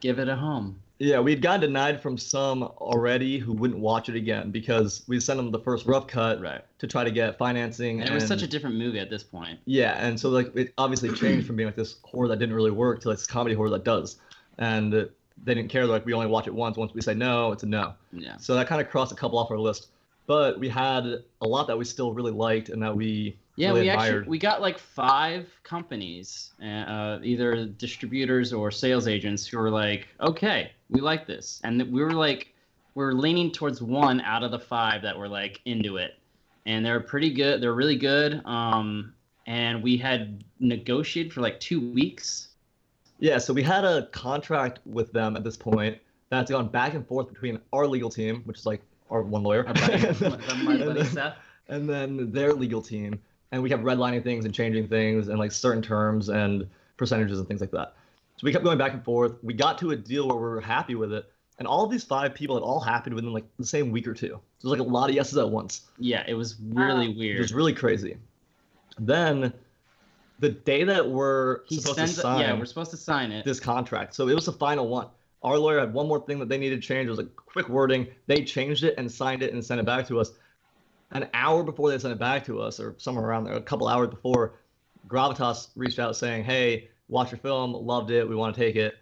give 0.00 0.18
it 0.18 0.28
a 0.28 0.36
home. 0.36 0.78
Yeah, 1.00 1.20
we'd 1.20 1.40
gotten 1.42 1.60
denied 1.60 2.00
from 2.02 2.18
some 2.18 2.62
already 2.64 3.38
who 3.38 3.52
wouldn't 3.52 3.78
watch 3.78 4.08
it 4.08 4.16
again 4.16 4.50
because 4.50 5.02
we 5.06 5.20
sent 5.20 5.36
them 5.36 5.50
the 5.52 5.60
first 5.60 5.86
rough 5.86 6.08
cut 6.08 6.40
Right. 6.40 6.62
to 6.80 6.86
try 6.88 7.04
to 7.04 7.10
get 7.12 7.38
financing. 7.38 8.00
And 8.00 8.10
it 8.10 8.12
was 8.14 8.26
such 8.26 8.42
a 8.42 8.48
different 8.48 8.74
movie 8.76 8.98
at 8.98 9.08
this 9.08 9.22
point. 9.22 9.60
Yeah, 9.64 9.92
and 10.04 10.18
so 10.18 10.28
like 10.28 10.54
it 10.56 10.72
obviously 10.76 11.12
changed 11.12 11.46
from 11.46 11.54
being 11.56 11.68
like 11.68 11.76
this 11.76 11.96
horror 12.02 12.26
that 12.28 12.38
didn't 12.40 12.54
really 12.54 12.72
work 12.72 13.00
to 13.02 13.08
like 13.08 13.18
this 13.18 13.26
comedy 13.28 13.54
horror 13.54 13.70
that 13.70 13.84
does, 13.84 14.16
and 14.58 14.92
they 14.92 15.54
didn't 15.54 15.68
care. 15.68 15.86
Like 15.86 16.04
we 16.04 16.12
only 16.14 16.26
watch 16.26 16.48
it 16.48 16.54
once. 16.54 16.76
Once 16.76 16.94
we 16.94 17.00
say 17.00 17.14
no, 17.14 17.52
it's 17.52 17.62
a 17.62 17.66
no. 17.66 17.94
Yeah. 18.12 18.36
So 18.38 18.54
that 18.56 18.66
kind 18.66 18.80
of 18.80 18.88
crossed 18.90 19.12
a 19.12 19.14
couple 19.14 19.38
off 19.38 19.52
our 19.52 19.58
list. 19.58 19.90
But 20.28 20.60
we 20.60 20.68
had 20.68 21.24
a 21.40 21.48
lot 21.48 21.66
that 21.68 21.78
we 21.78 21.86
still 21.86 22.12
really 22.12 22.30
liked 22.30 22.68
and 22.68 22.82
that 22.82 22.94
we 22.94 23.38
Yeah, 23.56 23.68
really 23.68 23.80
we 23.80 23.88
admired. 23.88 24.14
actually 24.16 24.28
we 24.28 24.38
got 24.38 24.60
like 24.60 24.78
five 24.78 25.48
companies, 25.64 26.52
uh, 26.62 27.18
either 27.24 27.64
distributors 27.64 28.52
or 28.52 28.70
sales 28.70 29.08
agents, 29.08 29.46
who 29.46 29.56
were 29.58 29.70
like, 29.70 30.06
"Okay, 30.20 30.70
we 30.90 31.00
like 31.00 31.26
this," 31.26 31.60
and 31.64 31.80
we 31.90 32.02
were 32.02 32.12
like, 32.12 32.54
we 32.94 33.04
are 33.04 33.14
leaning 33.14 33.50
towards 33.50 33.80
one 33.80 34.20
out 34.20 34.42
of 34.42 34.50
the 34.50 34.58
five 34.58 35.00
that 35.00 35.18
were 35.18 35.28
like 35.28 35.62
into 35.64 35.96
it, 35.96 36.18
and 36.66 36.84
they're 36.84 37.00
pretty 37.00 37.32
good. 37.32 37.62
They're 37.62 37.74
really 37.74 37.96
good. 37.96 38.44
Um, 38.44 39.14
and 39.46 39.82
we 39.82 39.96
had 39.96 40.44
negotiated 40.60 41.32
for 41.32 41.40
like 41.40 41.58
two 41.58 41.80
weeks. 41.92 42.48
Yeah, 43.18 43.38
so 43.38 43.54
we 43.54 43.62
had 43.62 43.84
a 43.84 44.06
contract 44.08 44.80
with 44.84 45.10
them 45.12 45.36
at 45.36 45.42
this 45.42 45.56
point 45.56 45.96
that's 46.28 46.50
gone 46.50 46.68
back 46.68 46.92
and 46.92 47.06
forth 47.06 47.28
between 47.28 47.58
our 47.72 47.86
legal 47.86 48.10
team, 48.10 48.42
which 48.44 48.58
is 48.58 48.66
like 48.66 48.82
our 49.10 49.22
one 49.22 49.42
lawyer, 49.42 49.62
and, 49.66 49.76
then, 49.76 50.30
my 50.64 50.74
and 50.74 50.84
buddy 50.84 51.02
then- 51.02 51.04
Seth. 51.06 51.36
and 51.68 51.88
then 51.88 52.30
their 52.32 52.52
legal 52.52 52.82
team, 52.82 53.20
and 53.52 53.62
we 53.62 53.68
kept 53.68 53.82
redlining 53.82 54.22
things 54.22 54.44
and 54.44 54.54
changing 54.54 54.88
things 54.88 55.28
and 55.28 55.38
like 55.38 55.52
certain 55.52 55.82
terms 55.82 56.28
and 56.28 56.66
percentages 56.96 57.38
and 57.38 57.48
things 57.48 57.60
like 57.60 57.70
that. 57.70 57.94
So 58.36 58.44
we 58.44 58.52
kept 58.52 58.64
going 58.64 58.78
back 58.78 58.92
and 58.92 59.02
forth. 59.04 59.32
We 59.42 59.54
got 59.54 59.78
to 59.78 59.90
a 59.90 59.96
deal 59.96 60.28
where 60.28 60.36
we 60.36 60.42
were 60.42 60.60
happy 60.60 60.94
with 60.94 61.12
it, 61.12 61.30
and 61.58 61.66
all 61.66 61.84
of 61.84 61.90
these 61.90 62.04
five 62.04 62.34
people 62.34 62.56
had 62.56 62.62
all 62.62 62.80
happened 62.80 63.14
within 63.14 63.32
like 63.32 63.44
the 63.58 63.66
same 63.66 63.90
week 63.90 64.06
or 64.06 64.14
two. 64.14 64.38
So 64.60 64.68
was 64.68 64.78
like 64.78 64.86
a 64.86 64.90
lot 64.90 65.08
of 65.08 65.14
yeses 65.16 65.38
at 65.38 65.48
once. 65.48 65.82
Yeah, 65.98 66.24
it 66.28 66.34
was 66.34 66.56
really 66.60 67.10
It 67.10 67.16
weird. 67.18 67.36
It 67.36 67.40
was 67.42 67.52
really 67.54 67.72
crazy. 67.74 68.16
Then, 68.98 69.52
the 70.40 70.48
day 70.50 70.84
that 70.84 71.08
we're 71.08 71.64
he 71.66 71.76
supposed 71.76 71.96
sends 71.98 72.14
to 72.14 72.20
it- 72.20 72.22
sign 72.22 72.40
yeah, 72.40 72.58
we're 72.58 72.64
supposed 72.64 72.90
to 72.92 72.96
sign 72.96 73.32
it. 73.32 73.44
this 73.44 73.60
contract, 73.60 74.14
so 74.14 74.28
it 74.28 74.34
was 74.34 74.46
the 74.46 74.52
final 74.52 74.88
one. 74.88 75.08
Our 75.42 75.58
lawyer 75.58 75.80
had 75.80 75.92
one 75.92 76.08
more 76.08 76.20
thing 76.24 76.38
that 76.40 76.48
they 76.48 76.58
needed 76.58 76.82
to 76.82 76.86
change. 76.86 77.06
It 77.06 77.10
was 77.10 77.18
a 77.20 77.24
quick 77.24 77.68
wording. 77.68 78.08
They 78.26 78.42
changed 78.42 78.82
it 78.84 78.94
and 78.98 79.10
signed 79.10 79.42
it 79.42 79.52
and 79.52 79.64
sent 79.64 79.80
it 79.80 79.86
back 79.86 80.06
to 80.08 80.18
us. 80.18 80.32
An 81.12 81.28
hour 81.32 81.62
before 81.62 81.90
they 81.90 81.98
sent 81.98 82.12
it 82.12 82.18
back 82.18 82.44
to 82.46 82.60
us, 82.60 82.80
or 82.80 82.94
somewhere 82.98 83.24
around 83.24 83.44
there, 83.44 83.54
a 83.54 83.62
couple 83.62 83.88
hours 83.88 84.08
before, 84.08 84.54
Gravitas 85.06 85.68
reached 85.76 85.98
out 85.98 86.16
saying, 86.16 86.44
"Hey, 86.44 86.88
watch 87.08 87.30
your 87.30 87.38
film. 87.38 87.72
Loved 87.72 88.10
it. 88.10 88.28
We 88.28 88.34
want 88.34 88.54
to 88.54 88.60
take 88.60 88.76
it." 88.76 88.94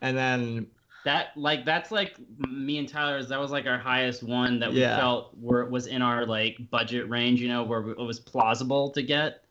And 0.00 0.16
then 0.16 0.66
That 1.04 1.28
like 1.36 1.64
that's 1.64 1.90
like 1.90 2.16
me 2.48 2.78
and 2.78 2.88
Tyler's. 2.88 3.28
That 3.28 3.38
was 3.40 3.50
like 3.50 3.66
our 3.66 3.78
highest 3.78 4.22
one 4.22 4.58
that 4.60 4.70
we 4.72 4.80
Yeah. 4.80 4.96
felt 4.96 5.36
were 5.38 5.66
was 5.66 5.86
in 5.86 6.00
our 6.00 6.24
like 6.26 6.70
budget 6.70 7.08
range. 7.08 7.40
You 7.40 7.48
know, 7.48 7.62
where 7.64 7.88
it 7.90 7.98
was 7.98 8.18
plausible 8.18 8.90
to 8.90 9.02
get. 9.02 9.41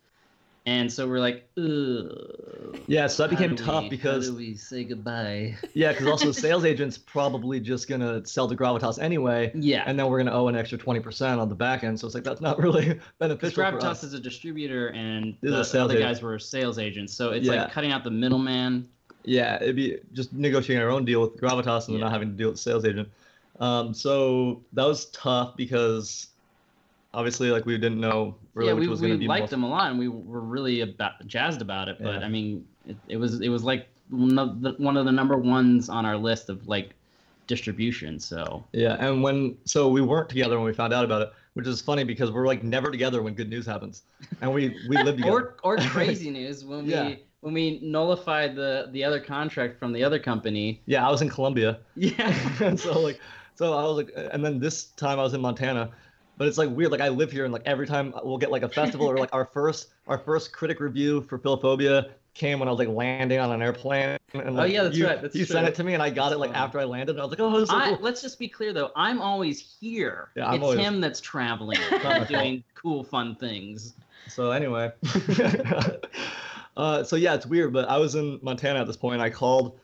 And 0.67 0.93
so 0.93 1.08
we're 1.08 1.19
like, 1.19 1.50
Ugh, 1.58 2.78
yeah, 2.88 3.08
so 3.08 3.24
that 3.24 3.30
became 3.32 3.56
tough 3.56 3.84
we- 3.84 3.89
because 3.89 4.32
we 4.32 4.54
say 4.56 4.84
goodbye? 4.84 5.58
yeah, 5.74 5.91
because 5.91 6.08
also 6.08 6.32
sales 6.47 6.65
agents 6.65 6.97
probably 7.00 7.60
just 7.60 7.88
gonna 7.88 8.24
sell 8.28 8.47
to 8.47 8.56
Gravitas 8.56 9.02
anyway. 9.02 9.52
Yeah, 9.56 9.84
and 9.88 9.97
then 9.97 10.08
we're 10.08 10.19
gonna 10.19 10.32
owe 10.38 10.47
an 10.50 10.56
extra 10.56 10.78
20% 10.78 11.39
on 11.39 11.50
the 11.50 11.56
back 11.56 11.84
end. 11.84 12.00
So 12.00 12.06
it's 12.06 12.13
like 12.13 12.24
that's 12.24 12.41
not 12.41 12.60
really 12.63 13.00
beneficial 13.17 13.63
Gravitas 13.63 14.04
is 14.04 14.13
a 14.13 14.19
distributor 14.19 14.89
and 14.89 15.36
This 15.41 15.67
is 15.67 15.71
the 15.71 15.82
other 15.84 15.95
agent. 15.95 16.10
guys 16.12 16.21
were 16.21 16.38
sales 16.38 16.78
agents. 16.78 17.13
So 17.13 17.32
it's 17.32 17.47
Yeah. 17.47 17.63
like 17.63 17.71
cutting 17.71 17.91
out 17.91 18.04
the 18.04 18.12
middleman. 18.12 18.88
Yeah, 19.24 19.56
it'd 19.62 19.76
be 19.76 19.97
just 20.13 20.32
negotiating 20.34 20.84
our 20.84 20.89
own 20.89 21.06
deal 21.06 21.21
with 21.21 21.38
Gravitas 21.38 21.88
and 21.88 21.95
then 21.95 22.00
Yeah. 22.00 22.06
not 22.06 22.12
having 22.12 22.30
to 22.32 22.36
deal 22.38 22.47
with 22.50 22.58
the 22.58 22.62
sales 22.62 22.86
agent. 22.86 23.08
Um, 23.60 23.93
so 23.93 24.63
that 24.74 24.86
was 24.86 25.06
tough 25.08 25.56
because 25.56 26.28
obviously 27.13 27.52
like 27.52 27.65
we 27.65 27.78
didn't 27.78 28.00
know 28.00 28.36
really 28.54 28.69
yeah, 28.69 28.74
which 28.74 28.82
we, 28.84 28.88
was 28.88 29.02
gonna 29.02 29.15
be 29.15 29.21
We 29.21 29.28
liked 29.28 29.43
most- 29.43 29.52
them 29.52 29.63
a 29.63 29.69
lot, 29.69 29.89
and 29.89 30.00
we 30.00 30.08
were 30.08 30.41
really 30.41 30.82
about, 30.82 31.26
jazzed 31.28 31.62
about 31.62 31.89
it. 31.89 31.97
But 32.02 32.19
Yeah. 32.19 32.26
I 32.26 32.30
mean, 32.30 32.65
it, 32.88 32.97
it 33.08 33.17
was 33.17 33.41
it 33.41 33.50
was 33.50 33.63
like 33.63 33.88
one 34.10 34.38
of, 34.38 34.62
the, 34.62 34.71
one 34.78 34.97
of 34.97 35.06
the 35.06 35.12
number 35.12 35.38
ones 35.38 35.88
on 35.89 36.06
our 36.06 36.17
list 36.17 36.50
of 36.50 36.67
like 36.67 36.91
distribution. 37.47 38.19
So 38.19 38.63
Yeah, 38.74 38.95
and 39.00 39.21
when 39.24 39.58
so 39.65 39.88
we 39.89 40.02
weren't 40.02 40.30
together 40.30 40.58
when 40.58 40.65
we 40.65 40.74
found 40.74 40.93
out 40.93 41.04
about 41.06 41.21
it, 41.21 41.32
which 41.54 41.67
is 41.67 41.82
funny 41.82 42.04
because 42.04 42.32
we're 42.32 42.47
like 42.47 42.63
never 42.63 42.91
together 42.91 43.21
when 43.21 43.34
good 43.34 43.50
news 43.50 43.65
happens, 43.65 44.04
and 44.41 44.54
we 44.54 44.76
we 44.89 44.97
live 44.97 45.15
together. 45.17 45.56
or 45.63 45.76
or 45.76 45.78
crazy 45.89 46.30
news 46.30 46.63
when 46.65 46.86
we 46.86 47.24
when 47.41 47.54
we 47.54 47.80
nullified 47.84 48.56
the 48.56 48.88
the 48.91 49.04
other 49.04 49.19
contract 49.19 49.80
from 49.80 49.91
the 49.93 50.04
other 50.04 50.19
company. 50.19 50.82
yeah, 50.86 51.06
I 51.08 51.12
was 51.12 51.21
in 51.21 51.30
Colombia, 51.30 51.80
Yeah. 51.95 52.34
and 52.62 52.80
so 52.88 53.00
like 53.00 53.19
so 53.56 53.74
I 53.78 53.84
was 53.84 53.97
like, 53.97 54.12
and 54.32 54.43
then 54.45 54.60
this 54.60 54.86
time 54.86 55.19
I 55.19 55.24
was 55.24 55.34
in 55.34 55.41
Montana, 55.41 55.89
but 56.42 56.48
it's 56.48 56.58
like 56.58 56.72
weird. 56.72 56.92
Like 56.92 57.02
I 57.02 57.10
live 57.10 57.32
here, 57.32 57.44
and 57.44 57.54
like 57.54 57.62
every 57.68 57.86
time 57.86 58.16
we'll 58.24 58.40
get 58.40 58.50
like 58.50 58.64
a 58.64 58.68
festival 58.68 59.06
or 59.06 59.16
like 59.16 59.30
our 59.32 59.46
first 59.54 59.90
our 60.08 60.18
first 60.18 60.52
critic 60.52 60.80
review 60.80 61.22
for 61.22 61.38
Philophobia 61.38 62.10
came 62.34 62.58
when 62.58 62.68
I 62.68 62.72
was 62.72 62.80
like 62.80 62.88
landing 62.88 63.38
on 63.38 63.52
an 63.52 63.62
airplane. 63.62 64.18
And, 64.34 64.60
Oh, 64.60 64.64
yeah, 64.64 64.82
that's 64.82 64.98
you, 64.98 65.06
right, 65.06 65.22
that's 65.22 65.36
you 65.36 65.46
sent 65.46 65.68
it 65.68 65.76
to 65.76 65.84
me, 65.84 65.94
and 65.94 66.02
I 66.02 66.10
got 66.10 66.32
it 66.32 66.39
like 66.39 66.50
funny. 66.50 66.64
after 66.64 66.80
I 66.80 66.86
landed. 66.86 67.12
And 67.12 67.20
I 67.20 67.26
was 67.26 67.30
like, 67.30 67.39
oh, 67.42 67.52
this 67.52 67.64
is 67.66 67.70
so 67.70 67.76
I, 67.76 67.89
let's 68.02 68.24
just 68.24 68.39
be 68.39 68.48
clear 68.48 68.74
though. 68.74 68.89
I'm 68.96 69.22
always 69.22 69.60
here. 69.80 70.30
Yeah, 70.36 70.48
I'm 70.48 70.56
it's 70.56 70.64
always- 70.64 70.80
him 70.80 71.00
that's 71.00 71.22
traveling, 71.22 71.78
not 71.92 72.04
my 72.04 72.18
and 72.18 72.28
doing 72.28 72.64
cool, 72.74 73.04
fun 73.04 73.36
things. 73.36 73.94
So 74.28 74.50
anyway, 74.50 74.92
uh, 76.76 77.04
so 77.04 77.18
yeah, 77.18 77.36
it's 77.36 77.46
weird, 77.46 77.72
but 77.72 77.88
I 77.88 78.00
was 78.00 78.16
in 78.16 78.39
Montana 78.42 78.82
at 78.82 78.88
this 78.88 78.98
point. 78.98 79.22
I 79.22 79.30
called 79.30 79.78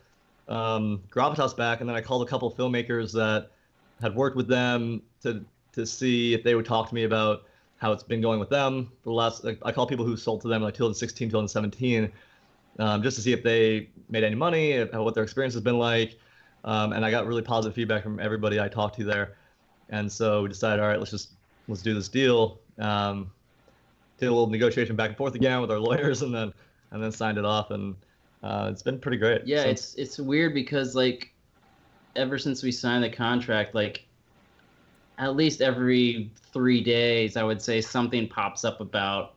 um, 0.48 1.04
Gravitas 1.08 1.56
back, 1.56 1.78
and 1.78 1.88
then 1.88 1.94
I 1.94 2.00
called 2.00 2.26
a 2.26 2.28
couple 2.28 2.50
filmmakers 2.50 3.12
that 3.12 3.52
had 4.00 4.16
worked 4.16 4.36
with 4.36 4.48
them 4.48 5.02
to 5.22 5.44
to 5.72 5.86
see 5.86 6.34
if 6.34 6.42
they 6.42 6.54
would 6.54 6.66
talk 6.66 6.88
to 6.88 6.94
me 6.94 7.04
about 7.04 7.42
how 7.76 7.92
it's 7.92 8.02
been 8.02 8.20
going 8.20 8.40
with 8.40 8.48
them 8.50 8.86
for 9.02 9.10
the 9.10 9.12
last. 9.14 9.44
Like, 9.44 9.58
I 9.64 9.70
call 9.72 9.86
people 9.86 10.04
who 10.04 10.16
sold 10.16 10.40
to 10.42 10.48
them 10.48 10.62
like 10.62 10.74
2016, 10.74 11.28
2017, 11.28 12.10
um, 12.80 13.02
just 13.02 13.16
to 13.16 13.22
see 13.22 13.32
if 13.32 13.42
they 13.42 13.88
made 14.08 14.24
any 14.24 14.34
money, 14.34 14.72
if, 14.72 14.92
what 14.92 15.14
their 15.14 15.22
experience 15.22 15.54
has 15.54 15.62
been 15.62 15.78
like. 15.78 16.18
um, 16.64 16.92
and 16.92 17.04
I 17.04 17.10
got 17.10 17.26
really 17.26 17.42
positive 17.42 17.74
feedback 17.74 18.02
from 18.02 18.18
everybody 18.18 18.58
I 18.60 18.68
talked 18.68 18.96
to 18.96 19.04
there, 19.04 19.36
and 19.90 20.10
so 20.10 20.42
we 20.42 20.48
decided, 20.48 20.80
all 20.82 20.88
right, 20.88 20.98
let's 20.98 21.10
just 21.12 21.30
let's 21.68 21.82
do 21.82 21.94
this 21.94 22.08
deal. 22.08 22.58
Um, 22.78 23.30
did 24.18 24.26
a 24.26 24.30
little 24.32 24.48
negotiation 24.48 24.96
back 24.96 25.08
and 25.10 25.16
forth 25.16 25.34
again 25.36 25.60
with 25.60 25.70
our 25.70 25.78
lawyers, 25.88 26.22
and 26.22 26.34
then 26.34 26.52
and 26.90 27.02
then 27.02 27.12
signed 27.12 27.38
it 27.38 27.44
off, 27.44 27.70
and 27.70 27.94
uh, 28.42 28.68
it's 28.72 28.82
been 28.82 28.98
pretty 28.98 29.18
great. 29.18 29.46
Yeah, 29.46 29.62
So- 29.62 29.68
it's 29.70 29.94
it's 29.94 30.18
weird 30.18 30.52
because 30.54 30.96
like 30.96 31.32
ever 32.16 32.38
since 32.38 32.62
we 32.64 32.72
signed 32.72 33.04
the 33.04 33.10
contract, 33.10 33.74
like 33.76 34.04
at 35.18 35.36
least 35.36 35.60
every 35.60 36.30
three 36.52 36.82
days, 36.82 37.36
I 37.36 37.42
would 37.42 37.60
say 37.60 37.80
something 37.80 38.28
pops 38.28 38.64
up 38.64 38.80
about 38.80 39.34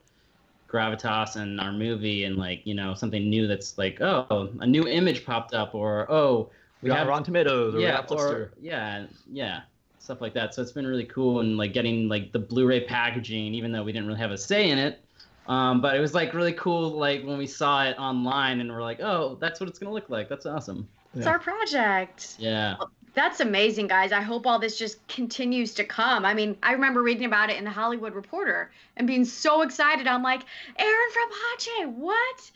gravitas 0.69 1.35
and 1.35 1.59
our 1.59 1.71
movie, 1.71 2.23
and 2.25 2.37
like 2.37 2.65
you 2.65 2.73
know 2.73 2.93
something 2.93 3.29
new 3.29 3.47
that's 3.47 3.77
like 3.77 3.99
oh 4.01 4.49
a 4.59 4.67
new 4.67 4.87
image 4.87 5.25
popped 5.25 5.53
up, 5.53 5.75
or 5.75 6.09
oh 6.11 6.49
we 6.81 6.89
got 6.89 7.07
Rotten 7.07 7.23
Tomatoes 7.23 7.75
or 7.75 7.79
yeah 7.79 8.05
or 8.09 8.51
yeah 8.61 9.05
yeah 9.31 9.61
stuff 9.99 10.21
like 10.21 10.33
that. 10.33 10.53
So 10.53 10.61
it's 10.61 10.71
been 10.71 10.87
really 10.87 11.05
cool 11.05 11.41
and 11.41 11.57
like 11.57 11.73
getting 11.73 12.07
like 12.07 12.31
the 12.31 12.39
Blu-ray 12.39 12.85
packaging, 12.85 13.53
even 13.53 13.71
though 13.71 13.83
we 13.83 13.91
didn't 13.91 14.07
really 14.07 14.19
have 14.19 14.31
a 14.31 14.37
say 14.37 14.69
in 14.69 14.77
it. 14.79 15.03
Um, 15.47 15.81
but 15.81 15.95
it 15.95 15.99
was 15.99 16.13
like 16.13 16.33
really 16.33 16.53
cool, 16.53 16.91
like 16.91 17.23
when 17.23 17.37
we 17.37 17.47
saw 17.47 17.83
it 17.83 17.97
online 17.99 18.61
and 18.61 18.71
we're 18.71 18.81
like, 18.81 18.99
oh, 19.01 19.37
that's 19.39 19.59
what 19.59 19.69
it's 19.69 19.77
gonna 19.79 19.93
look 19.93 20.09
like. 20.09 20.29
That's 20.29 20.45
awesome. 20.45 20.87
It's 21.13 21.25
Yeah. 21.25 21.31
our 21.31 21.39
project. 21.39 22.35
Yeah. 22.39 22.75
That's 23.13 23.41
amazing, 23.41 23.87
guys. 23.87 24.11
I 24.11 24.21
hope 24.21 24.47
all 24.47 24.57
this 24.57 24.77
just 24.77 25.05
continues 25.07 25.73
to 25.75 25.83
come. 25.83 26.23
I 26.23 26.33
mean, 26.33 26.57
I 26.63 26.71
remember 26.71 27.03
reading 27.03 27.25
about 27.25 27.49
it 27.49 27.57
in 27.57 27.65
the 27.65 27.69
Hollywood 27.71 28.13
Reporter 28.13 28.71
and 28.95 29.05
being 29.05 29.25
so 29.25 29.63
excited. 29.63 30.07
I'm 30.07 30.23
like, 30.23 30.43
Aaron 30.77 31.09
from 31.11 31.29
Hache, 31.31 31.87
what? 31.97 32.51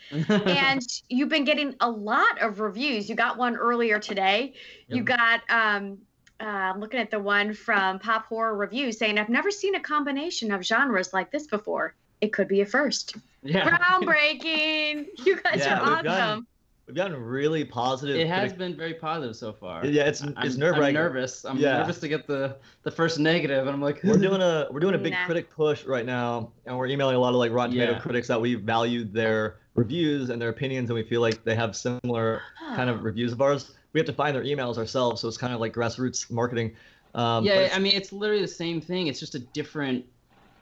and 0.47 0.82
you've 1.10 1.30
been 1.30 1.43
getting 1.43 1.76
a 1.82 1.89
lot 1.89 2.41
of 2.41 2.62
reviews. 2.62 3.10
You 3.10 3.16
got 3.16 3.38
one 3.38 3.58
earlier 3.58 3.99
today. 3.99 4.53
You 4.88 5.03
got 5.03 5.41
um 5.49 5.97
uh, 6.39 6.43
I'm 6.43 6.80
looking 6.80 6.99
at 6.99 7.12
the 7.12 7.20
one 7.20 7.53
from 7.53 7.99
Pop 7.99 8.26
Horror 8.26 8.58
Review 8.58 8.91
saying, 8.91 9.18
I've 9.18 9.30
never 9.30 9.51
seen 9.51 9.76
a 9.76 9.80
combination 9.80 10.51
of 10.51 10.64
genres 10.64 11.14
like 11.14 11.32
this 11.32 11.47
before. 11.47 11.95
It 12.20 12.34
could 12.34 12.47
be 12.47 12.62
a 12.62 12.66
first. 12.66 13.16
yeah. 13.41 13.70
Groundbreaking. 14.01 15.08
You 15.26 15.41
guys 15.41 15.60
Yeah, 15.60 15.80
are 15.80 16.06
awesome. 16.06 16.47
We've 16.88 16.95
gotten 16.95 17.19
really 17.19 17.65
positive. 17.65 18.15
It 18.15 18.27
has 18.27 18.41
critic- 18.51 18.57
been 18.59 18.75
very 18.75 18.93
positive 18.93 19.36
so 19.36 19.51
far. 19.53 19.83
Yeah, 19.86 20.03
it's 20.03 20.21
I'm, 20.21 20.36
it's 20.43 20.53
I'm 20.55 20.59
nervous. 20.93 21.43
I'm 21.43 21.57
Yeah. 21.57 21.79
nervous 21.79 21.99
to 22.01 22.07
get 22.07 22.27
the 22.27 22.57
the 22.83 22.91
first 22.91 23.17
negative, 23.17 23.61
and 23.65 23.69
I'm 23.71 23.81
like, 23.81 24.03
we're 24.03 24.17
doing 24.17 24.41
a 24.41 24.67
we're 24.69 24.79
doing 24.81 24.93
a 24.93 24.99
big 24.99 25.13
Nah. 25.13 25.25
critic 25.25 25.49
push 25.49 25.83
right 25.86 26.05
now, 26.05 26.51
and 26.67 26.77
we're 26.77 26.88
emailing 26.88 27.15
a 27.15 27.19
lot 27.19 27.29
of 27.29 27.36
like 27.36 27.51
Rotten 27.51 27.71
Tomato 27.71 27.93
Yeah. 27.93 27.99
critics 27.99 28.27
that 28.27 28.39
we 28.39 28.53
value 28.53 29.03
their 29.03 29.57
reviews 29.73 30.29
and 30.29 30.39
their 30.39 30.49
opinions, 30.49 30.89
and 30.91 30.95
we 30.95 31.03
feel 31.03 31.21
like 31.21 31.43
they 31.43 31.55
have 31.55 31.75
similar 31.75 32.41
kind 32.75 32.89
of 32.89 33.03
reviews 33.03 33.31
of 33.31 33.41
ours. 33.41 33.71
We 33.93 33.99
have 33.99 34.05
to 34.07 34.13
find 34.13 34.36
their 34.36 34.43
emails 34.43 34.77
ourselves, 34.77 35.21
so 35.21 35.27
it's 35.27 35.38
kind 35.38 35.53
of 35.53 35.59
like 35.59 35.73
grassroots 35.73 36.29
marketing. 36.29 36.75
Um, 37.15 37.45
yeah, 37.45 37.69
I 37.73 37.79
mean, 37.79 37.93
it's 37.95 38.11
literally 38.11 38.41
the 38.41 38.47
same 38.47 38.79
thing. 38.79 39.07
It's 39.07 39.19
just 39.21 39.33
a 39.36 39.39
different, 39.39 40.05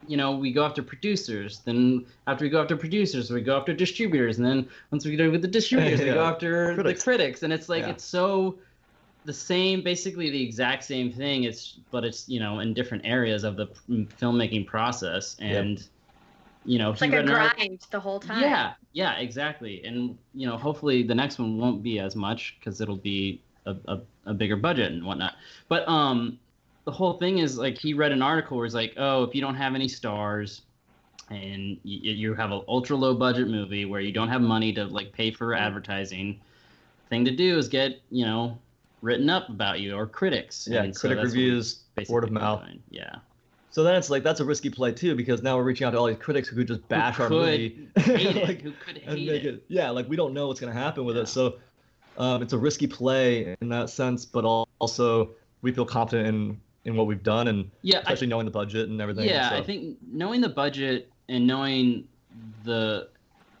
you 0.06 0.16
know, 0.16 0.36
we 0.36 0.52
go 0.52 0.64
after 0.64 0.82
producers. 0.82 1.60
Then 1.64 2.06
after 2.26 2.44
we 2.44 2.50
go 2.50 2.60
after 2.62 2.76
producers, 2.76 3.30
we 3.30 3.40
go 3.40 3.58
after 3.58 3.72
distributors, 3.72 4.38
and 4.38 4.46
then 4.46 4.68
once 4.90 5.04
we 5.04 5.16
get 5.16 5.30
with 5.30 5.42
the 5.42 5.48
distributors, 5.48 6.00
we 6.00 6.12
go 6.12 6.24
after 6.24 6.74
Critics. 6.74 7.00
the 7.00 7.04
critics. 7.04 7.42
And 7.42 7.52
it's 7.52 7.68
like 7.68 7.84
Yeah. 7.84 7.90
it's 7.90 8.04
so 8.04 8.60
the 9.24 9.32
same, 9.32 9.82
basically 9.82 10.30
the 10.30 10.42
exact 10.42 10.84
same 10.84 11.12
thing. 11.12 11.44
It's 11.44 11.80
but 11.90 12.04
it's 12.04 12.28
you 12.28 12.40
know 12.40 12.60
in 12.60 12.74
different 12.74 13.06
areas 13.06 13.44
of 13.44 13.56
the 13.56 13.66
p- 13.66 14.08
filmmaking 14.20 14.66
process, 14.66 15.36
and 15.40 15.82
you 16.64 16.78
know, 16.78 16.92
It's 16.92 17.00
like 17.00 17.10
a 17.12 17.16
read 17.16 17.26
an 17.28 17.34
grind 17.34 17.80
the 17.90 18.00
whole 18.00 18.20
time. 18.20 18.40
yeah, 18.42 18.74
yeah, 18.92 19.14
exactly. 19.18 19.82
And 19.84 20.18
you 20.32 20.46
know, 20.46 20.56
hopefully 20.56 21.02
the 21.02 21.14
next 21.14 21.38
one 21.38 21.58
won't 21.58 21.82
be 21.82 21.98
as 21.98 22.16
much 22.16 22.56
because 22.58 22.80
it'll 22.80 22.96
be 22.96 23.44
a, 23.66 23.76
a, 23.86 24.00
a 24.26 24.34
bigger 24.34 24.56
budget 24.56 24.92
and 24.92 25.04
whatnot. 25.04 25.34
But 25.68 25.86
um, 25.88 26.38
the 26.84 26.92
whole 26.92 27.14
thing 27.18 27.38
is 27.38 27.56
like 27.58 27.78
he 27.78 27.94
read 27.94 28.12
an 28.12 28.22
article 28.22 28.56
where 28.56 28.66
it's 28.66 28.74
like, 28.74 28.94
oh, 28.96 29.22
if 29.24 29.34
you 29.34 29.40
don't 29.40 29.54
have 29.54 29.74
any 29.74 29.88
stars, 29.88 30.62
and 31.30 31.78
you, 31.82 32.12
you 32.12 32.34
have 32.34 32.52
an 32.52 32.60
ultra 32.68 32.94
low 32.96 33.14
budget 33.14 33.48
movie 33.48 33.86
where 33.86 34.00
you 34.00 34.12
don't 34.12 34.28
have 34.28 34.42
money 34.42 34.72
to 34.74 34.84
like 34.84 35.12
pay 35.12 35.30
for 35.30 35.54
advertising, 35.54 36.40
thing 37.08 37.24
to 37.24 37.30
do 37.30 37.56
is 37.58 37.68
get 37.68 38.02
you 38.10 38.24
know 38.26 38.58
written 39.02 39.28
up 39.30 39.48
about 39.48 39.80
you 39.80 39.94
or 39.94 40.06
critics. 40.06 40.66
yeah, 40.70 40.82
And 40.82 40.94
so 40.94 41.00
critic 41.08 41.22
that's 41.22 41.34
reviews, 41.34 41.84
word 42.08 42.24
of 42.24 42.30
mouth. 42.30 42.62
doing. 42.64 42.82
Yeah. 42.90 43.16
So 43.70 43.82
then 43.82 43.96
it's 43.96 44.08
like 44.10 44.22
that's 44.22 44.40
a 44.40 44.44
risky 44.44 44.70
play 44.70 44.92
too, 44.92 45.14
because 45.16 45.42
now 45.42 45.56
we're 45.56 45.64
reaching 45.64 45.86
out 45.86 45.90
to 45.90 45.98
all 45.98 46.06
these 46.06 46.16
critics 46.18 46.48
who 46.48 46.56
could 46.56 46.68
just 46.68 46.86
bash 46.88 47.18
our 47.18 47.28
could 47.28 47.36
movie, 47.36 47.88
Hate 47.96 48.36
it. 48.36 48.42
like, 48.48 48.60
Who 48.62 48.72
could 48.72 48.98
hate 48.98 49.28
it? 49.28 49.46
it. 49.46 49.64
Yeah, 49.68 49.90
like 49.90 50.08
we 50.08 50.16
don't 50.16 50.32
know 50.32 50.46
what's 50.48 50.60
gonna 50.60 50.72
happen 50.72 51.04
with 51.04 51.16
Yeah. 51.16 51.22
it, 51.22 51.26
so 51.28 51.58
um, 52.16 52.42
it's 52.42 52.52
a 52.52 52.58
risky 52.58 52.86
play 52.86 53.56
in 53.60 53.68
that 53.70 53.90
sense. 53.90 54.24
But 54.24 54.44
also 54.78 55.30
we 55.62 55.72
feel 55.72 55.86
confident 55.86 56.28
in 56.28 56.60
in 56.84 56.96
what 56.96 57.06
we've 57.06 57.22
done, 57.22 57.48
and 57.48 57.70
Yeah, 57.82 57.98
I 57.98 58.00
especially 58.00 58.26
knowing 58.28 58.44
the 58.44 58.52
budget 58.52 58.88
and 58.88 59.00
everything. 59.00 59.26
Yeah, 59.26 59.50
so. 59.50 59.56
I 59.56 59.62
think 59.62 59.98
knowing 60.06 60.40
the 60.40 60.48
budget 60.48 61.10
and 61.28 61.46
knowing 61.46 62.04
the 62.62 63.08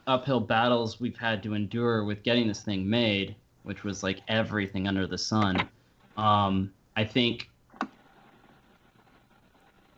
uphill 0.06 0.40
battles 0.40 1.00
we've 1.00 1.16
had 1.16 1.42
to 1.42 1.54
endure 1.54 2.04
with 2.04 2.22
getting 2.22 2.46
this 2.46 2.60
thing 2.60 2.88
made, 2.88 3.36
which 3.62 3.84
was 3.84 4.02
like 4.02 4.20
everything 4.28 4.86
under 4.86 5.06
the 5.06 5.16
sun, 5.18 5.68
um, 6.16 6.70
I 6.96 7.04
think 7.04 7.48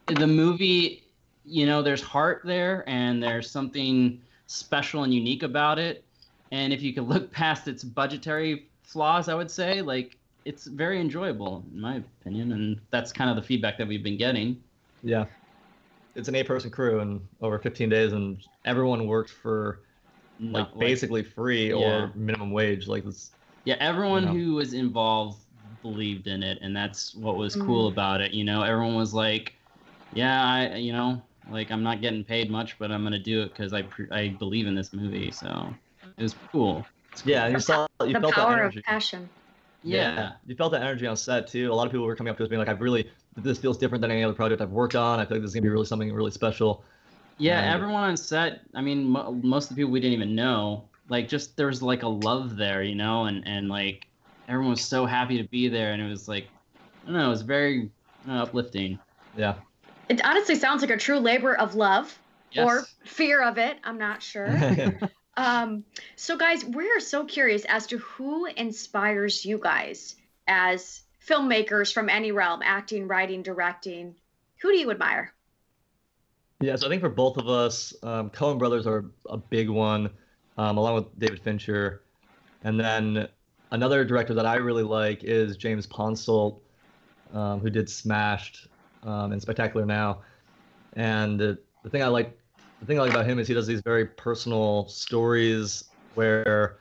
the 0.07 0.27
movie, 0.27 1.05
you 1.45 1.67
know, 1.67 1.83
there's 1.83 2.03
heart 2.03 2.43
there 2.45 2.85
and 2.89 3.23
there's 3.23 3.51
something 3.51 4.21
special 4.47 5.03
and 5.03 5.13
unique 5.13 5.43
about 5.43 5.79
it. 5.79 6.05
And 6.53 6.73
if 6.73 6.81
you 6.81 6.95
could 6.95 7.09
look 7.09 7.33
past 7.33 7.67
its 7.67 7.83
budgetary 7.83 8.71
flaws, 8.85 9.29
I 9.29 9.35
would 9.35 9.51
say, 9.51 9.83
like, 9.83 10.17
it's 10.47 10.67
very 10.67 11.01
enjoyable, 11.01 11.65
in 11.75 11.81
my 11.81 11.97
opinion. 11.97 12.53
And 12.53 12.81
that's 12.91 13.13
kind 13.13 13.29
of 13.29 13.37
the 13.37 13.43
feedback 13.43 13.77
that 13.79 13.87
we've 13.87 14.03
been 14.03 14.17
getting. 14.17 14.63
Yeah. 15.03 15.27
It's 16.15 16.29
an 16.29 16.35
eight 16.35 16.47
person 16.47 16.71
crew 16.71 17.01
and 17.01 17.21
over 17.43 17.59
15 17.59 17.89
days, 17.89 18.13
and 18.13 18.39
everyone 18.65 19.07
worked 19.07 19.31
for 19.31 19.81
like 20.41 20.69
Not 20.69 20.79
basically 20.79 21.23
free 21.23 21.71
Yeah. 21.71 21.77
or 21.77 22.13
minimum 22.15 22.53
wage. 22.53 22.87
Like 22.87 23.05
it's 23.05 23.33
yeah 23.65 23.77
everyone 23.81 24.23
you 24.23 24.29
know. 24.29 24.35
who 24.35 24.55
was 24.55 24.73
involved 24.73 25.41
believed 25.83 26.27
in 26.27 26.43
it 26.43 26.59
and 26.63 26.75
that's 26.77 27.15
what 27.15 27.37
was 27.37 27.55
cool 27.55 27.89
mm-hmm. 27.89 27.93
about 27.93 28.21
it 28.21 28.33
you 28.33 28.43
know 28.43 28.63
everyone 28.63 28.97
was 28.97 29.15
like 29.15 29.55
yeah 30.15 30.45
i 30.45 30.75
you 30.75 30.93
know 30.93 31.23
like 31.51 31.71
i'm 31.71 31.83
not 31.83 32.01
getting 32.01 32.25
paid 32.25 32.51
much 32.51 32.77
but 32.79 32.91
i'm 32.91 33.05
gonna 33.05 33.19
do 33.19 33.43
it 33.43 33.51
because 33.51 33.73
i 33.73 33.83
pre- 33.83 34.11
i 34.11 34.29
believe 34.29 34.67
in 34.67 34.75
this 34.75 34.93
movie 34.93 35.31
so 35.31 35.73
it 36.17 36.23
was 36.23 36.35
cool 36.51 36.85
yeah, 37.25 37.47
you 37.47 37.61
saw 37.61 37.87
you 38.01 38.13
the 38.13 38.21
felt 38.21 38.35
that 38.35 38.47
power 38.47 38.63
of 38.65 38.75
passion. 38.85 39.29
Yeah, 39.95 40.33
you 40.47 40.55
felt 40.57 40.73
that 40.73 40.83
energy 40.83 41.07
on 41.07 41.17
set 41.17 41.47
too. 41.47 41.73
A 41.73 41.75
lot 41.75 41.87
of 41.87 41.93
people 41.93 42.07
were 42.07 42.17
coming 42.17 42.31
up 42.31 42.37
to 42.39 42.43
us 42.43 42.49
being 42.49 42.59
like, 42.59 42.69
"I've 42.69 42.81
really 42.81 43.11
this 43.37 43.59
feels 43.59 43.79
different 43.79 44.03
than 44.03 44.11
any 44.11 44.23
other 44.25 44.35
project 44.35 44.61
I've 44.63 44.71
worked 44.71 44.95
on. 44.97 45.21
I 45.21 45.25
feel 45.25 45.37
like 45.37 45.43
this 45.43 45.51
is 45.51 45.55
gonna 45.55 45.63
be 45.63 45.69
really 45.69 45.87
something 45.87 46.13
really 46.13 46.31
special." 46.31 46.85
yeah 47.39 47.61
And- 47.61 47.75
everyone 47.75 48.03
on 48.03 48.17
set 48.17 48.63
i 48.75 48.81
mean 48.81 49.05
mo- 49.05 49.31
most 49.43 49.65
of 49.71 49.77
the 49.77 49.83
people 49.83 49.93
we 49.93 50.01
didn't 50.01 50.15
even 50.15 50.35
know 50.35 50.89
like 51.11 51.29
just 51.29 51.55
there 51.59 51.67
was 51.67 51.83
like 51.83 52.03
a 52.03 52.09
love 52.09 52.57
there 52.57 52.83
you 52.83 52.95
know 52.95 53.27
and 53.27 53.47
and 53.47 53.69
like 53.69 54.07
everyone 54.49 54.71
was 54.71 54.81
so 54.81 55.05
happy 55.05 55.37
to 55.37 55.47
be 55.51 55.69
there 55.69 55.93
and 55.93 56.01
it 56.01 56.09
was 56.09 56.29
like 56.29 56.47
i 57.03 57.11
don't 57.11 57.19
know 57.19 57.27
it 57.27 57.29
was 57.29 57.43
very 57.43 57.91
uh, 58.27 58.43
uplifting 58.45 58.99
Yeah, 59.37 59.57
It 60.09 60.25
honestly 60.25 60.55
sounds 60.55 60.81
like 60.81 60.91
a 60.91 60.97
true 60.97 61.19
labor 61.19 61.55
of 61.59 61.75
love 61.75 62.19
or 62.65 62.85
fear 63.05 63.43
of 63.43 63.59
it. 63.59 63.77
I'm 63.85 63.99
not 63.99 64.23
sure. 64.23 64.47
um, 65.37 65.85
so, 66.17 66.37
guys, 66.37 66.65
we're 66.65 67.01
so 67.01 67.25
curious 67.25 67.65
as 67.67 67.87
to 67.89 67.99
who 67.99 68.47
inspires 68.47 69.45
you 69.45 69.59
guys 69.59 70.17
as 70.47 71.03
filmmakers 71.27 71.93
from 71.93 72.09
any 72.09 72.33
realm 72.33 72.61
acting, 72.65 73.09
writing, 73.09 73.43
directing. 73.43 74.15
Who 74.63 74.73
do 74.73 74.79
you 74.79 74.91
admire? 74.91 75.33
yeah. 76.61 76.77
So 76.77 76.87
I 76.87 76.91
think 76.91 77.03
for 77.03 77.11
both 77.11 77.37
of 77.37 77.49
us, 77.49 77.95
um, 78.03 78.31
Coen 78.31 78.59
Brothers 78.59 78.87
are 78.87 79.05
a 79.29 79.37
big 79.37 79.69
one, 79.69 80.11
um, 80.57 80.79
along 80.79 80.95
with 80.95 81.19
David 81.19 81.41
Fincher, 81.41 82.03
and 82.65 82.81
then 82.81 83.29
another 83.71 84.05
director 84.05 84.35
that 84.35 84.47
I 84.47 84.57
really 84.57 84.83
like 84.83 85.23
is 85.25 85.57
James 85.57 85.87
Ponsoldt, 85.87 86.59
um, 87.35 87.61
who 87.61 87.69
did 87.69 87.91
Smashed 87.91 88.69
um, 89.03 89.33
and 89.33 89.43
Spectacular 89.43 89.85
Now. 89.85 90.23
And 90.95 91.39
the, 91.39 91.59
the 91.83 91.91
thing 91.91 92.03
I 92.03 92.07
like, 92.07 92.39
the 92.87 92.93
thing 92.93 93.01
I 93.01 93.03
like 93.03 93.11
about 93.11 93.27
him 93.27 93.41
is 93.41 93.49
he 93.49 93.55
does 93.55 93.67
these 93.67 93.81
very 93.81 94.07
personal 94.07 94.87
stories 94.87 95.85
where 96.15 96.79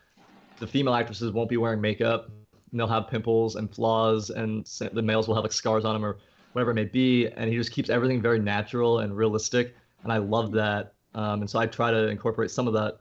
the 0.60 0.68
female 0.68 0.94
actresses 0.94 1.32
won't 1.32 1.50
be 1.50 1.58
wearing 1.58 1.82
makeup. 1.82 2.30
And 2.70 2.80
they'll 2.80 2.88
have 2.88 3.08
pimples 3.08 3.56
and 3.56 3.74
flaws, 3.74 4.30
and 4.30 4.66
the 4.94 5.02
males 5.02 5.28
will 5.28 5.34
have 5.34 5.44
like 5.44 5.52
scars 5.52 5.84
on 5.84 5.94
them 5.94 6.06
or 6.06 6.18
whatever 6.54 6.72
it 6.72 6.76
may 6.76 6.86
be. 6.86 7.28
And 7.30 7.50
he 7.50 7.58
just 7.58 7.72
keeps 7.72 7.90
everything 7.90 8.22
very 8.22 8.38
natural 8.38 9.00
and 9.00 9.18
realistic. 9.18 9.76
And 10.04 10.12
I 10.12 10.18
love 10.18 10.52
that. 10.52 10.94
Um, 11.16 11.42
and 11.42 11.50
so 11.50 11.58
I 11.58 11.66
try 11.66 11.90
to 11.90 12.08
incorporate 12.08 12.52
some 12.52 12.68
of 12.68 12.74
that 12.74 13.00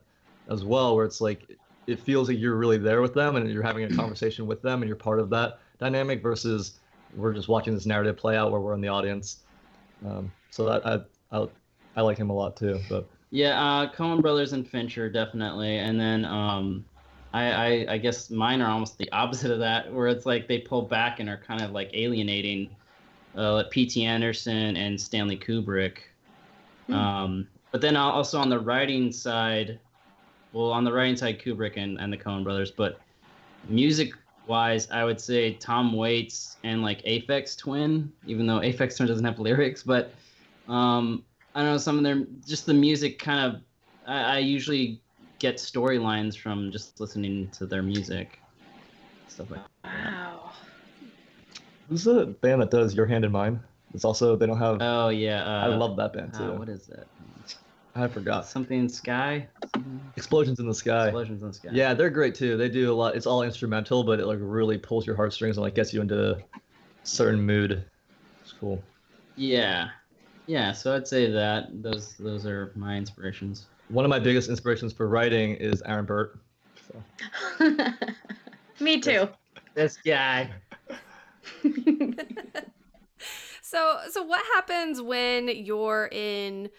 as 0.51 0.65
well, 0.65 0.97
where 0.97 1.05
it's 1.05 1.21
like 1.21 1.59
it 1.87 2.01
feels 2.01 2.29
like 2.29 2.39
you're 2.39 2.57
really 2.57 2.79
there 2.79 3.03
with 3.03 3.13
them 3.13 3.37
and 3.37 3.51
you're 3.51 3.63
having 3.63 3.85
a 3.85 3.95
conversation 3.95 4.47
with 4.47 4.63
them 4.63 4.81
and 4.81 4.89
you're 4.89 4.97
part 4.97 5.21
of 5.21 5.29
that 5.29 5.59
dynamic 5.79 6.23
versus 6.23 6.79
we're 7.15 7.35
just 7.35 7.49
watching 7.49 7.75
this 7.75 7.85
narrative 7.85 8.17
play 8.17 8.37
out 8.37 8.51
where 8.51 8.63
we're 8.63 8.73
in 8.73 8.81
the 8.81 8.89
audience. 8.89 9.41
Um, 10.07 10.33
so 10.51 10.65
that 10.65 10.87
I, 10.87 11.01
I 11.37 11.49
I 11.97 12.03
like 12.03 12.19
him 12.19 12.31
a 12.31 12.35
lot 12.35 12.57
too. 12.57 12.81
But 12.89 13.07
Yeah, 13.31 13.61
uh, 13.61 13.93
Coen 13.93 14.21
Brothers 14.21 14.53
and 14.53 14.67
Fincher 14.67 15.09
definitely, 15.09 15.79
and 15.79 15.99
then 15.99 16.25
um, 16.25 16.85
I, 17.33 17.51
I 17.53 17.87
I 17.95 17.99
guess 17.99 18.31
mine 18.31 18.61
are 18.61 18.71
almost 18.71 18.99
the 18.99 19.11
opposite 19.13 19.51
of 19.51 19.59
that, 19.61 19.93
where 19.93 20.09
it's 20.09 20.27
like 20.27 20.49
they 20.49 20.59
pull 20.59 20.83
back 20.83 21.21
and 21.21 21.29
are 21.29 21.37
kind 21.39 21.63
of 21.63 21.71
like 21.71 21.91
alienating, 21.93 22.71
uh, 23.37 23.55
like 23.55 23.71
P.T. 23.71 24.05
Anderson 24.05 24.77
and 24.77 25.01
Stanley 25.01 25.37
Kubrick. 25.37 25.99
Hmm. 26.87 26.95
Um, 26.95 27.49
but 27.73 27.81
then 27.81 27.97
also 27.97 28.39
on 28.39 28.49
the 28.49 28.59
writing 28.59 29.11
side, 29.11 29.81
well, 30.53 30.71
on 30.71 30.85
the 30.85 30.93
writing 30.93 31.17
side, 31.17 31.41
Kubrick 31.41 31.77
and, 31.77 31.99
and 31.99 32.13
the 32.13 32.17
Coen 32.17 32.45
brothers, 32.45 32.71
but 32.71 33.01
music 33.69 34.13
wise, 34.47 34.89
I 34.91 35.05
would 35.05 35.21
say 35.21 35.55
Tom 35.55 35.93
Waits 35.93 36.57
and 36.63 36.83
like 36.83 37.03
Aphex 37.03 37.57
Twin, 37.57 38.13
even 38.27 38.47
though 38.47 38.61
Aphex 38.61 38.97
Twin 38.97 39.09
doesn't 39.09 39.25
have 39.25 39.39
lyrics, 39.39 39.83
but 39.83 40.13
um, 40.69 41.25
I 41.55 41.63
don't 41.63 41.71
know 41.71 41.79
some 41.79 41.99
of 41.99 42.05
their 42.05 42.27
just 42.47 42.67
the 42.67 42.75
music 42.75 43.19
kind 43.19 43.55
of 43.55 43.63
I, 44.07 44.37
I 44.37 44.39
usually 44.39 45.01
get 45.39 45.57
storylines 45.57 46.37
from 46.37 46.71
just 46.73 47.01
listening 47.01 47.49
to 47.51 47.67
their 47.67 47.83
music, 47.83 48.39
stuff 49.29 49.51
like. 49.51 49.61
That. 49.83 49.95
Wow. 49.95 50.53
Who's 51.89 52.05
the 52.05 52.27
band 52.27 52.63
that 52.63 52.71
does 52.71 52.95
Your 52.95 53.07
Hand 53.07 53.25
in 53.25 53.33
Mine? 53.33 53.61
It's 53.93 54.05
also 54.05 54.37
they 54.37 54.47
don't 54.47 54.59
have. 54.59 54.79
Oh 54.81 55.09
yeah, 55.11 55.45
uh, 55.45 55.65
I 55.65 55.67
love 55.69 55.97
that 55.97 56.13
band 56.13 56.35
too. 56.35 56.45
uh, 56.45 56.59
what 56.59 56.69
is 56.69 56.87
that? 56.87 57.07
I 57.97 58.09
forgot. 58.09 58.47
Something 58.47 58.89
sky. 58.89 59.47
Something? 59.73 60.01
Explosions 60.17 60.59
in 60.59 60.67
the 60.67 60.75
Sky. 60.75 61.07
Explosions 61.07 61.43
in 61.43 61.49
the 61.49 61.55
sky. 61.55 61.69
Yeah, 61.71 61.95
they're 61.95 62.11
great 62.11 62.35
too. 62.35 62.57
They 62.57 62.69
do 62.69 62.93
a 62.93 62.95
lot. 62.95 63.15
It's 63.15 63.27
all 63.27 63.43
instrumental, 63.43 64.03
but 64.03 64.19
it 64.19 64.27
like 64.27 64.39
really 64.41 64.79
pulls 64.79 65.07
your 65.07 65.15
heartstrings 65.15 65.57
and 65.57 65.63
like 65.63 65.77
gets 65.77 65.95
you 65.95 66.01
into 66.01 66.33
a 66.33 66.39
certain 67.05 67.41
mood. 67.41 67.85
It's 68.43 68.53
cool. 68.53 68.83
Yeah, 69.37 69.91
yeah. 70.47 70.73
So 70.73 70.95
I'd 70.95 71.09
say 71.09 71.31
that 71.31 71.83
those 71.83 72.15
those 72.15 72.47
are 72.47 72.73
my 72.75 72.97
inspirations. 72.97 73.67
One 73.89 74.05
of 74.05 74.09
my 74.09 74.19
biggest 74.19 74.49
inspirations 74.49 74.93
for 74.93 75.09
writing 75.09 75.55
is 75.57 75.83
Aaron 75.83 76.05
Burt. 76.05 76.39
So. 77.59 77.75
Me 78.81 79.01
too. 79.01 79.29
This 79.75 79.99
guy. 79.99 80.51
So, 83.75 83.99
so 84.09 84.23
what 84.23 84.45
happens 84.55 85.03
when 85.03 85.49
you're 85.49 86.09
in, 86.13 86.71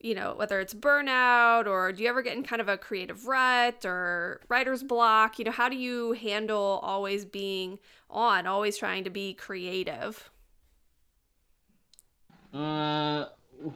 you 0.00 0.14
know, 0.14 0.32
whether 0.36 0.58
it's 0.58 0.72
burnout 0.72 1.66
or 1.66 1.92
do 1.92 2.02
you 2.02 2.08
ever 2.08 2.22
get 2.22 2.34
in 2.34 2.42
kind 2.44 2.62
of 2.62 2.68
a 2.70 2.78
creative 2.78 3.26
rut 3.26 3.84
or 3.84 4.40
writer's 4.48 4.82
block? 4.82 5.38
You 5.38 5.44
know, 5.44 5.50
how 5.50 5.68
do 5.68 5.76
you 5.76 6.12
handle 6.12 6.80
always 6.82 7.26
being 7.26 7.78
on, 8.08 8.46
always 8.46 8.78
trying 8.78 9.04
to 9.04 9.10
be 9.10 9.34
creative? 9.34 10.30
Uh, 12.52 13.26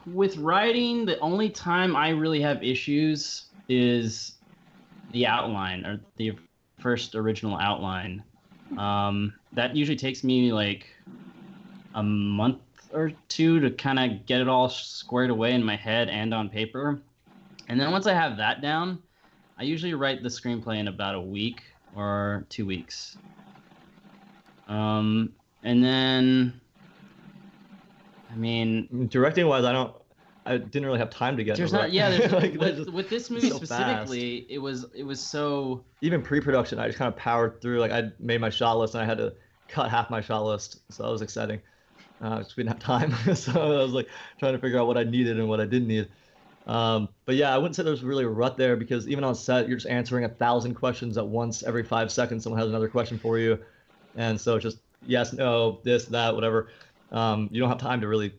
with 0.05 0.37
writing, 0.37 1.05
the 1.05 1.19
only 1.19 1.49
time 1.49 1.95
I 1.95 2.09
really 2.09 2.41
have 2.41 2.63
issues 2.63 3.45
is 3.69 4.33
the 5.11 5.25
outline 5.25 5.85
or 5.85 6.01
the 6.17 6.33
first 6.79 7.15
original 7.15 7.57
outline. 7.57 8.23
Um, 8.77 9.33
that 9.53 9.75
usually 9.75 9.95
takes 9.95 10.23
me 10.23 10.51
like 10.51 10.87
a 11.93 12.03
month 12.03 12.59
or 12.93 13.11
two 13.27 13.59
to 13.59 13.71
kind 13.71 13.99
of 13.99 14.25
get 14.25 14.41
it 14.41 14.47
all 14.47 14.69
squared 14.69 15.29
away 15.29 15.53
in 15.53 15.63
my 15.63 15.75
head 15.75 16.09
and 16.09 16.33
on 16.33 16.49
paper. 16.49 16.99
And 17.67 17.79
then 17.79 17.91
once 17.91 18.07
I 18.07 18.13
have 18.13 18.37
that 18.37 18.61
down, 18.61 19.01
I 19.57 19.63
usually 19.63 19.93
write 19.93 20.21
the 20.21 20.29
screenplay 20.29 20.79
in 20.79 20.87
about 20.87 21.15
a 21.15 21.21
week 21.21 21.61
or 21.95 22.45
two 22.49 22.65
weeks. 22.65 23.17
Um, 24.67 25.33
and 25.63 25.83
then, 25.83 26.59
I 28.35 28.37
mean, 28.37 29.07
Directing 29.09 29.47
wise, 29.47 29.63
I 29.63 29.71
don't. 29.71 29.95
I 30.47 30.57
didn't 30.57 30.85
really 30.85 30.99
have 30.99 31.09
time 31.09 31.37
to 31.37 31.43
get. 31.43 31.57
there's 31.57 31.73
not, 31.73 31.91
yeah. 31.91 32.11
There's, 32.11 32.31
like, 32.31 32.53
with, 32.53 32.89
with 32.89 33.09
this 33.09 33.31
movie 33.31 33.49
so 33.49 33.57
fast. 33.57 33.71
specifically, 33.71 34.45
it 34.47 34.59
was 34.59 34.85
it 34.93 35.03
was 35.03 35.19
so 35.19 35.83
even 36.01 36.21
pre-production, 36.21 36.77
I 36.77 36.85
just 36.85 36.99
kind 36.99 37.11
of 37.11 37.17
powered 37.17 37.61
through. 37.61 37.79
Like 37.79 37.91
I 37.91 38.11
made 38.19 38.41
my 38.41 38.51
shot 38.51 38.77
list 38.77 38.93
and 38.93 39.01
I 39.01 39.05
had 39.05 39.17
to 39.17 39.33
cut 39.67 39.89
half 39.89 40.09
my 40.09 40.21
shot 40.21 40.45
list, 40.45 40.81
so 40.89 41.03
that 41.03 41.09
was 41.09 41.21
exciting. 41.21 41.61
Uh, 42.21 42.43
we 42.55 42.63
didn't 42.63 42.69
have 42.69 42.79
time, 42.79 43.11
so 43.35 43.59
I 43.59 43.81
was 43.81 43.91
like 43.91 44.07
trying 44.39 44.53
to 44.53 44.59
figure 44.59 44.79
out 44.79 44.87
what 44.87 44.97
I 44.97 45.03
needed 45.03 45.39
and 45.39 45.49
what 45.49 45.59
I 45.59 45.65
didn't 45.65 45.87
need. 45.87 46.07
Um, 46.67 47.09
but 47.25 47.35
yeah, 47.35 47.53
I 47.53 47.57
wouldn't 47.57 47.75
say 47.75 47.83
there's 47.83 48.03
really 48.03 48.23
a 48.23 48.29
rut 48.29 48.57
there 48.57 48.75
because 48.75 49.07
even 49.07 49.23
on 49.23 49.35
set, 49.35 49.67
you're 49.67 49.77
just 49.77 49.87
answering 49.87 50.25
a 50.25 50.29
thousand 50.29 50.75
questions 50.75 51.17
at 51.17 51.25
once. 51.25 51.63
Every 51.63 51.83
five 51.83 52.11
seconds, 52.11 52.43
someone 52.43 52.59
has 52.59 52.69
another 52.69 52.87
question 52.87 53.17
for 53.17 53.39
you, 53.39 53.59
and 54.15 54.39
so 54.39 54.55
it's 54.55 54.63
just 54.63 54.77
yes, 55.05 55.33
no, 55.33 55.79
this, 55.83 56.05
that, 56.05 56.35
whatever. 56.35 56.69
Um, 57.15 57.49
you 57.51 57.59
don't 57.61 57.69
have 57.69 57.79
time 57.79 58.01
to 58.01 58.07
really 58.07 58.33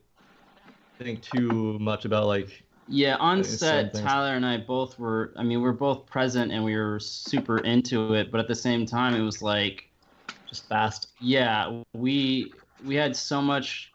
think 0.99 1.23
too 1.23 1.79
much 1.79 2.05
about 2.05 2.27
like 2.27 2.65
Yeah, 2.89 3.17
on 3.17 3.43
set. 3.43 3.95
Tyler 3.95 4.35
and 4.35 4.47
I 4.47 4.59
both 4.59 4.99
were. 4.99 5.35
I 5.37 5.43
mean, 5.43 5.61
we're 5.61 5.73
both 5.73 6.07
present 6.07 6.53
and 6.53 6.65
we 6.65 6.77
were 6.77 7.01
super 7.01 7.59
into 7.59 8.15
it, 8.15 8.31
but 8.31 8.39
at 8.41 8.49
the 8.49 8.55
same 8.55 8.87
time, 8.87 9.15
it 9.15 9.23
was 9.23 9.43
like, 9.43 9.91
just 10.49 10.69
fast. 10.69 11.09
yeah, 11.19 11.83
we 11.95 12.53
we 12.85 12.95
had 12.95 13.17
so 13.17 13.43
much 13.43 13.93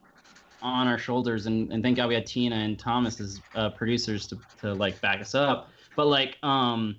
on 0.61 0.87
our 0.87 0.97
shoulders, 0.97 1.45
and, 1.45 1.71
and 1.71 1.83
thank 1.83 1.97
God 1.97 2.07
we 2.09 2.15
had 2.15 2.25
Tina 2.25 2.55
and 2.55 2.77
Thomas 2.77 3.19
as 3.19 3.41
uh, 3.55 3.69
producers 3.71 4.27
to, 4.27 4.39
to 4.59 4.73
like 4.73 5.01
back 5.01 5.21
us 5.21 5.33
up. 5.35 5.69
But 5.95 6.07
like, 6.07 6.37
um, 6.43 6.97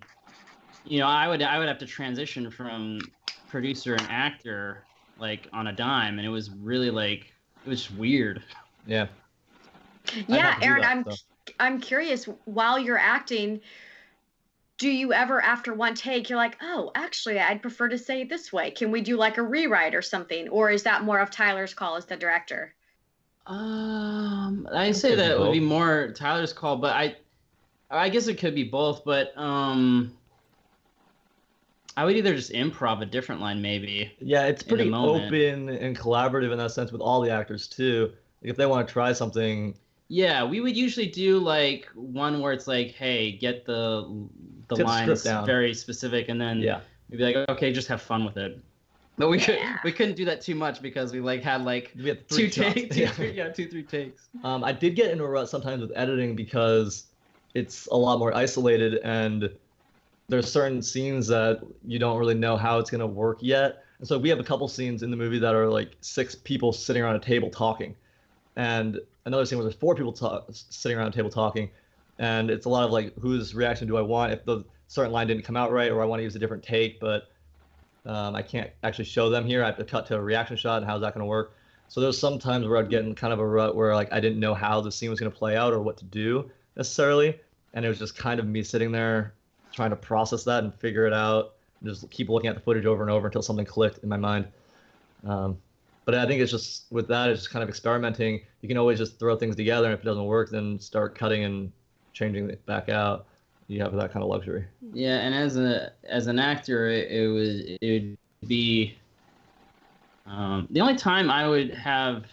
you 0.85 0.99
know, 0.99 1.07
I 1.07 1.29
would 1.29 1.43
I 1.43 1.59
would 1.59 1.69
have 1.69 1.79
to 1.79 1.87
transition 1.87 2.51
from 2.51 3.01
producer 3.49 3.95
and 3.95 4.07
actor 4.11 4.89
like 5.17 5.49
on 5.53 5.67
a 5.67 5.73
dime, 5.73 6.19
and 6.19 6.27
it 6.27 6.31
was 6.31 6.51
really 6.51 6.91
like 6.91 7.33
it 7.65 7.69
was 7.69 7.91
weird. 7.91 8.43
Yeah. 8.87 9.07
Yeah, 10.27 10.43
have 10.43 10.55
to 10.55 10.61
do 10.61 10.67
Aaron, 10.67 10.83
that, 10.83 10.91
I'm 10.91 11.05
so. 11.05 11.17
I'm 11.59 11.81
curious. 11.81 12.25
While 12.45 12.79
you're 12.79 12.99
acting, 12.99 13.61
do 14.79 14.89
you 14.89 15.13
ever, 15.13 15.41
after 15.41 15.75
one 15.75 15.95
take, 15.95 16.29
you're 16.29 16.39
like, 16.39 16.57
oh, 16.63 16.91
actually, 16.95 17.39
I'd 17.39 17.63
prefer 17.63 17.89
to 17.89 17.99
say 17.99 18.23
it 18.23 18.29
this 18.29 18.53
way. 18.53 18.71
Can 18.71 18.91
we 18.91 19.01
do 19.01 19.17
like 19.17 19.39
a 19.39 19.43
rewrite 19.43 19.95
or 19.95 20.03
something? 20.03 20.49
Or 20.49 20.71
is 20.71 20.83
that 20.85 21.05
more 21.05 21.21
of 21.21 21.31
Tyler's 21.31 21.75
call 21.75 21.97
as 21.97 22.07
the 22.07 22.17
director? 22.17 22.75
Um, 23.47 24.69
I 24.73 24.93
say 24.93 25.11
could 25.11 25.17
be 25.17 25.23
that 25.23 25.39
would 25.39 25.53
be 25.53 25.61
more 25.61 26.13
Tyler's 26.17 26.53
call, 26.53 26.77
but 26.77 26.95
I, 26.95 27.17
I 27.91 28.09
guess 28.09 28.29
it 28.29 28.39
could 28.39 28.55
be 28.55 28.65
both. 28.65 29.05
But 29.05 29.37
um, 29.37 30.17
I 31.97 32.05
would 32.05 32.17
either 32.17 32.35
just 32.35 32.53
improv 32.53 33.03
a 33.03 33.07
different 33.07 33.41
line, 33.41 33.61
maybe. 33.61 34.13
Yeah, 34.21 34.47
it's 34.47 34.63
pretty 34.63 34.91
open 34.93 35.69
and 35.69 35.99
collaborative 35.99 36.51
in 36.53 36.59
that 36.59 36.71
sense 36.73 36.91
with 36.93 37.01
all 37.03 37.21
the 37.21 37.31
actors 37.31 37.67
too. 37.67 38.13
Like 38.43 38.51
if 38.51 38.57
they 38.57 38.67
want 38.67 38.87
to 38.89 38.93
try 38.93 39.13
something, 39.13 39.75
Yeah, 40.09 40.45
we 40.45 40.61
would 40.61 40.77
usually 40.77 41.07
do 41.07 41.39
like 41.39 41.87
one 41.95 42.41
where 42.41 42.53
it's 42.53 42.67
like, 42.67 42.93
hey, 42.93 43.33
get 43.33 43.65
the 43.67 44.07
the 44.69 44.77
Get 44.77 44.79
the 44.79 44.85
lines 44.85 45.23
down. 45.23 45.45
very 45.45 45.75
specific, 45.75 46.29
and 46.29 46.41
then 46.41 46.61
yeah, 46.61 46.81
we'd 47.11 47.19
be 47.19 47.25
like, 47.25 47.49
okay, 47.51 47.73
just 47.73 47.89
have 47.89 48.01
fun 48.01 48.25
with 48.25 48.37
it. 48.39 48.59
But 49.19 49.29
we 49.29 49.39
could 49.39 49.59
we 49.85 49.93
couldn't 49.93 50.17
do 50.17 50.25
that 50.25 50.41
too 50.41 50.55
much 50.55 50.81
because 50.81 51.13
we 51.13 51.21
like 51.21 51.43
had 51.43 51.63
like 51.65 51.93
we 51.97 52.09
had 52.09 52.27
two 52.29 52.49
three 52.49 52.51
shots. 52.51 52.75
takes, 52.75 52.95
two, 52.97 53.03
Yeah. 53.03 53.11
three, 53.13 53.33
yeah, 53.33 53.49
two 53.51 53.69
three 53.69 53.83
takes. 53.83 54.29
Um, 54.43 54.65
I 54.65 54.73
did 54.73 54.97
get 54.97 55.11
into 55.11 55.25
a 55.25 55.29
rut 55.29 55.51
sometimes 55.51 55.83
with 55.83 55.93
editing 55.95 56.35
because 56.35 57.05
it's 57.55 57.87
a 57.89 57.97
lot 57.97 58.19
more 58.19 58.35
isolated 58.35 58.95
and 59.05 59.51
there's 60.33 60.51
certain 60.51 60.81
scenes 60.81 61.27
that 61.27 61.61
you 61.85 61.99
don't 61.99 62.19
really 62.19 62.35
know 62.35 62.57
how 62.57 62.79
it's 62.79 62.89
gonna 62.89 63.07
work 63.07 63.39
yet. 63.43 63.85
And 63.99 64.09
so 64.09 64.19
we 64.19 64.31
have 64.31 64.41
a 64.41 64.45
couple 64.45 64.67
scenes 64.67 65.03
in 65.03 65.11
the 65.11 65.17
movie 65.17 65.39
that 65.39 65.55
are 65.55 65.69
like 65.69 65.93
six 66.01 66.35
people 66.35 66.73
sitting 66.73 67.03
around 67.03 67.17
a 67.17 67.21
table 67.21 67.51
talking, 67.51 67.95
and 68.57 68.99
another 69.27 69.45
scene 69.45 69.59
where 69.59 69.65
there's 69.65 69.77
four 69.77 69.95
people 69.95 70.13
ta- 70.13 70.43
sitting 70.51 70.97
around 70.97 71.09
a 71.09 71.13
table 71.13 71.29
talking, 71.29 71.69
and 72.19 72.51
it's 72.51 72.65
a 72.65 72.69
lot 72.71 72.85
of 72.85 72.93
like 72.93 73.15
whose 73.19 73.55
reaction 73.55 73.87
do 73.87 73.99
I 73.99 74.01
want 74.01 74.33
if 74.33 74.43
the 74.47 74.65
certain 74.89 75.13
line 75.13 75.27
didn't 75.27 75.43
come 75.43 75.57
out 75.57 75.71
right 75.71 75.91
or 75.91 76.01
I 76.01 76.07
want 76.07 76.21
to 76.21 76.25
use 76.25 76.35
a 76.35 76.39
different 76.39 76.63
take, 76.63 76.99
but 76.99 77.29
um, 78.07 78.35
I 78.35 78.41
can't 78.41 78.71
actually 78.83 79.05
show 79.05 79.29
them 79.29 79.47
here. 79.47 79.63
I 79.63 79.67
have 79.67 79.77
to 79.77 79.85
cut 79.85 80.07
to 80.07 80.17
a 80.17 80.21
reaction 80.21 80.57
shot, 80.57 80.79
and 80.79 80.87
how's 80.87 81.03
that 81.03 81.13
going 81.13 81.23
to 81.23 81.27
work? 81.27 81.55
So 81.89 82.01
there's 82.01 82.19
some 82.19 82.39
times 82.39 82.67
where 82.67 82.79
I'd 82.79 82.89
get 82.89 83.05
in 83.05 83.15
kind 83.15 83.35
of 83.35 83.39
a 83.39 83.47
rut 83.47 83.77
where 83.77 83.95
like 83.95 84.11
I 84.15 84.19
didn't 84.19 84.41
know 84.41 84.55
how 84.55 84.81
the 84.81 84.91
scene 84.91 85.11
was 85.11 85.21
going 85.21 85.31
to 85.31 85.39
play 85.39 85.59
out 85.59 85.75
or 85.75 85.83
what 85.83 85.99
to 85.99 86.07
do 86.07 86.51
necessarily, 86.75 87.39
and 87.75 87.85
it 87.85 87.89
was 87.89 87.99
just 87.99 88.17
kind 88.17 88.41
of 88.41 88.47
me 88.47 88.63
sitting 88.63 88.93
there 88.93 89.35
trying 89.73 89.91
to 89.91 89.97
process 89.97 90.45
that 90.45 90.65
and 90.65 90.75
figure 90.75 91.07
it 91.07 91.13
out, 91.13 91.55
just 91.83 92.09
keep 92.11 92.29
looking 92.29 92.49
at 92.49 92.55
the 92.55 92.61
footage 92.61 92.87
over 92.87 93.03
and 93.03 93.11
over 93.11 93.27
until 93.27 93.43
something 93.43 93.65
clicked 93.65 93.99
in 94.03 94.09
my 94.09 94.17
mind. 94.17 94.47
Um, 95.27 95.59
but 96.05 96.15
I 96.15 96.27
think 96.27 96.41
it's 96.41 96.51
just 96.51 96.91
with 96.91 97.09
that, 97.09 97.31
it's 97.31 97.43
just 97.43 97.51
kind 97.51 97.63
of 97.63 97.69
experimenting. 97.69 98.41
You 98.61 98.69
can 98.69 98.77
always 98.77 98.99
just 98.99 99.19
throw 99.19 99.37
things 99.37 99.57
together, 99.57 99.87
and 99.87 99.95
if 99.95 100.01
it 100.01 100.05
doesn't 100.05 100.25
work, 100.25 100.51
then 100.51 100.79
start 100.79 101.15
cutting 101.15 101.45
and 101.45 101.73
changing 102.13 102.51
it 102.51 102.65
back 102.67 102.89
out. 102.89 103.27
You 103.69 103.81
have 103.83 103.95
that 103.95 104.13
kind 104.13 104.23
of 104.23 104.29
luxury. 104.29 104.67
Yeah, 104.93 105.19
and 105.19 105.35
as 105.35 105.57
a 105.57 105.93
as 106.05 106.27
an 106.27 106.39
actor, 106.39 106.89
it, 106.89 107.11
it 107.11 107.29
was 107.29 107.61
it 107.81 107.93
would 108.43 108.49
be 108.49 108.97
um, 110.27 110.67
the 110.71 110.81
only 110.81 110.97
time 110.97 111.31
I 111.31 111.49
would 111.49 111.73
have 111.75 112.25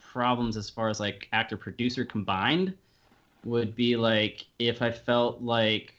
problems 0.00 0.56
as 0.56 0.68
far 0.68 0.88
as 0.88 0.98
like 0.98 1.28
actor 1.32 1.56
producer 1.56 2.04
combined 2.04 2.74
would 3.44 3.76
be 3.76 3.96
like 3.96 4.46
if 4.58 4.82
I 4.82 4.90
felt 4.90 5.42
like 5.42 5.94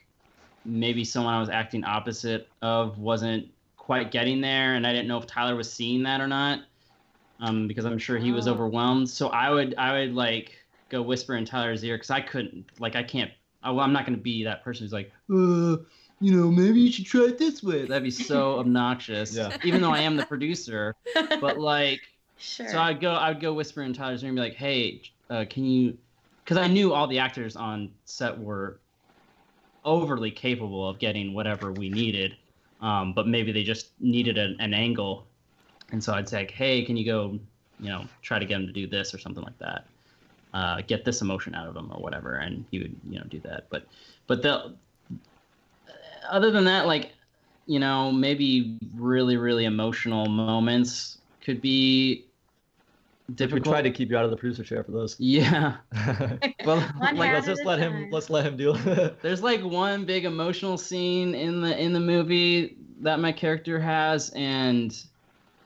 maybe 0.67 1.03
someone 1.03 1.33
I 1.33 1.39
was 1.39 1.49
acting 1.49 1.83
opposite 1.83 2.47
of 2.61 2.99
wasn't 2.99 3.47
quite 3.77 4.11
getting 4.11 4.41
there, 4.41 4.75
and 4.75 4.85
I 4.85 4.91
didn't 4.91 5.07
know 5.07 5.17
if 5.17 5.25
Tyler 5.25 5.55
was 5.55 5.71
seeing 5.71 6.03
that 6.03 6.19
or 6.21 6.27
not, 6.27 6.59
um, 7.39 7.67
because 7.67 7.85
I'm 7.85 7.97
sure 7.97 8.17
he 8.17 8.31
was 8.31 8.47
Oh. 8.47 8.51
overwhelmed. 8.51 9.09
So 9.09 9.29
I 9.29 9.49
would 9.49 9.73
I 9.77 9.93
would 9.99 10.13
like 10.13 10.53
go 10.89 11.01
whisper 11.01 11.35
in 11.35 11.45
Tyler's 11.45 11.83
ear 11.83 11.95
because 11.95 12.11
I 12.11 12.21
couldn't 12.21 12.65
like 12.79 12.95
I 12.95 13.03
can't. 13.03 13.31
I, 13.63 13.71
I'm 13.71 13.93
not 13.93 14.05
going 14.05 14.17
to 14.17 14.21
be 14.21 14.43
that 14.43 14.63
person 14.63 14.85
who's 14.85 14.93
like, 14.93 15.11
uh, 15.31 15.77
you 16.19 16.31
know, 16.35 16.49
maybe 16.51 16.79
you 16.79 16.91
should 16.91 17.05
try 17.05 17.25
it 17.25 17.37
this 17.37 17.63
way. 17.63 17.85
That'd 17.85 18.03
be 18.03 18.11
so 18.11 18.59
obnoxious. 18.59 19.35
Yeah. 19.35 19.55
Even 19.63 19.81
though 19.81 19.91
I 19.91 19.99
am 20.01 20.15
the 20.15 20.25
producer, 20.25 20.93
but 21.41 21.57
like, 21.57 22.01
sure. 22.37 22.67
so 22.69 22.79
I'd 22.79 22.99
go, 23.01 23.13
I'd 23.13 23.39
go 23.39 23.53
whisper 23.53 23.83
in 23.83 23.93
Tyler's 23.93 24.23
ear 24.23 24.29
and 24.29 24.35
be 24.35 24.41
like, 24.41 24.55
"Hey, 24.55 25.01
uh, 25.29 25.45
can 25.49 25.63
you?" 25.65 25.97
Because 26.43 26.57
I 26.57 26.67
knew 26.67 26.93
all 26.93 27.07
the 27.07 27.19
actors 27.19 27.55
on 27.55 27.91
set 28.05 28.37
were 28.39 28.79
overly 29.83 30.31
capable 30.31 30.87
of 30.87 30.99
getting 30.99 31.33
whatever 31.33 31.71
we 31.71 31.89
needed, 31.89 32.37
um, 32.81 33.13
but 33.13 33.27
maybe 33.27 33.51
they 33.51 33.63
just 33.63 33.91
needed 33.99 34.37
an, 34.37 34.55
an 34.59 34.73
angle, 34.73 35.27
and 35.91 36.03
so 36.03 36.13
I'd 36.13 36.27
say, 36.29 36.39
like, 36.39 36.51
"Hey, 36.51 36.83
can 36.83 36.97
you 36.97 37.05
go, 37.05 37.39
you 37.79 37.89
know, 37.89 38.05
try 38.21 38.39
to 38.39 38.45
get 38.45 38.59
him 38.59 38.67
to 38.67 38.73
do 38.73 38.87
this 38.87 39.13
or 39.13 39.17
something 39.19 39.43
like 39.43 39.57
that, 39.59 39.85
uh, 40.53 40.81
get 40.87 41.05
this 41.05 41.21
emotion 41.21 41.55
out 41.55 41.67
of 41.67 41.75
him 41.75 41.91
or 41.91 42.01
whatever," 42.01 42.35
and 42.35 42.65
he 42.71 42.79
would, 42.79 42.95
you 43.09 43.19
know, 43.19 43.25
do 43.29 43.39
that. 43.41 43.67
But, 43.69 43.87
but 44.27 44.41
the 44.41 44.75
other 46.29 46.51
than 46.51 46.65
that, 46.65 46.85
like, 46.85 47.13
you 47.65 47.79
know, 47.79 48.11
maybe 48.11 48.77
really, 48.95 49.37
really 49.37 49.65
emotional 49.65 50.27
moments 50.27 51.19
could 51.41 51.61
be 51.61 52.26
We 53.29 53.35
difficult. 53.35 53.65
tried 53.65 53.81
to 53.83 53.91
keep 53.91 54.09
you 54.09 54.17
out 54.17 54.23
of 54.25 54.31
the 54.31 54.37
producer 54.37 54.63
chair 54.63 54.83
for 54.83 54.91
those. 54.91 55.15
Yeah. 55.19 55.77
Well, 56.65 56.77
like, 56.99 57.17
let's 57.33 57.45
just 57.45 57.63
let 57.63 57.79
him. 57.79 58.09
Let's 58.11 58.29
let 58.29 58.45
him 58.45 58.57
deal. 58.57 58.73
there's 59.21 59.41
like 59.41 59.63
one 59.63 60.03
big 60.05 60.25
emotional 60.25 60.77
scene 60.77 61.33
in 61.33 61.61
the 61.61 61.77
in 61.81 61.93
the 61.93 61.99
movie 61.99 62.77
that 63.01 63.19
my 63.21 63.31
character 63.31 63.79
has, 63.79 64.29
and 64.31 64.93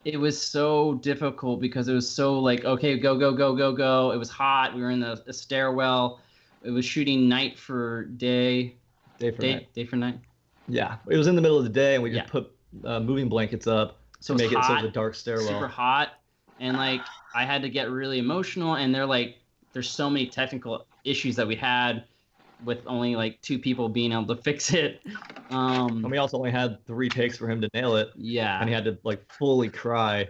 it 0.05 0.17
was 0.17 0.39
so 0.39 0.95
difficult 0.95 1.59
because 1.59 1.87
it 1.87 1.93
was 1.93 2.07
so 2.09 2.39
like, 2.39 2.65
okay, 2.65 2.99
go, 2.99 3.17
go, 3.17 3.31
go, 3.33 3.55
go, 3.55 3.71
go. 3.71 4.11
It 4.11 4.17
was 4.17 4.29
hot. 4.29 4.75
We 4.75 4.81
were 4.81 4.91
in 4.91 4.99
the, 4.99 5.21
the 5.25 5.33
stairwell. 5.33 6.21
It 6.63 6.69
was 6.69 6.85
shooting 6.85 7.27
night 7.27 7.57
for 7.57 8.05
day, 8.05 8.77
Day 9.17 9.31
for 9.31 9.41
day, 9.41 9.53
night. 9.53 9.73
day 9.73 9.85
for 9.85 9.95
night. 9.95 10.19
Yeah, 10.67 10.97
it 11.09 11.17
was 11.17 11.25
in 11.27 11.35
the 11.35 11.41
middle 11.41 11.57
of 11.57 11.63
the 11.63 11.69
day, 11.71 11.95
and 11.95 12.03
we 12.03 12.11
just 12.11 12.25
Yeah. 12.25 12.31
put 12.31 12.51
uh, 12.85 12.99
moving 12.99 13.27
blankets 13.29 13.65
up 13.65 14.01
So 14.19 14.35
to 14.35 14.43
make 14.43 14.51
it 14.51 14.55
so 14.55 14.59
hot. 14.61 14.83
the 14.83 14.89
dark 14.89 15.15
stairwell. 15.15 15.47
super 15.47 15.67
hot 15.67 16.09
and 16.61 16.77
like 16.77 17.01
i 17.33 17.45
had 17.45 17.63
to 17.63 17.69
get 17.69 17.89
really 17.91 18.19
emotional 18.19 18.75
and 18.75 18.95
they're 18.95 19.05
like 19.05 19.37
there's 19.73 19.89
so 19.89 20.09
many 20.09 20.27
technical 20.27 20.87
issues 21.03 21.35
that 21.37 21.47
we 21.47 21.55
had 21.55 22.05
with 22.63 22.83
only 22.87 23.15
like 23.15 23.41
two 23.41 23.59
people 23.59 23.89
being 23.89 24.11
able 24.11 24.27
to 24.27 24.41
fix 24.43 24.73
it. 24.73 25.01
Um 25.49 26.03
And 26.03 26.11
we 26.11 26.17
also 26.17 26.37
only 26.37 26.51
had 26.51 26.85
three 26.85 27.09
takes 27.09 27.37
for 27.37 27.49
him 27.49 27.61
to 27.61 27.69
nail 27.73 27.95
it, 27.97 28.09
yeah. 28.15 28.59
And 28.59 28.69
he 28.69 28.75
had 28.75 28.85
to 28.85 28.99
like 29.03 29.23
fully 29.31 29.69
cry. 29.69 30.27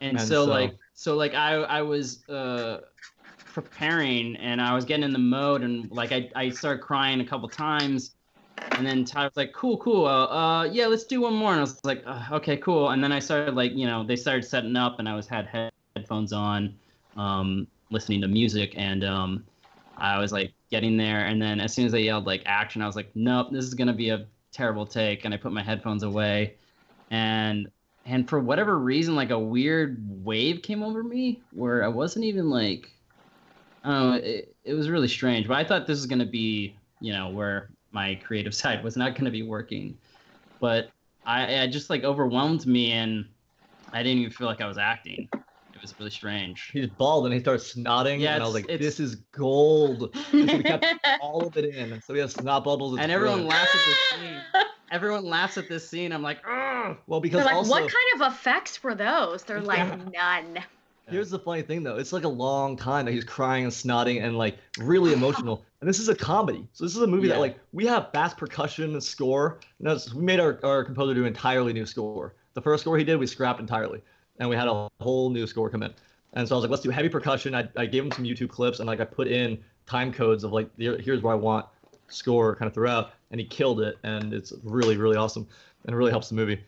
and 0.00 0.18
and 0.18 0.20
so, 0.20 0.44
so- 0.44 0.50
like 0.50 0.76
so 0.94 1.16
like 1.16 1.34
i 1.34 1.54
i 1.54 1.82
was 1.82 2.28
uh 2.28 2.80
preparing 3.44 4.36
and 4.36 4.60
i 4.60 4.74
was 4.74 4.84
getting 4.84 5.04
in 5.04 5.12
the 5.12 5.18
mode 5.18 5.62
and 5.62 5.90
like 5.90 6.12
i, 6.12 6.30
I 6.34 6.50
started 6.50 6.82
crying 6.82 7.20
a 7.20 7.24
couple 7.26 7.48
times 7.48 8.15
and 8.58 8.86
then 8.86 9.04
Tyler 9.04 9.26
was 9.26 9.36
like, 9.36 9.52
"Cool, 9.52 9.78
cool. 9.78 10.06
Uh, 10.06 10.26
uh, 10.26 10.62
yeah, 10.64 10.86
let's 10.86 11.04
do 11.04 11.22
one 11.22 11.34
more." 11.34 11.52
And 11.52 11.60
I 11.60 11.62
was 11.62 11.80
like, 11.84 12.02
uh, 12.06 12.22
"Okay, 12.32 12.56
cool." 12.58 12.90
And 12.90 13.02
then 13.02 13.12
I 13.12 13.18
started 13.18 13.54
like, 13.54 13.72
you 13.72 13.86
know, 13.86 14.04
they 14.04 14.16
started 14.16 14.44
setting 14.44 14.76
up, 14.76 14.98
and 14.98 15.08
I 15.08 15.14
was 15.14 15.26
had 15.26 15.72
headphones 15.94 16.32
on, 16.32 16.74
um, 17.16 17.66
listening 17.90 18.20
to 18.22 18.28
music, 18.28 18.74
and 18.76 19.04
um, 19.04 19.44
I 19.96 20.18
was 20.18 20.32
like 20.32 20.52
getting 20.70 20.96
there. 20.96 21.26
And 21.26 21.40
then 21.40 21.60
as 21.60 21.72
soon 21.72 21.86
as 21.86 21.92
they 21.92 22.02
yelled 22.02 22.26
like 22.26 22.42
action, 22.46 22.82
I 22.82 22.86
was 22.86 22.96
like, 22.96 23.10
"Nope, 23.14 23.48
this 23.50 23.64
is 23.64 23.74
gonna 23.74 23.94
be 23.94 24.10
a 24.10 24.26
terrible 24.52 24.86
take." 24.86 25.24
And 25.24 25.32
I 25.32 25.36
put 25.36 25.52
my 25.52 25.62
headphones 25.62 26.02
away, 26.02 26.56
and 27.10 27.68
and 28.04 28.28
for 28.28 28.40
whatever 28.40 28.78
reason, 28.78 29.16
like 29.16 29.30
a 29.30 29.38
weird 29.38 30.04
wave 30.24 30.62
came 30.62 30.82
over 30.82 31.02
me 31.02 31.42
where 31.50 31.82
I 31.84 31.88
wasn't 31.88 32.24
even 32.24 32.50
like, 32.50 32.90
know, 33.84 34.12
it, 34.12 34.54
it 34.64 34.74
was 34.74 34.88
really 34.90 35.08
strange. 35.08 35.48
But 35.48 35.56
I 35.56 35.64
thought 35.64 35.86
this 35.86 35.98
was 35.98 36.06
gonna 36.06 36.26
be, 36.26 36.76
you 37.00 37.12
know, 37.12 37.30
where 37.30 37.70
my 37.96 38.14
creative 38.16 38.54
side 38.62 38.84
was 38.84 38.96
not 38.96 39.16
gonna 39.16 39.32
be 39.32 39.42
working, 39.42 39.98
but 40.60 40.90
I, 41.24 41.62
I 41.62 41.66
just 41.66 41.90
like 41.90 42.04
overwhelmed 42.04 42.64
me, 42.66 42.92
and 42.92 43.26
I 43.92 44.04
didn't 44.04 44.18
even 44.18 44.30
feel 44.32 44.46
like 44.46 44.60
I 44.60 44.68
was 44.68 44.78
acting. 44.78 45.28
It 45.32 45.82
was 45.82 45.98
really 45.98 46.10
strange. 46.10 46.70
He's 46.72 46.86
bald, 46.86 47.24
and 47.24 47.34
he 47.34 47.40
starts 47.40 47.74
snotting, 47.74 48.20
Yeah, 48.20 48.34
and 48.34 48.42
I 48.42 48.46
was 48.46 48.54
like, 48.54 48.66
"This 48.66 49.00
is 49.00 49.16
gold." 49.32 50.14
And 50.32 50.48
so 50.48 50.56
we 50.58 50.62
kept 50.62 50.86
all 51.20 51.46
of 51.46 51.56
it 51.56 51.74
in, 51.74 52.00
so 52.02 52.12
we 52.14 52.20
have 52.20 52.30
snot 52.30 52.64
bubbles. 52.64 52.98
And 53.00 53.10
everyone 53.10 53.44
brilliant. 53.44 53.50
laughs 53.50 53.74
at 53.74 53.86
this 53.86 53.98
scene. 54.20 54.40
Everyone 54.92 55.24
laughs 55.24 55.58
at 55.58 55.68
this 55.68 55.90
scene. 55.90 56.12
I'm 56.12 56.22
like, 56.22 56.38
oh. 56.46 56.96
Well, 57.08 57.20
because 57.20 57.38
They're 57.38 57.46
like, 57.46 57.56
also 57.56 57.70
what 57.72 57.80
kind 57.80 58.20
of 58.22 58.32
effects 58.32 58.82
were 58.84 58.94
those? 58.94 59.42
They're 59.42 59.60
like, 59.60 59.78
Yeah. 59.78 59.98
none. 60.12 60.64
Here's 61.08 61.30
the 61.30 61.38
funny 61.38 61.62
thing 61.62 61.82
though, 61.82 61.96
it's 61.96 62.12
like 62.12 62.24
a 62.24 62.28
long 62.28 62.76
time 62.76 63.04
that 63.06 63.12
he's 63.12 63.24
crying 63.24 63.64
and 63.64 63.72
snotting 63.72 64.22
and 64.24 64.36
like 64.36 64.58
really 64.78 65.12
emotional. 65.12 65.62
And 65.82 65.88
this 65.88 66.00
is 66.00 66.08
a 66.08 66.14
comedy, 66.16 66.66
so 66.72 66.84
this 66.84 66.96
is 66.96 67.02
a 67.02 67.06
movie 67.06 67.28
Yeah. 67.28 67.34
that 67.34 67.40
like 67.40 67.58
we 67.72 67.84
have 67.86 68.10
bass 68.10 68.32
percussion 68.32 68.94
and 68.94 69.02
score. 69.04 69.60
We 69.78 69.94
made 70.22 70.40
our 70.40 70.58
our 70.64 70.82
composer 70.82 71.12
do 71.14 71.20
an 71.20 71.26
entirely 71.28 71.72
new 71.74 71.84
score. 71.84 72.34
The 72.54 72.62
first 72.62 72.80
score 72.80 72.96
he 72.96 73.04
did, 73.04 73.16
we 73.18 73.26
scrapped 73.26 73.60
entirely, 73.60 74.00
and 74.40 74.48
we 74.48 74.56
had 74.56 74.68
a 74.68 74.88
whole 75.00 75.28
new 75.28 75.46
score 75.46 75.68
come 75.68 75.82
in. 75.82 75.92
And 76.32 76.48
so 76.48 76.54
I 76.54 76.56
was 76.56 76.62
like, 76.64 76.70
let's 76.70 76.82
do 76.82 76.88
heavy 76.90 77.10
percussion. 77.10 77.54
I, 77.54 77.68
I 77.76 77.84
gave 77.84 78.02
him 78.04 78.10
some 78.10 78.24
YouTube 78.24 78.48
clips 78.48 78.80
and 78.80 78.86
like 78.86 79.00
I 79.00 79.04
put 79.04 79.28
in 79.28 79.58
time 79.84 80.12
codes 80.12 80.44
of 80.44 80.52
like 80.52 80.70
here- 80.78 80.98
here's 80.98 81.22
where 81.22 81.34
I 81.34 81.36
want 81.36 81.66
score 82.08 82.56
kind 82.56 82.66
of 82.66 82.72
throughout, 82.74 83.12
and 83.30 83.38
he 83.38 83.46
killed 83.46 83.80
it. 83.82 83.96
And 84.02 84.32
it's 84.32 84.54
really 84.64 84.96
really 84.96 85.18
awesome, 85.18 85.46
and 85.84 85.92
it 85.94 85.96
really 85.96 86.10
helps 86.10 86.30
the 86.30 86.34
movie. 86.36 86.58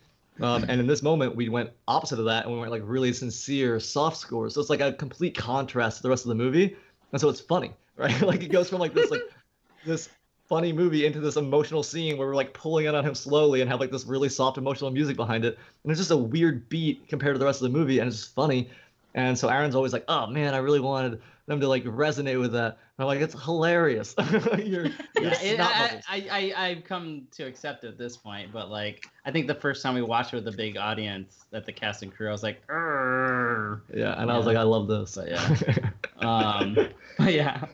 Um, 0.41 0.63
and 0.67 0.79
in 0.79 0.87
this 0.87 1.01
moment, 1.01 1.35
we 1.35 1.49
went 1.49 1.71
opposite 1.87 2.19
of 2.19 2.25
that, 2.25 2.45
and 2.45 2.53
we 2.53 2.59
went 2.59 2.71
like 2.71 2.81
really 2.85 3.13
sincere, 3.13 3.79
soft 3.79 4.17
scores. 4.17 4.53
So 4.53 4.61
it's 4.61 4.69
like 4.69 4.81
a 4.81 4.93
complete 4.93 5.35
contrast 5.37 5.97
to 5.97 6.03
the 6.03 6.09
rest 6.09 6.25
of 6.25 6.29
the 6.29 6.35
movie, 6.35 6.75
and 7.11 7.19
so 7.19 7.29
it's 7.29 7.41
funny, 7.41 7.73
right? 7.97 8.21
like 8.21 8.43
it 8.43 8.51
goes 8.51 8.69
from 8.69 8.79
like 8.79 8.93
this 8.93 9.11
like 9.11 9.21
this 9.85 10.09
funny 10.47 10.73
movie 10.73 11.05
into 11.05 11.19
this 11.19 11.35
emotional 11.35 11.83
scene 11.83 12.17
where 12.17 12.27
we're 12.27 12.35
like 12.35 12.53
pulling 12.53 12.85
it 12.85 12.95
on 12.95 13.05
him 13.05 13.13
slowly 13.13 13.61
and 13.61 13.69
have 13.69 13.79
like 13.79 13.91
this 13.91 14.05
really 14.05 14.29
soft 14.29 14.57
emotional 14.57 14.91
music 14.91 15.15
behind 15.15 15.45
it, 15.45 15.57
and 15.83 15.91
it's 15.91 15.99
just 15.99 16.11
a 16.11 16.17
weird 16.17 16.69
beat 16.69 17.07
compared 17.07 17.35
to 17.35 17.39
the 17.39 17.45
rest 17.45 17.61
of 17.61 17.71
the 17.71 17.77
movie, 17.77 17.99
and 17.99 18.07
it's 18.07 18.17
just 18.17 18.35
funny. 18.35 18.69
And 19.15 19.37
so 19.37 19.49
Aaron's 19.49 19.75
always 19.75 19.91
like, 19.91 20.05
"Oh 20.07 20.27
man, 20.27 20.53
I 20.53 20.57
really 20.57 20.79
wanted 20.79 21.21
them 21.49 21.59
to 21.59 21.67
like 21.67 21.83
resonate 21.83 22.39
with 22.39 22.53
that." 22.53 22.77
And 22.97 22.99
I'm 22.99 23.07
like, 23.07 23.19
"It's 23.19 23.39
hilarious." 23.43 24.15
you're, 24.57 24.85
you're 24.85 25.33
Yeah, 25.41 25.67
I. 25.67 26.01
I, 26.07 26.27
I, 26.31 26.67
I've 26.67 26.83
come 26.85 27.27
to 27.31 27.43
accept 27.43 27.83
it 27.83 27.87
at 27.87 27.97
this 27.97 28.15
point, 28.15 28.53
but 28.53 28.69
like, 28.69 29.05
I 29.25 29.31
think 29.31 29.47
the 29.47 29.55
first 29.55 29.83
time 29.83 29.95
we 29.95 30.01
watched 30.01 30.33
it 30.33 30.37
with 30.37 30.47
a 30.47 30.55
big 30.55 30.77
audience 30.77 31.45
at 31.51 31.65
the 31.65 31.73
cast 31.73 32.03
and 32.03 32.15
crew, 32.15 32.29
I 32.29 32.31
was 32.31 32.43
like, 32.43 32.61
"Arr." 32.69 33.81
yeah, 33.93 34.21
and 34.21 34.31
I 34.31 34.37
was 34.37 34.45
like, 34.45 34.57
"I 34.57 34.63
love 34.63 34.87
this." 34.87 35.15
But 35.15 35.29
yeah. 35.29 35.89
um, 36.19 36.77
but 37.17 37.33
yeah, 37.33 37.65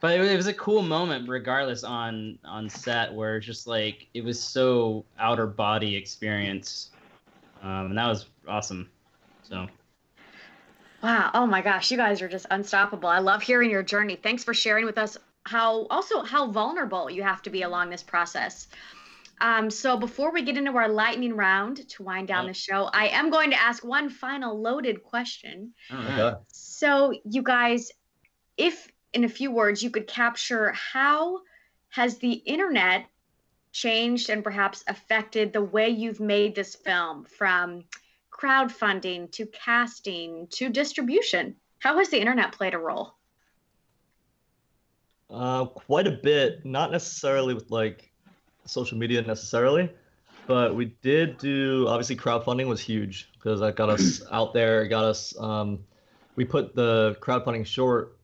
but 0.00 0.18
it, 0.18 0.20
it 0.20 0.36
was 0.36 0.46
a 0.46 0.54
cool 0.54 0.82
moment, 0.82 1.28
regardless 1.28 1.84
on 1.84 2.38
on 2.44 2.68
set, 2.68 3.12
where 3.12 3.36
it's 3.36 3.46
just 3.46 3.66
like 3.66 4.06
it 4.14 4.24
was 4.24 4.42
so 4.42 5.04
outer 5.18 5.46
body 5.46 5.94
experience, 5.94 6.90
um, 7.62 7.86
and 7.86 7.98
that 7.98 8.08
was 8.08 8.26
awesome. 8.48 8.90
So 9.42 9.66
Wow. 11.06 11.30
Oh 11.34 11.46
my 11.46 11.62
gosh, 11.62 11.92
you 11.92 11.96
guys 11.96 12.20
are 12.20 12.28
just 12.28 12.46
unstoppable. 12.50 13.08
I 13.08 13.20
love 13.20 13.40
hearing 13.40 13.70
your 13.70 13.84
journey. 13.84 14.16
Thanks 14.20 14.42
for 14.42 14.52
sharing 14.52 14.86
with 14.86 14.98
us 14.98 15.16
how 15.44 15.86
also 15.86 16.22
how 16.22 16.50
vulnerable 16.50 17.08
you 17.08 17.22
have 17.22 17.42
to 17.42 17.50
be 17.50 17.62
along 17.62 17.90
this 17.90 18.02
process. 18.02 18.66
Um, 19.40 19.70
so 19.70 19.96
before 19.96 20.32
we 20.32 20.42
get 20.42 20.56
into 20.56 20.72
our 20.72 20.88
lightning 20.88 21.36
round 21.36 21.88
to 21.90 22.02
wind 22.02 22.26
down 22.26 22.48
the 22.48 22.54
show, 22.54 22.90
I 22.92 23.06
am 23.06 23.30
going 23.30 23.50
to 23.50 23.56
ask 23.56 23.84
one 23.84 24.10
final 24.10 24.60
loaded 24.60 25.04
question. 25.04 25.74
all 25.92 25.98
right. 25.98 26.18
Okay. 26.18 26.36
So 26.48 27.14
you 27.24 27.44
guys, 27.44 27.92
if 28.56 28.88
in 29.12 29.22
a 29.22 29.28
few 29.28 29.52
words 29.52 29.84
you 29.84 29.90
could 29.90 30.08
capture 30.08 30.72
how 30.72 31.42
has 31.90 32.18
the 32.18 32.32
internet 32.32 33.06
changed 33.70 34.28
and 34.28 34.42
perhaps 34.42 34.82
affected 34.88 35.52
the 35.52 35.62
way 35.62 35.88
you've 35.88 36.18
made 36.18 36.56
this 36.56 36.74
film 36.74 37.26
from 37.26 37.84
crowdfunding 38.38 39.30
to 39.32 39.46
casting 39.46 40.46
to 40.48 40.68
distribution? 40.68 41.54
How 41.78 41.98
has 41.98 42.08
the 42.08 42.18
internet 42.18 42.52
played 42.52 42.74
a 42.74 42.78
role? 42.78 43.14
Uh, 45.28 45.66
quite 45.66 46.06
a 46.06 46.12
bit. 46.12 46.64
Not 46.64 46.92
necessarily 46.92 47.54
with 47.54 47.70
like 47.70 48.10
social 48.64 48.98
media 48.98 49.22
necessarily, 49.22 49.90
but 50.46 50.74
we 50.74 50.86
did 51.02 51.38
do. 51.38 51.86
Obviously, 51.88 52.16
crowdfunding 52.16 52.66
was 52.66 52.80
huge 52.80 53.30
because 53.34 53.60
that 53.60 53.76
got 53.76 53.90
us 53.90 54.22
out 54.30 54.54
there. 54.54 54.86
Got 54.86 55.04
us. 55.04 55.38
Um, 55.38 55.80
we 56.36 56.44
put 56.44 56.74
the 56.74 57.16
crowdfunding 57.20 57.66
short. 57.66 58.18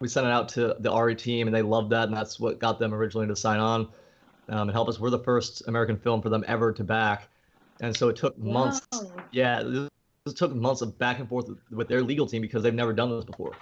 We 0.00 0.08
sent 0.08 0.26
it 0.26 0.32
out 0.32 0.48
to 0.50 0.76
the 0.78 0.90
ARRI 0.90 1.16
team, 1.16 1.48
and 1.48 1.54
they 1.54 1.62
loved 1.62 1.90
that, 1.90 2.08
and 2.08 2.16
that's 2.16 2.38
what 2.38 2.58
got 2.58 2.78
them 2.78 2.94
originally 2.94 3.26
to 3.26 3.36
sign 3.36 3.58
on 3.58 3.88
um, 4.48 4.68
and 4.68 4.70
help 4.70 4.88
us. 4.88 4.98
We're 4.98 5.10
the 5.10 5.18
first 5.18 5.66
American 5.68 5.96
film 5.96 6.22
for 6.22 6.28
them 6.28 6.44
ever 6.46 6.72
to 6.72 6.84
back, 6.84 7.28
and 7.80 7.96
so 7.96 8.08
it 8.08 8.16
took 8.16 8.38
months. 8.38 8.80
Whoa. 8.92 9.12
Yeah, 9.32 9.62
this, 9.62 9.88
this 10.24 10.34
took 10.34 10.54
months 10.54 10.82
of 10.82 10.98
back 10.98 11.18
and 11.18 11.28
forth 11.28 11.48
with, 11.48 11.58
with 11.70 11.88
their 11.88 12.02
legal 12.02 12.26
team 12.26 12.42
because 12.42 12.62
they've 12.62 12.74
never 12.74 12.92
done 12.92 13.10
this 13.10 13.24
before. 13.24 13.52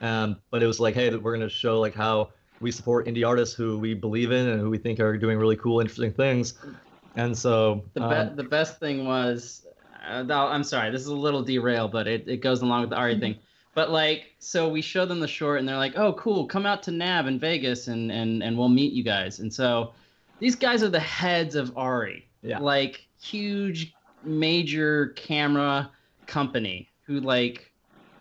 Um, 0.00 0.36
but 0.50 0.62
it 0.62 0.66
was 0.66 0.80
like, 0.80 0.94
hey, 0.94 1.14
we're 1.14 1.36
going 1.36 1.46
to 1.46 1.54
show 1.54 1.78
like 1.78 1.94
how 1.94 2.30
we 2.60 2.70
support 2.70 3.06
indie 3.06 3.26
artists 3.26 3.54
who 3.54 3.78
we 3.78 3.94
believe 3.94 4.32
in 4.32 4.48
and 4.48 4.60
who 4.60 4.70
we 4.70 4.78
think 4.78 5.00
are 5.00 5.16
doing 5.16 5.38
really 5.38 5.56
cool, 5.56 5.80
interesting 5.80 6.12
things. 6.12 6.54
And 7.16 7.36
so, 7.36 7.84
The, 7.94 8.02
um, 8.02 8.36
the 8.36 8.44
best 8.44 8.78
thing 8.78 9.04
was, 9.04 9.66
uh, 10.08 10.24
I'm 10.28 10.64
sorry, 10.64 10.90
this 10.90 11.02
is 11.02 11.08
a 11.08 11.14
little 11.14 11.42
derail, 11.42 11.88
but 11.88 12.06
it, 12.06 12.28
it 12.28 12.38
goes 12.38 12.62
along 12.62 12.82
with 12.82 12.90
the 12.90 12.96
ARRI 12.96 13.18
thing. 13.18 13.36
But 13.74 13.90
like, 13.90 14.34
so 14.38 14.68
we 14.68 14.82
show 14.82 15.06
them 15.06 15.20
the 15.20 15.28
short, 15.28 15.60
and 15.60 15.68
they're 15.68 15.76
like, 15.76 15.96
"Oh, 15.96 16.12
cool, 16.14 16.46
come 16.46 16.66
out 16.66 16.82
to 16.84 16.90
NAB 16.90 17.26
in 17.28 17.38
Vegas, 17.38 17.86
and 17.86 18.10
and 18.10 18.42
and 18.42 18.58
we'll 18.58 18.68
meet 18.68 18.92
you 18.92 19.04
guys." 19.04 19.38
And 19.38 19.52
so, 19.52 19.92
these 20.40 20.56
guys 20.56 20.82
are 20.82 20.88
the 20.88 20.98
heads 21.00 21.54
of 21.54 21.70
ARRI. 21.76 22.24
Yeah. 22.42 22.58
Like 22.58 23.06
huge 23.20 23.94
major 24.24 25.08
camera 25.16 25.90
company 26.26 26.88
who 27.02 27.20
like 27.20 27.72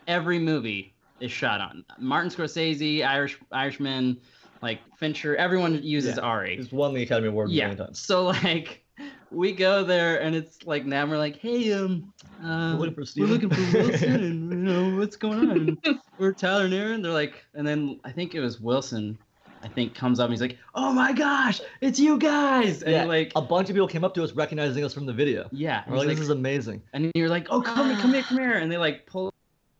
every 0.07 0.39
movie 0.39 0.93
is 1.19 1.31
shot 1.31 1.61
on. 1.61 1.83
Martin 1.99 2.31
Scorsese, 2.31 3.05
Irish 3.05 3.37
Irishman, 3.51 4.17
like 4.61 4.79
Fincher, 4.97 5.35
everyone 5.35 5.81
uses 5.83 6.17
Yeah. 6.17 6.23
ARRI. 6.23 6.57
He's 6.57 6.71
won 6.71 6.93
the 6.93 7.03
Academy 7.03 7.27
Award 7.29 7.51
Yeah. 7.51 7.75
So 7.93 8.25
like 8.25 8.83
we 9.31 9.51
go 9.51 9.83
there 9.83 10.21
and 10.21 10.35
it's 10.35 10.65
like 10.65 10.85
now 10.85 11.05
we're 11.05 11.17
like, 11.17 11.37
hey, 11.37 11.71
um, 11.73 12.11
uh, 12.43 12.75
We're 12.77 12.87
looking 12.87 13.05
for 13.05 13.19
we're 13.19 13.27
looking 13.27 13.49
for 13.49 13.77
Wilson 13.77 14.13
and 14.23 14.51
you 14.51 14.57
know 14.57 14.97
what's 14.97 15.15
going 15.15 15.77
on. 15.85 16.01
We're 16.17 16.33
Tyler 16.33 16.65
and 16.65 16.73
Aaron. 16.73 17.01
They're 17.01 17.11
like, 17.11 17.45
and 17.53 17.67
then 17.67 17.99
I 18.03 18.11
think 18.11 18.33
it 18.35 18.39
was 18.39 18.59
Wilson. 18.59 19.17
I 19.61 19.67
think 19.67 19.93
comes 19.93 20.19
up 20.19 20.25
and 20.25 20.33
he's 20.33 20.41
like, 20.41 20.57
oh 20.75 20.93
my 20.93 21.11
gosh, 21.11 21.59
it's 21.81 21.99
you 21.99 22.17
guys. 22.17 22.81
And 22.81 22.91
Yeah, 22.93 23.03
like, 23.05 23.31
a 23.35 23.41
bunch 23.41 23.69
of 23.69 23.75
people 23.75 23.87
came 23.87 24.03
up 24.05 24.13
to 24.13 24.23
us 24.23 24.31
recognizing 24.31 24.83
us 24.85 24.93
from 24.93 25.05
the 25.05 25.13
video. 25.13 25.49
yeah, 25.51 25.83
We're 25.87 25.97
like, 25.97 26.07
like, 26.07 26.15
this 26.17 26.23
is 26.25 26.29
amazing. 26.29 26.81
and 26.93 27.11
you're 27.15 27.29
like, 27.29 27.47
oh 27.49 27.61
come 27.61 27.89
here, 27.89 27.97
come 27.99 28.13
here, 28.13 28.23
come 28.23 28.37
here, 28.37 28.53
and 28.57 28.71
they 28.71 28.77
like 28.77 29.05
pull 29.05 29.33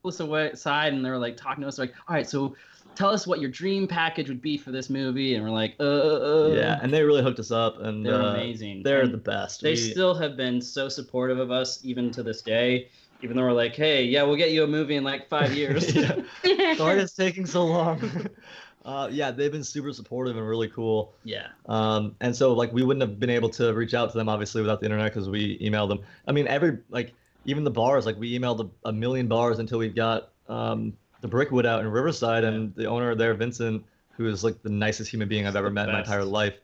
us 0.05 0.19
away 0.19 0.49
aside 0.49 0.93
and 0.93 1.03
they're 1.03 1.17
like 1.17 1.38
talking 1.38 1.61
to 1.61 1.67
us 1.67 1.77
like, 1.77 1.93
all 2.07 2.15
right, 2.15 2.27
so 2.30 2.55
tell 2.95 3.09
us 3.09 3.25
what 3.25 3.39
your 3.39 3.49
dream 3.49 3.88
package 3.88 4.27
would 4.27 4.41
be 4.41 4.57
for 4.57 4.71
this 4.71 4.89
movie, 4.89 5.36
and 5.36 5.43
we're 5.45 5.49
like, 5.51 5.75
uh, 5.80 5.84
uh, 5.84 6.47
uh. 6.49 6.53
Yeah, 6.53 6.80
and 6.82 6.93
they 6.93 7.01
really 7.03 7.23
hooked 7.23 7.39
us 7.39 7.51
up, 7.51 7.80
and 7.80 8.05
they're 8.05 8.15
uh, 8.21 8.34
amazing. 8.34 8.84
They're 8.84 9.03
And 9.03 9.13
the 9.13 9.17
best. 9.17 9.61
They 9.61 9.71
We- 9.71 9.75
still 9.77 10.13
have 10.15 10.36
been 10.36 10.61
so 10.61 10.89
supportive 10.89 11.39
of 11.39 11.51
us 11.51 11.80
even 11.86 12.11
to 12.11 12.23
this 12.23 12.41
day. 12.41 12.89
Even 13.21 13.36
though 13.36 13.43
we're 13.43 13.51
like, 13.51 13.75
hey, 13.75 14.05
yeah, 14.05 14.23
we'll 14.23 14.38
get 14.38 14.51
you 14.51 14.63
a 14.63 14.67
movie 14.67 14.95
in 14.95 15.03
like 15.03 15.27
five 15.27 15.53
years. 15.61 15.93
Sorry 15.93 16.99
it's 17.01 17.13
taking 17.13 17.45
so 17.45 17.65
long. 17.65 17.99
uh, 18.89 19.07
yeah, 19.11 19.29
they've 19.29 19.51
been 19.51 19.63
super 19.63 19.93
supportive 19.93 20.35
and 20.35 20.47
really 20.47 20.67
cool. 20.67 21.13
yeah. 21.23 21.49
Um, 21.67 22.15
and 22.21 22.35
so 22.35 22.53
like 22.53 22.73
we 22.73 22.81
wouldn't 22.81 23.07
have 23.07 23.19
been 23.19 23.29
able 23.29 23.49
to 23.49 23.71
reach 23.73 23.93
out 23.93 24.11
to 24.11 24.17
them 24.17 24.27
obviously 24.27 24.61
without 24.61 24.79
the 24.79 24.87
internet 24.87 25.13
because 25.13 25.29
we 25.29 25.59
emailed 25.59 25.89
them. 25.89 25.99
I 26.27 26.31
mean, 26.31 26.47
every 26.47 26.79
like 26.89 27.13
even 27.45 27.63
the 27.63 27.71
bars 27.71 28.07
like 28.07 28.17
we 28.17 28.37
emailed 28.37 28.67
a, 28.67 28.89
a 28.89 28.91
million 28.91 29.27
bars 29.27 29.59
until 29.59 29.77
we 29.77 29.89
got 29.89 30.31
um, 30.47 30.93
the 31.21 31.27
Brickwood 31.27 31.67
out 31.67 31.81
in 31.81 31.87
Riverside, 31.87 32.43
and 32.43 32.73
the 32.75 32.85
owner 32.85 33.13
there, 33.13 33.35
Vincent, 33.35 33.85
who 34.11 34.25
is 34.27 34.43
like 34.43 34.63
the 34.63 34.69
nicest 34.69 35.11
human 35.11 35.27
being 35.27 35.45
I've 35.45 35.55
ever 35.55 35.69
met 35.69 35.87
in 35.87 35.93
my 35.93 35.99
entire 35.99 36.25
life. 36.25 36.55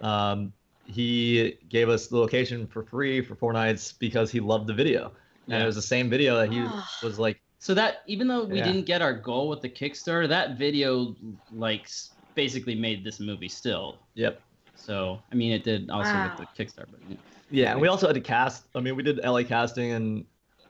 Um, 0.00 0.54
he 0.86 1.58
gave 1.68 1.90
us 1.90 2.06
the 2.06 2.16
location 2.16 2.66
for 2.66 2.82
free 2.82 3.20
for 3.20 3.34
four 3.34 3.52
nights 3.52 3.92
because 3.92 4.30
he 4.30 4.40
loved 4.40 4.68
the 4.68 4.74
video, 4.74 5.12
and 5.48 5.62
it 5.62 5.66
was 5.66 5.76
the 5.76 5.82
same 5.82 6.08
video 6.08 6.36
that 6.36 6.50
he 6.50 6.64
was 7.02 7.18
like 7.18 7.42
So 7.58 7.74
that 7.74 8.02
even 8.06 8.28
though 8.28 8.44
we 8.44 8.58
Yeah. 8.58 8.64
didn't 8.64 8.86
get 8.86 9.02
our 9.02 9.12
goal 9.12 9.48
with 9.48 9.60
the 9.62 9.68
Kickstarter, 9.68 10.28
that 10.28 10.56
video 10.56 11.14
like 11.52 11.88
basically 12.34 12.74
made 12.74 13.04
this 13.04 13.18
movie 13.20 13.48
still. 13.48 13.98
Yep. 14.14 14.40
So 14.76 15.20
I 15.32 15.34
mean, 15.34 15.52
it 15.52 15.64
did 15.64 15.90
also 15.90 16.12
Wow. 16.12 16.36
with 16.38 16.48
the 16.56 16.64
Kickstarter. 16.64 16.86
But, 16.90 17.00
yeah. 17.08 17.16
Yeah, 17.50 17.72
and 17.72 17.80
we 17.80 17.88
also 17.88 18.06
had 18.06 18.14
to 18.14 18.20
cast. 18.20 18.66
I 18.74 18.80
mean, 18.80 18.94
we 18.94 19.02
did 19.02 19.18
LA 19.24 19.42
casting 19.42 19.92
and 19.92 20.24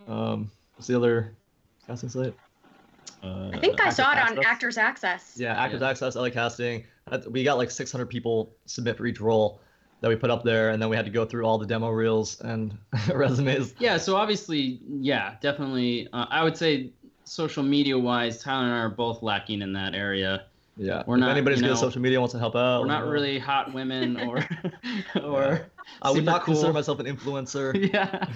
um, 0.06 0.50
what's 0.76 0.86
the 0.86 0.96
other 0.96 1.34
casting 1.86 2.08
site? 2.08 2.34
Uh, 3.22 3.50
I 3.52 3.58
think 3.58 3.80
I 3.80 3.90
saw 3.90 4.12
it 4.12 4.18
on 4.18 4.28
Access? 4.28 4.44
Actors 4.46 4.78
Access. 4.78 5.34
Yeah, 5.36 5.60
Actors 5.60 5.80
Yeah. 5.80 5.90
Access, 5.90 6.14
LA 6.16 6.30
casting. 6.30 6.84
We 7.28 7.42
got 7.42 7.58
like 7.58 7.70
600 7.70 8.06
people 8.06 8.54
submit 8.66 8.96
for 8.96 9.06
each 9.06 9.20
role 9.20 9.60
that 10.00 10.08
we 10.08 10.16
put 10.16 10.30
up 10.30 10.44
there, 10.44 10.70
and 10.70 10.80
then 10.80 10.88
we 10.88 10.96
had 10.96 11.04
to 11.04 11.10
go 11.10 11.24
through 11.24 11.44
all 11.44 11.58
the 11.58 11.66
demo 11.66 11.90
reels 11.90 12.40
and 12.40 12.76
resumes. 13.12 13.74
Yeah, 13.78 13.96
so 13.96 14.16
obviously, 14.16 14.80
yeah, 14.88 15.34
definitely. 15.40 16.08
Uh, 16.12 16.26
I 16.30 16.44
would 16.44 16.56
say 16.56 16.90
social 17.24 17.62
media 17.62 17.98
wise, 17.98 18.40
Tyler 18.40 18.64
and 18.64 18.74
I 18.74 18.78
are 18.78 18.88
both 18.88 19.22
lacking 19.22 19.62
in 19.62 19.72
that 19.74 19.94
area. 19.94 20.44
Yeah, 20.76 21.02
We're 21.06 21.16
if 21.16 21.20
not, 21.20 21.30
anybody's 21.30 21.58
you 21.58 21.66
good 21.66 21.72
at 21.72 21.78
social 21.78 22.00
media 22.00 22.20
wants 22.20 22.32
to 22.32 22.38
help 22.38 22.54
out. 22.54 22.82
We're 22.82 22.86
not 22.86 23.04
know. 23.04 23.10
really 23.10 23.38
hot 23.38 23.74
women 23.74 24.20
or 24.20 24.46
or 25.22 25.66
I 26.02 26.10
would 26.10 26.24
not 26.24 26.44
consider 26.44 26.72
myself 26.72 27.00
an 27.00 27.06
influencer. 27.06 27.92
yeah. 27.92 28.26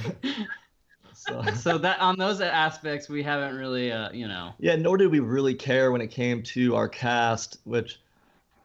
so. 1.15 1.45
so 1.55 1.79
that 1.79 2.01
on 2.01 2.19
those 2.19 2.41
aspects, 2.41 3.09
we 3.09 3.23
haven't 3.23 3.57
really, 3.57 3.93
uh, 3.93 4.11
you 4.11 4.27
know. 4.27 4.55
Yeah, 4.59 4.75
nor 4.75 4.97
did 4.97 5.13
we 5.13 5.21
really 5.21 5.55
care 5.55 5.93
when 5.93 6.01
it 6.01 6.09
came 6.09 6.43
to 6.43 6.75
our 6.75 6.89
cast, 6.89 7.59
which. 7.65 8.01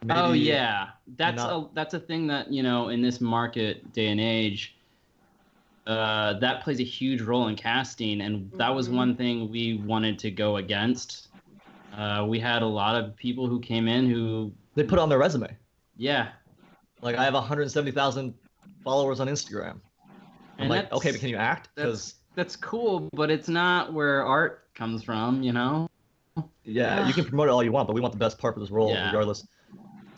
Oh 0.09 0.33
yeah, 0.33 0.89
that's 1.15 1.37
not- 1.37 1.51
a 1.51 1.69
that's 1.73 1.93
a 1.93 1.99
thing 1.99 2.27
that 2.27 2.51
you 2.51 2.63
know 2.63 2.89
in 2.89 3.01
this 3.01 3.19
market 3.21 3.91
day 3.93 4.07
and 4.07 4.19
age. 4.19 4.73
Uh, 5.85 6.37
that 6.39 6.61
plays 6.63 6.81
a 6.81 6.83
huge 6.83 7.21
role 7.21 7.47
in 7.47 7.55
casting, 7.55 8.19
and 8.19 8.51
that 8.57 8.67
was 8.75 8.89
Mhm. 8.89 8.95
one 8.95 9.15
thing 9.15 9.49
we 9.49 9.77
wanted 9.85 10.19
to 10.19 10.29
go 10.29 10.57
against. 10.57 11.29
Uh, 11.93 12.25
we 12.27 12.41
had 12.41 12.61
a 12.61 12.65
lot 12.67 13.01
of 13.01 13.15
people 13.15 13.47
who 13.47 13.57
came 13.61 13.87
in 13.87 14.09
who, 14.09 14.51
They 14.75 14.83
put 14.83 14.99
on 14.99 15.07
their 15.07 15.17
resume. 15.17 15.47
yeah, 15.95 16.31
Like 17.01 17.15
I 17.15 17.23
have 17.23 17.35
170,000 17.35 18.33
followers 18.83 19.21
on 19.21 19.27
Instagram. 19.27 19.79
I'm 20.59 20.63
And 20.63 20.69
like, 20.69 20.91
okay, 20.91 21.11
but 21.11 21.21
can 21.21 21.29
you 21.29 21.37
act? 21.37 21.69
Because 21.73 22.15
that's 22.35 22.57
cool, 22.57 23.07
but 23.13 23.31
it's 23.31 23.47
not 23.47 23.93
where 23.93 24.25
art 24.25 24.67
comes 24.75 25.03
from, 25.03 25.41
you 25.41 25.53
know. 25.53 25.87
yeah, 26.65 27.07
you 27.07 27.13
can 27.13 27.23
promote 27.23 27.47
it 27.47 27.51
all 27.51 27.63
you 27.63 27.71
want, 27.71 27.87
but 27.87 27.93
we 27.93 28.01
want 28.01 28.11
the 28.11 28.19
best 28.19 28.37
part 28.39 28.55
for 28.55 28.59
this 28.59 28.71
role 28.71 28.91
Yeah. 28.91 29.05
regardless. 29.05 29.47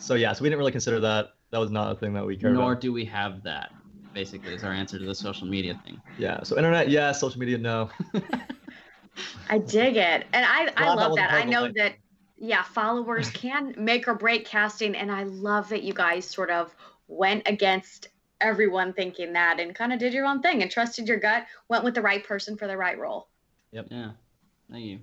So 0.00 0.14
yeah, 0.14 0.32
so 0.32 0.42
we 0.42 0.48
didn't 0.48 0.58
really 0.58 0.72
consider 0.72 0.98
that. 1.00 1.34
That 1.50 1.58
was 1.58 1.70
not 1.70 1.92
a 1.92 1.94
thing 1.94 2.12
that 2.14 2.24
we 2.24 2.36
cared 2.36 2.54
Nor 2.54 2.72
about. 2.72 2.80
do 2.80 2.92
we 2.92 3.04
have 3.04 3.42
that. 3.44 3.72
Basically, 4.14 4.54
is 4.54 4.64
our 4.64 4.72
answer 4.72 4.98
to 4.98 5.04
the 5.04 5.14
social 5.14 5.46
media 5.46 5.80
thing. 5.84 6.00
Yeah. 6.18 6.42
So 6.42 6.56
internet, 6.56 6.88
yeah. 6.88 7.12
Social 7.12 7.38
media, 7.38 7.58
no. 7.58 7.90
I 9.50 9.58
dig 9.58 9.96
it. 9.96 10.26
And 10.32 10.44
I, 10.44 10.62
I 10.62 10.64
Glad 10.64 10.74
that 10.76 10.86
love 10.96 11.10
wasn't 11.10 11.28
that. 11.28 11.34
I 11.34 11.44
know 11.44 11.64
thing. 11.66 11.74
that, 11.76 11.94
yeah, 12.38 12.62
followers 12.62 13.30
can 13.34 13.74
make 13.76 14.08
or 14.08 14.14
break 14.14 14.46
casting. 14.46 14.96
And 14.96 15.12
I 15.12 15.24
love 15.24 15.68
that 15.68 15.82
you 15.82 15.92
guys 15.92 16.24
sort 16.24 16.50
of 16.50 16.74
went 17.06 17.42
against 17.46 18.08
everyone 18.40 18.92
thinking 18.94 19.32
that 19.34 19.60
and 19.60 19.74
kind 19.74 19.92
of 19.92 19.98
did 19.98 20.12
your 20.14 20.24
own 20.24 20.40
thing 20.40 20.62
and 20.62 20.70
trusted 20.70 21.06
your 21.06 21.18
gut, 21.18 21.46
went 21.68 21.84
with 21.84 21.94
the 21.94 22.02
right 22.02 22.24
person 22.24 22.56
for 22.56 22.66
the 22.66 22.76
right 22.76 22.98
role. 22.98 23.28
Yep. 23.72 23.88
Yeah. 23.90 24.10
Thank 24.72 24.84
you. 24.84 25.00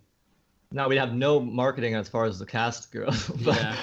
Now 0.72 0.90
we 0.90 0.98
have 0.98 1.14
no 1.14 1.40
marketing 1.40 1.96
as 1.96 2.10
far 2.10 2.26
as 2.26 2.40
the 2.40 2.46
cast 2.46 2.92
goes. 2.92 3.28
but- 3.46 3.76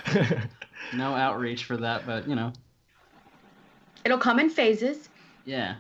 No 0.93 1.15
outreach 1.15 1.65
for 1.65 1.77
that, 1.79 2.07
but 2.07 2.29
you 2.29 2.35
know, 2.35 2.53
It'll 4.05 4.19
come 4.19 4.39
in 4.39 4.51
phases. 4.51 5.09
yeah. 5.45 5.77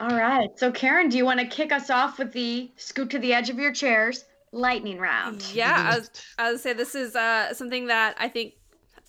All 0.00 0.16
right. 0.16 0.48
So, 0.56 0.70
Karen, 0.70 1.08
do 1.08 1.16
you 1.16 1.24
want 1.24 1.40
to 1.40 1.46
kick 1.46 1.72
us 1.72 1.90
off 1.90 2.20
with 2.20 2.32
the 2.32 2.70
scoot 2.76 3.10
to 3.10 3.18
the 3.18 3.34
edge 3.34 3.50
of 3.50 3.58
your 3.58 3.72
chairs 3.72 4.24
lightning 4.52 4.98
round? 5.00 5.42
Yeah, 5.52 5.90
I 5.92 5.98
was, 5.98 6.10
I 6.38 6.52
would 6.52 6.60
say 6.60 6.72
this 6.72 6.94
is 6.94 7.16
uh, 7.16 7.52
something 7.52 7.88
that 7.88 8.14
I 8.16 8.28
think 8.28 8.54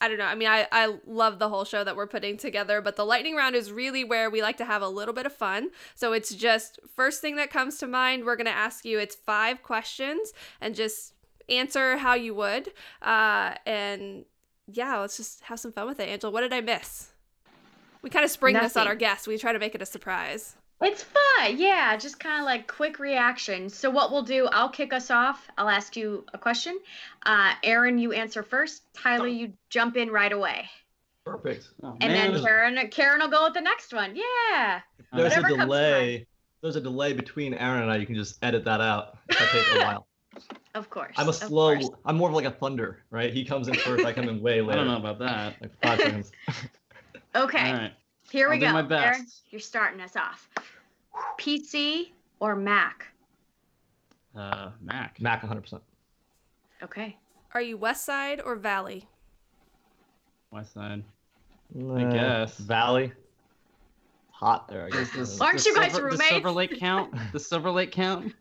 I 0.02 0.08
don't 0.08 0.18
know. 0.18 0.26
I 0.26 0.34
mean, 0.34 0.48
I, 0.48 0.66
I 0.72 0.96
love 1.06 1.38
the 1.38 1.48
whole 1.50 1.64
show 1.64 1.84
that 1.84 1.96
we're 1.96 2.08
putting 2.08 2.38
together, 2.38 2.82
but 2.82 2.96
the 2.96 3.06
lightning 3.06 3.36
round 3.36 3.56
is 3.56 3.72
really 3.72 4.04
where 4.04 4.32
we 4.32 4.42
like 4.42 4.58
to 4.58 4.66
have 4.66 4.82
a 4.82 4.88
little 4.88 5.14
bit 5.14 5.28
of 5.28 5.34
fun. 5.34 5.70
So 5.94 6.14
it's 6.14 6.34
just 6.34 6.80
first 6.96 7.22
thing 7.22 7.36
that 7.36 7.52
comes 7.52 7.78
to 7.80 7.88
mind. 7.88 8.26
We're 8.26 8.38
gonna 8.38 8.50
ask 8.50 8.84
you. 8.84 8.98
It's 8.98 9.14
five 9.16 9.62
questions 9.62 10.34
and 10.60 10.74
just 10.74 11.14
answer 11.50 11.98
how 11.98 12.16
you 12.16 12.34
would. 12.34 12.72
Uh, 13.04 13.54
and 13.68 14.26
yeah, 14.74 14.98
let's 15.00 15.18
just 15.18 15.42
have 15.42 15.60
some 15.60 15.72
fun 15.72 15.88
with 15.88 16.00
it. 16.00 16.10
Angela, 16.10 16.32
what 16.32 16.42
did 16.42 16.54
I 16.54 16.62
miss? 16.62 17.10
We 18.02 18.10
kind 18.10 18.24
of 18.24 18.32
spring 18.32 18.56
this 18.56 18.78
on 18.78 18.88
our 18.88 18.96
guests. 18.96 19.28
We 19.28 19.38
try 19.38 19.52
to 19.52 19.60
make 19.60 19.76
it 19.76 19.82
a 19.82 19.86
surprise. 19.86 20.56
It's 20.82 21.04
fun. 21.04 21.58
Yeah, 21.58 21.98
just 21.98 22.20
kind 22.22 22.40
of 22.40 22.46
like 22.46 22.68
quick 22.68 23.00
reaction. 23.00 23.70
So 23.70 23.90
what 23.90 24.12
we'll 24.12 24.24
do, 24.24 24.48
I'll 24.54 24.70
kick 24.70 24.94
us 24.94 25.12
off. 25.12 25.46
I'll 25.58 25.68
ask 25.68 25.98
you 25.98 26.26
a 26.34 26.38
question. 26.38 26.80
Uh, 27.26 27.54
Aaron, 27.64 27.98
you 27.98 28.14
answer 28.14 28.42
first. 28.44 28.84
Tyler, 28.94 29.28
you 29.28 29.52
jump 29.70 29.98
in 29.98 30.10
right 30.10 30.32
away. 30.32 30.70
Perfect. 31.26 31.68
Oh, 31.84 31.98
And 32.00 32.14
man. 32.14 32.32
then 32.34 32.42
Karen, 32.42 32.88
Karen 32.90 33.20
will 33.20 33.28
go 33.30 33.44
with 33.44 33.54
the 33.54 33.62
next 33.62 33.94
one. 33.94 34.16
Yeah. 34.16 34.80
There's 35.12 35.36
Whatever 35.36 35.56
a 35.56 35.58
delay. 35.58 36.28
There's 36.62 36.78
a 36.78 36.82
delay 36.82 37.12
between 37.14 37.54
Aaron 37.54 37.84
and 37.84 37.92
I. 37.92 37.98
You 37.98 38.06
can 38.06 38.16
just 38.16 38.38
edit 38.42 38.64
that 38.64 38.80
out. 38.80 39.18
That 39.28 39.38
takes 39.38 39.74
a 39.74 39.80
while. 39.84 40.08
Of 40.76 40.90
course. 40.90 41.16
I'm 41.18 41.30
a 41.30 41.34
slow. 41.34 41.76
I'm 42.06 42.18
more 42.18 42.30
of 42.30 42.36
like 42.36 42.46
a 42.46 42.52
thunder, 42.52 43.04
right? 43.12 43.34
He 43.34 43.44
comes 43.46 43.68
in 43.68 43.74
first. 43.76 44.06
I 44.06 44.14
come 44.14 44.30
in 44.30 44.42
way 44.42 44.62
later. 44.62 44.72
I 44.80 44.84
don't 44.84 44.88
know 44.88 44.98
about 44.98 45.20
that. 45.20 45.56
Like 45.62 45.72
five 45.82 46.00
seconds. 46.00 46.32
Okay. 47.36 47.68
All 47.72 47.74
right. 47.78 47.94
Here 48.32 48.50
we 48.50 48.56
I'll 48.56 48.60
do 48.60 48.66
go. 48.68 48.74
my 48.74 48.82
best. 48.82 49.06
Aaron, 49.06 49.28
you're 49.52 49.60
starting 49.62 50.02
us 50.02 50.16
off. 50.16 50.50
PC 51.40 52.10
or 52.40 52.56
Mac? 52.56 53.06
Uh, 54.36 54.72
Mac. 54.82 55.22
Mac 55.22 55.44
100%. 55.44 55.80
Okay. 56.82 57.16
Are 57.54 57.62
you 57.62 57.78
West 57.78 58.04
Side 58.04 58.42
or 58.42 58.56
Valley? 58.56 59.08
West 60.52 60.74
Side. 60.74 61.04
I 61.78 62.04
guess. 62.06 62.58
Valley. 62.58 63.12
Hot 64.32 64.68
there, 64.68 64.86
I 64.86 64.90
guess. 64.90 65.12
Does- 65.14 65.40
Aren't 65.40 65.58
does 65.58 65.66
you 65.68 65.76
guys 65.76 65.92
Silver, 65.92 66.10
does 66.10 66.18
roommates? 66.20 66.32
Silver 66.32 66.52
Lake 66.52 66.80
count? 66.80 67.14
The 67.32 67.40
Silver 67.40 67.70
Lake 67.70 67.92
count? 67.92 68.34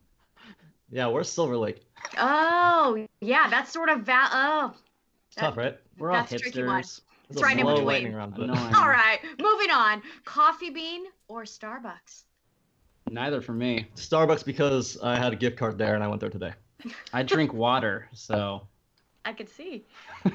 Yeah, 0.90 1.06
where's 1.06 1.28
Silver 1.30 1.56
Lake? 1.56 1.82
Oh, 2.18 3.06
yeah. 3.20 3.48
That's 3.50 3.72
sort 3.72 3.88
of 3.88 4.00
val. 4.00 4.28
Oh, 4.32 4.74
It's 5.28 5.36
tough, 5.36 5.56
right? 5.56 5.76
We're 5.98 6.10
all 6.10 6.18
That's 6.18 6.32
a 6.32 6.38
tricky 6.38 6.62
one. 6.64 6.82
hipsters. 6.82 7.00
It's 7.30 7.42
right 7.42 7.56
in 7.58 7.62
slow 7.64 7.72
between. 7.74 7.86
lightning 7.86 8.14
round, 8.14 8.34
but 8.34 8.44
Annoying. 8.44 8.74
all 8.74 8.88
right. 8.88 9.18
Moving 9.38 9.70
on. 9.70 10.02
Coffee 10.24 10.70
Bean 10.70 11.04
or 11.28 11.42
Starbucks? 11.42 12.24
Neither 13.10 13.40
for 13.42 13.52
me. 13.52 13.86
Starbucks 13.96 14.44
because 14.44 14.98
I 15.02 15.16
had 15.16 15.32
a 15.32 15.36
gift 15.36 15.58
card 15.58 15.76
there 15.76 15.94
and 15.94 16.02
I 16.02 16.08
went 16.08 16.20
there 16.20 16.30
today. 16.30 16.52
I 17.12 17.22
drink 17.22 17.52
water, 17.52 18.08
so 18.12 18.66
I 19.24 19.32
could 19.32 19.48
see. 19.48 19.84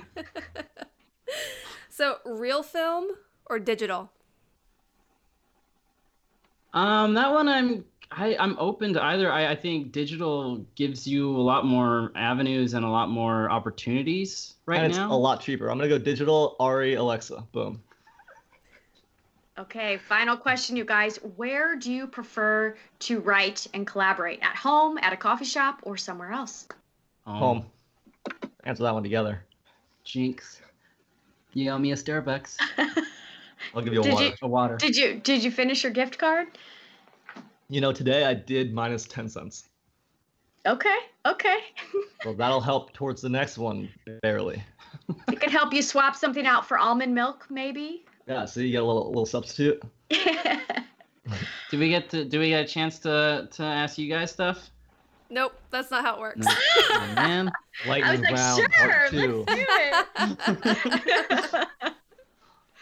So 1.89 2.18
real 2.26 2.64
film 2.64 3.10
or 3.45 3.60
digital? 3.60 4.12
Um, 6.74 7.14
that 7.14 7.32
one 7.32 7.47
I'm 7.47 7.86
I, 8.16 8.36
I'm 8.39 8.55
open 8.59 8.93
to 8.93 9.03
either. 9.03 9.32
I, 9.32 9.51
I 9.51 9.55
think 9.55 9.91
digital 9.91 10.57
gives 10.76 11.07
you 11.07 11.36
a 11.36 11.41
lot 11.41 11.66
more 11.66 12.11
avenues 12.16 12.74
and 12.74 12.86
a 12.86 12.89
lot 12.89 13.09
more 13.09 13.49
opportunities 13.49 14.53
right 14.66 14.78
and 14.78 14.88
it's 14.88 14.97
now. 14.97 15.11
a 15.11 15.16
lot 15.16 15.41
cheaper. 15.41 15.70
I'm 15.70 15.78
gonna 15.78 15.89
go 15.89 15.97
digital, 15.97 16.55
ARRI, 16.59 16.95
Alexa. 16.97 17.43
Boom. 17.51 17.82
Okay, 19.57 19.97
final 19.97 20.36
question, 20.36 20.76
you 20.76 20.84
guys. 20.86 21.18
Where 21.36 21.76
do 21.76 21.91
you 21.91 22.07
prefer 22.07 22.76
to 22.99 23.20
write 23.20 23.68
and 23.74 23.86
collaborate? 23.86 24.39
At 24.41 24.55
home, 24.55 24.97
at 25.01 25.14
a 25.14 25.18
coffee 25.18 25.45
shop, 25.45 25.80
or 25.84 25.95
somewhere 25.95 26.32
else? 26.32 26.68
Home. 27.28 27.66
Answer 28.64 28.84
that 28.84 28.93
one 28.93 29.03
together. 29.03 29.43
Jinx. 30.03 30.59
You 31.53 31.70
owe 31.70 31.78
me 31.78 31.91
a 31.91 31.95
Starbucks. 31.95 32.57
I'll 33.76 33.82
give 33.84 33.93
you 33.93 33.99
a 34.01 34.03
Did 34.03 34.14
water. 34.14 34.26
you- 34.26 34.34
A 34.41 34.47
water. 34.47 34.78
Did 34.78 34.95
you 34.97 35.20
did 35.20 35.43
you 35.43 35.51
finish 35.51 35.84
your 35.84 35.91
gift 35.91 36.18
card? 36.18 36.47
You 37.74 37.82
know, 37.82 37.91
today 37.91 38.24
I 38.26 38.36
did 38.36 38.71
minus 38.71 39.05
10 39.05 39.28
cents. 39.30 39.69
Okay, 40.67 40.97
okay. 41.26 41.57
Well, 42.24 42.36
that'll 42.36 42.61
help 42.61 42.93
towards 42.93 43.21
the 43.21 43.28
next 43.28 43.57
one, 43.57 43.89
barely. 44.21 44.63
it 45.28 45.41
could 45.41 45.49
help 45.49 45.74
you 45.74 45.82
swap 45.82 46.15
something 46.15 46.45
out 46.45 46.65
for 46.65 46.78
almond 46.78 47.13
milk, 47.13 47.45
maybe. 47.49 48.05
Yeah, 48.28 48.45
so 48.45 48.61
you 48.61 48.71
get 48.71 48.82
a 48.82 48.86
little, 48.86 49.09
little 49.09 49.26
substitute. 49.26 49.84
Do 50.09 50.17
we 51.78 51.89
get 51.89 52.09
to? 52.11 52.24
Do 52.24 52.39
we 52.39 52.47
get 52.47 52.63
a 52.63 52.67
chance 52.67 52.97
to 52.99 53.49
to 53.51 53.63
ask 53.63 53.97
you 53.97 54.07
guys 54.07 54.32
stuff? 54.32 54.69
Nope, 55.30 55.51
that's 55.69 55.91
not 55.91 56.05
how 56.05 56.15
it 56.15 56.21
works. 56.21 56.47
Oh, 56.47 57.11
man. 57.13 57.51
Lightning 57.86 58.09
I 58.09 58.11
was 58.11 58.21
like, 58.21 58.34
round 58.34 58.59
sure, 58.59 58.69
part 58.69 59.11
two. 59.11 59.43
let's 59.45 59.65
do 61.51 61.57
it. 61.57 61.67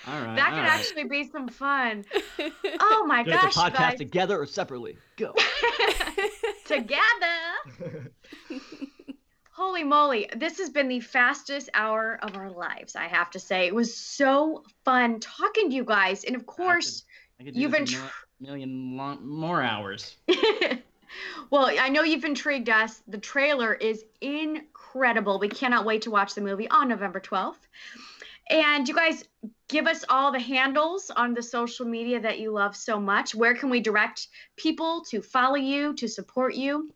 All 0.07 0.21
right. 0.21 0.35
that 0.35 0.49
all 0.49 0.55
could 0.55 0.61
right. 0.61 0.79
actually 0.79 1.03
be 1.05 1.29
some 1.29 1.47
fun. 1.47 2.05
Oh 2.79 3.05
my 3.05 3.23
Doing 3.23 3.35
the 3.35 3.41
gosh, 3.43 3.55
you 3.55 3.61
podcast 3.61 3.73
guys. 3.73 3.97
together 3.97 4.39
or 4.41 4.45
separately? 4.45 4.97
Go. 5.17 5.33
together. 6.65 8.11
Holy 9.51 9.83
moly, 9.83 10.29
this 10.35 10.57
has 10.59 10.69
been 10.69 10.87
the 10.87 10.99
fastest 10.99 11.69
hour 11.73 12.17
of 12.21 12.35
our 12.35 12.49
lives, 12.49 12.95
I 12.95 13.03
have 13.07 13.29
to 13.31 13.39
say. 13.39 13.67
It 13.67 13.75
was 13.75 13.95
so 13.95 14.63
fun 14.85 15.19
talking 15.19 15.69
to 15.69 15.75
you 15.75 15.83
guys. 15.83 16.23
And 16.23 16.35
of 16.35 16.45
course, 16.45 17.03
I 17.39 17.43
could 17.43 17.53
do 17.53 17.59
you've 17.59 17.71
been 17.71 17.83
a 17.83 18.43
million 18.43 18.97
long, 18.97 19.27
more 19.27 19.61
hours. 19.61 20.15
well, 21.49 21.67
I 21.79 21.89
know 21.89 22.03
you've 22.03 22.25
intrigued 22.25 22.69
us. 22.69 23.03
The 23.07 23.19
trailer 23.19 23.73
is 23.73 24.03
incredible. 24.21 25.37
We 25.39 25.49
cannot 25.49 25.85
wait 25.85 26.03
to 26.03 26.11
watch 26.11 26.33
the 26.33 26.41
movie 26.41 26.69
on 26.69 26.87
November 26.87 27.19
12th. 27.19 27.55
And 28.49 28.87
you 28.87 28.95
guys 28.95 29.23
give 29.71 29.87
us 29.87 30.05
all 30.09 30.31
the 30.31 30.39
handles 30.39 31.09
on 31.15 31.33
the 31.33 31.41
social 31.41 31.85
media 31.85 32.19
that 32.19 32.39
you 32.39 32.51
love 32.51 32.75
so 32.75 32.99
much. 32.99 33.33
Where 33.33 33.55
can 33.55 33.69
we 33.69 33.79
direct 33.79 34.27
people 34.57 35.05
to 35.09 35.21
follow 35.21 35.55
you, 35.55 35.93
to 35.95 36.07
support 36.07 36.55
you? 36.55 36.91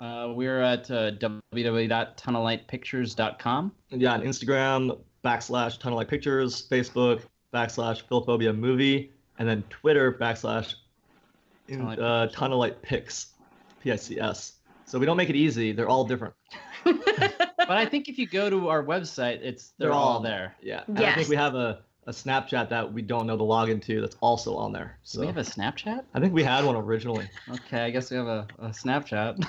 Uh, 0.00 0.32
we're 0.34 0.62
at 0.62 0.90
uh, 0.90 1.10
www.tunnellightpictures.com. 1.10 3.72
yeah, 3.90 4.12
on 4.12 4.22
Instagram, 4.22 4.98
backslash 5.24 5.80
tunnellightpictures, 5.80 6.68
Facebook, 6.68 7.22
backslash 7.52 8.04
Philophobia 8.06 8.56
Movie, 8.56 9.10
and 9.40 9.48
then 9.48 9.64
Twitter, 9.68 10.12
backslash 10.12 10.74
tunnellightpics, 11.68 12.00
uh, 12.00 12.26
Pictures. 12.28 12.36
Tunnel 12.36 12.70
P 13.80 13.92
I 13.92 13.96
C 13.96 14.20
S. 14.20 14.52
So 14.86 14.98
we 14.98 15.06
don't 15.06 15.16
make 15.16 15.30
it 15.30 15.36
easy. 15.36 15.72
They're 15.72 15.88
all 15.88 16.04
different. 16.04 16.34
But 17.58 17.76
I 17.76 17.84
think 17.86 18.08
if 18.08 18.18
you 18.18 18.26
go 18.26 18.48
to 18.48 18.68
our 18.68 18.82
website, 18.82 19.40
it's 19.42 19.72
they're, 19.78 19.88
They're 19.88 19.92
all, 19.96 20.14
all- 20.14 20.20
there. 20.20 20.56
Yeah. 20.62 20.84
And 20.86 20.98
I 20.98 21.14
think 21.14 21.28
we 21.28 21.36
have 21.36 21.54
a, 21.54 21.82
a 22.06 22.12
Snapchat 22.12 22.70
that 22.70 22.90
we 22.92 23.02
don't 23.02 23.26
know 23.26 23.36
the 23.36 23.44
login 23.44 23.82
to 23.84 24.00
that's 24.00 24.16
also 24.20 24.56
on 24.56 24.72
there. 24.72 24.98
Do 25.04 25.10
So 25.10 25.20
we 25.20 25.26
have 25.26 25.36
a 25.36 25.42
Snapchat? 25.42 26.04
I 26.14 26.20
think 26.20 26.32
we 26.32 26.42
had 26.42 26.64
one 26.64 26.76
originally. 26.76 27.28
Okay, 27.50 27.84
I 27.84 27.90
guess 27.90 28.10
we 28.10 28.16
have 28.16 28.26
a, 28.26 28.46
a 28.58 28.68
Snapchat. 28.68 29.46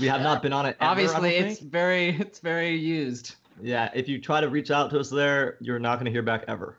We 0.00 0.06
have 0.06 0.22
not 0.22 0.42
been 0.42 0.52
on 0.52 0.64
it. 0.64 0.76
Ever, 0.80 0.90
Obviously, 0.90 1.36
it's 1.36 1.58
think. 1.58 1.72
very 1.72 2.08
it's 2.10 2.38
very 2.38 2.74
used. 2.76 3.34
yeah. 3.60 3.90
If 3.94 4.08
you 4.08 4.20
try 4.20 4.40
to 4.40 4.48
reach 4.48 4.70
out 4.70 4.90
to 4.90 5.00
us 5.00 5.10
there, 5.10 5.56
you're 5.60 5.80
not 5.80 5.96
going 5.96 6.06
to 6.06 6.12
hear 6.12 6.22
back 6.22 6.44
ever. 6.48 6.78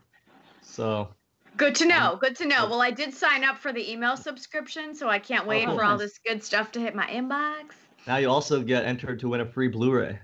So 0.62 1.10
Good 1.58 1.76
to 1.76 1.86
know. 1.86 2.18
Good 2.22 2.38
to 2.38 2.48
know. 2.48 2.66
oh. 2.66 2.70
Well, 2.70 2.82
I 2.82 2.92
did 2.92 3.14
sign 3.14 3.44
up 3.44 3.58
for 3.58 3.74
the 3.74 3.92
email 3.92 4.16
subscription, 4.16 4.96
so 4.96 5.10
I 5.10 5.20
can't 5.20 5.46
wait 5.46 5.64
oh, 5.64 5.68
cool. 5.72 5.78
for 5.78 5.84
all 5.84 5.98
this 5.98 6.18
good 6.26 6.42
stuff 6.44 6.72
to 6.72 6.80
hit 6.80 6.96
my 6.96 7.06
inbox. 7.08 7.72
Now 8.08 8.18
you 8.18 8.30
also 8.30 8.62
get 8.62 8.86
entered 8.86 9.20
to 9.20 9.30
win 9.30 9.42
a 9.42 9.46
free 9.46 9.68
Blu-ray. 9.68 10.20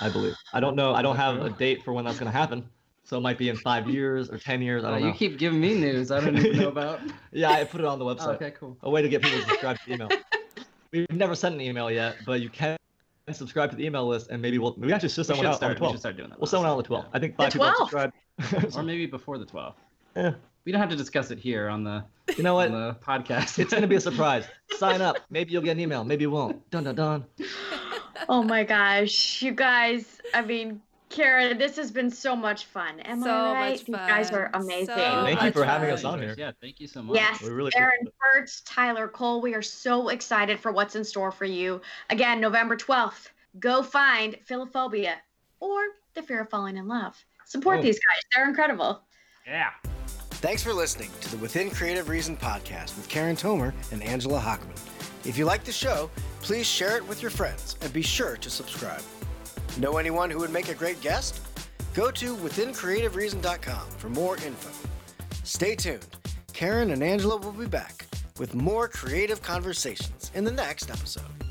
I 0.00 0.08
believe. 0.08 0.34
I 0.52 0.60
don't 0.60 0.76
know. 0.76 0.94
I 0.94 1.02
don't 1.02 1.16
have 1.16 1.40
a 1.40 1.50
date 1.50 1.82
for 1.84 1.92
when 1.92 2.04
that's 2.04 2.18
going 2.18 2.30
to 2.30 2.36
happen. 2.36 2.68
So 3.04 3.18
it 3.18 3.20
might 3.20 3.38
be 3.38 3.50
in 3.50 3.56
five 3.56 3.88
years 3.88 4.30
or 4.30 4.38
ten 4.38 4.62
years. 4.62 4.82
I 4.82 4.90
don't 4.90 4.98
oh, 4.98 5.00
know. 5.02 5.06
you 5.08 5.14
keep 5.14 5.38
giving 5.38 5.60
me 5.60 5.74
news 5.74 6.10
I 6.10 6.20
don't 6.20 6.36
even 6.36 6.56
know 6.58 6.68
about. 6.68 7.00
Yeah, 7.32 7.50
I 7.50 7.64
put 7.64 7.80
it 7.80 7.86
on 7.86 7.98
the 7.98 8.04
Oh, 8.04 8.14
website. 8.14 8.36
okay, 8.36 8.52
cool. 8.52 8.76
A 8.82 8.90
way 8.90 9.02
to 9.02 9.08
get 9.08 9.22
people 9.22 9.40
to 9.40 9.46
subscribe 9.46 9.78
to 9.84 9.92
email. 9.92 10.08
We've 10.92 11.10
never 11.10 11.34
sent 11.34 11.54
an 11.54 11.60
email 11.60 11.90
yet, 11.90 12.16
but 12.24 12.40
you 12.40 12.48
can 12.48 12.78
subscribe 13.32 13.70
to 13.70 13.76
the 13.76 13.84
email 13.84 14.06
list, 14.06 14.30
and 14.30 14.40
maybe 14.40 14.58
we'll 14.58 14.74
maybe 14.78 14.92
actually 14.92 15.08
send 15.10 15.28
We 15.28 15.34
someone 15.34 15.44
should, 15.44 15.48
out 15.48 15.52
on 15.52 15.56
start, 15.56 15.78
the 15.78 15.84
we 15.84 15.90
should 15.90 16.00
start 16.00 16.16
doing 16.16 16.30
that. 16.30 16.38
We'll 16.38 16.46
send 16.46 16.62
one 16.62 16.70
out 16.70 16.76
on 16.76 16.82
the 16.82 16.88
12th. 16.88 17.06
I 17.12 17.18
think 17.18 17.36
five 17.36 17.52
The 17.52 17.58
people 17.58 17.74
subscribe. 17.76 18.12
Or 18.76 18.82
maybe 18.82 19.06
before 19.06 19.38
the 19.38 19.46
12th. 19.46 19.74
Yeah. 20.16 20.34
We 20.64 20.72
don't 20.72 20.80
have 20.80 20.90
to 20.90 20.96
discuss 20.96 21.30
it 21.30 21.38
here 21.38 21.68
on 21.68 21.84
the, 21.84 22.04
You 22.36 22.42
know 22.42 22.54
what? 22.54 22.70
the 22.70 22.96
podcast. 23.04 23.58
It's 23.58 23.72
gonna 23.72 23.86
be 23.86 23.96
a 23.96 24.00
surprise. 24.10 24.46
Sign 24.78 25.00
up. 25.02 25.18
Maybe 25.30 25.52
you'll 25.52 25.62
get 25.62 25.72
an 25.72 25.80
email. 25.80 26.04
Maybe 26.04 26.22
you 26.22 26.30
won't. 26.30 26.68
Dun 26.70 26.84
dun 26.84 26.94
dun. 26.94 27.24
Oh 28.28 28.42
my 28.42 28.64
gosh, 28.64 29.42
you 29.42 29.52
guys! 29.52 30.18
I 30.32 30.40
mean, 30.40 30.80
Kara, 31.10 31.52
this 31.54 31.76
has 31.76 31.90
been 31.90 32.10
so 32.10 32.34
much 32.34 32.64
fun. 32.64 33.00
Am 33.00 33.20
So 33.22 33.28
I 33.30 33.52
right? 33.52 33.70
much 33.72 33.88
You 33.88 33.94
guys 33.94 34.30
are 34.30 34.50
amazing. 34.54 34.86
So 34.86 34.94
Thank 34.94 35.40
you 35.40 35.44
much 35.46 35.52
for 35.52 35.64
having 35.64 35.90
us 35.90 36.04
on 36.04 36.20
here. 36.22 36.34
Yeah, 36.38 36.52
thank 36.62 36.80
you 36.80 36.86
so 36.86 37.02
much. 37.02 37.16
Yes, 37.16 37.42
We 37.42 37.50
really 37.50 37.72
Aaron 37.76 37.90
appreciate 38.00 38.14
Burt, 38.40 38.50
Tyler 38.64 39.08
Cole, 39.08 39.42
we 39.42 39.54
are 39.54 39.60
so 39.60 40.08
excited 40.08 40.58
for 40.58 40.72
what's 40.72 40.94
in 40.96 41.04
store 41.04 41.32
for 41.32 41.44
you. 41.44 41.82
Again, 42.08 42.40
November 42.40 42.76
12th, 42.76 43.28
go 43.58 43.82
find 43.82 44.38
Philophobia 44.48 45.16
or 45.60 45.80
The 46.14 46.22
Fear 46.22 46.42
of 46.42 46.50
Falling 46.50 46.78
in 46.78 46.88
Love. 46.88 47.22
Support 47.44 47.80
Oh. 47.80 47.82
these 47.82 47.98
guys, 47.98 48.22
they're 48.34 48.48
incredible. 48.48 49.02
Yeah. 49.46 49.70
Thanks 50.44 50.62
for 50.62 50.74
listening 50.74 51.08
to 51.22 51.30
the 51.30 51.38
Within 51.38 51.70
Creative 51.70 52.06
Reason 52.06 52.36
podcast 52.36 52.94
with 52.98 53.08
Karen 53.08 53.34
Tomer 53.34 53.72
and 53.92 54.02
Angela 54.02 54.38
Hockman. 54.38 54.78
If 55.24 55.38
you 55.38 55.46
like 55.46 55.64
the 55.64 55.72
show, 55.72 56.10
please 56.42 56.66
share 56.66 56.98
it 56.98 57.08
with 57.08 57.22
your 57.22 57.30
friends 57.30 57.76
and 57.80 57.90
be 57.94 58.02
sure 58.02 58.36
to 58.36 58.50
subscribe. 58.50 59.00
Know 59.78 59.96
anyone 59.96 60.30
who 60.30 60.40
would 60.40 60.50
make 60.50 60.68
a 60.68 60.74
great 60.74 61.00
guest? 61.00 61.40
Go 61.94 62.10
to 62.10 62.36
withincreativereason.com 62.36 63.88
for 63.96 64.10
more 64.10 64.36
info. 64.36 64.68
Stay 65.44 65.74
tuned. 65.74 66.14
Karen 66.52 66.90
and 66.90 67.02
Angela 67.02 67.38
will 67.38 67.52
be 67.52 67.66
back 67.66 68.04
with 68.38 68.54
more 68.54 68.86
creative 68.86 69.40
conversations 69.40 70.30
in 70.34 70.44
the 70.44 70.52
next 70.52 70.90
episode. 70.90 71.43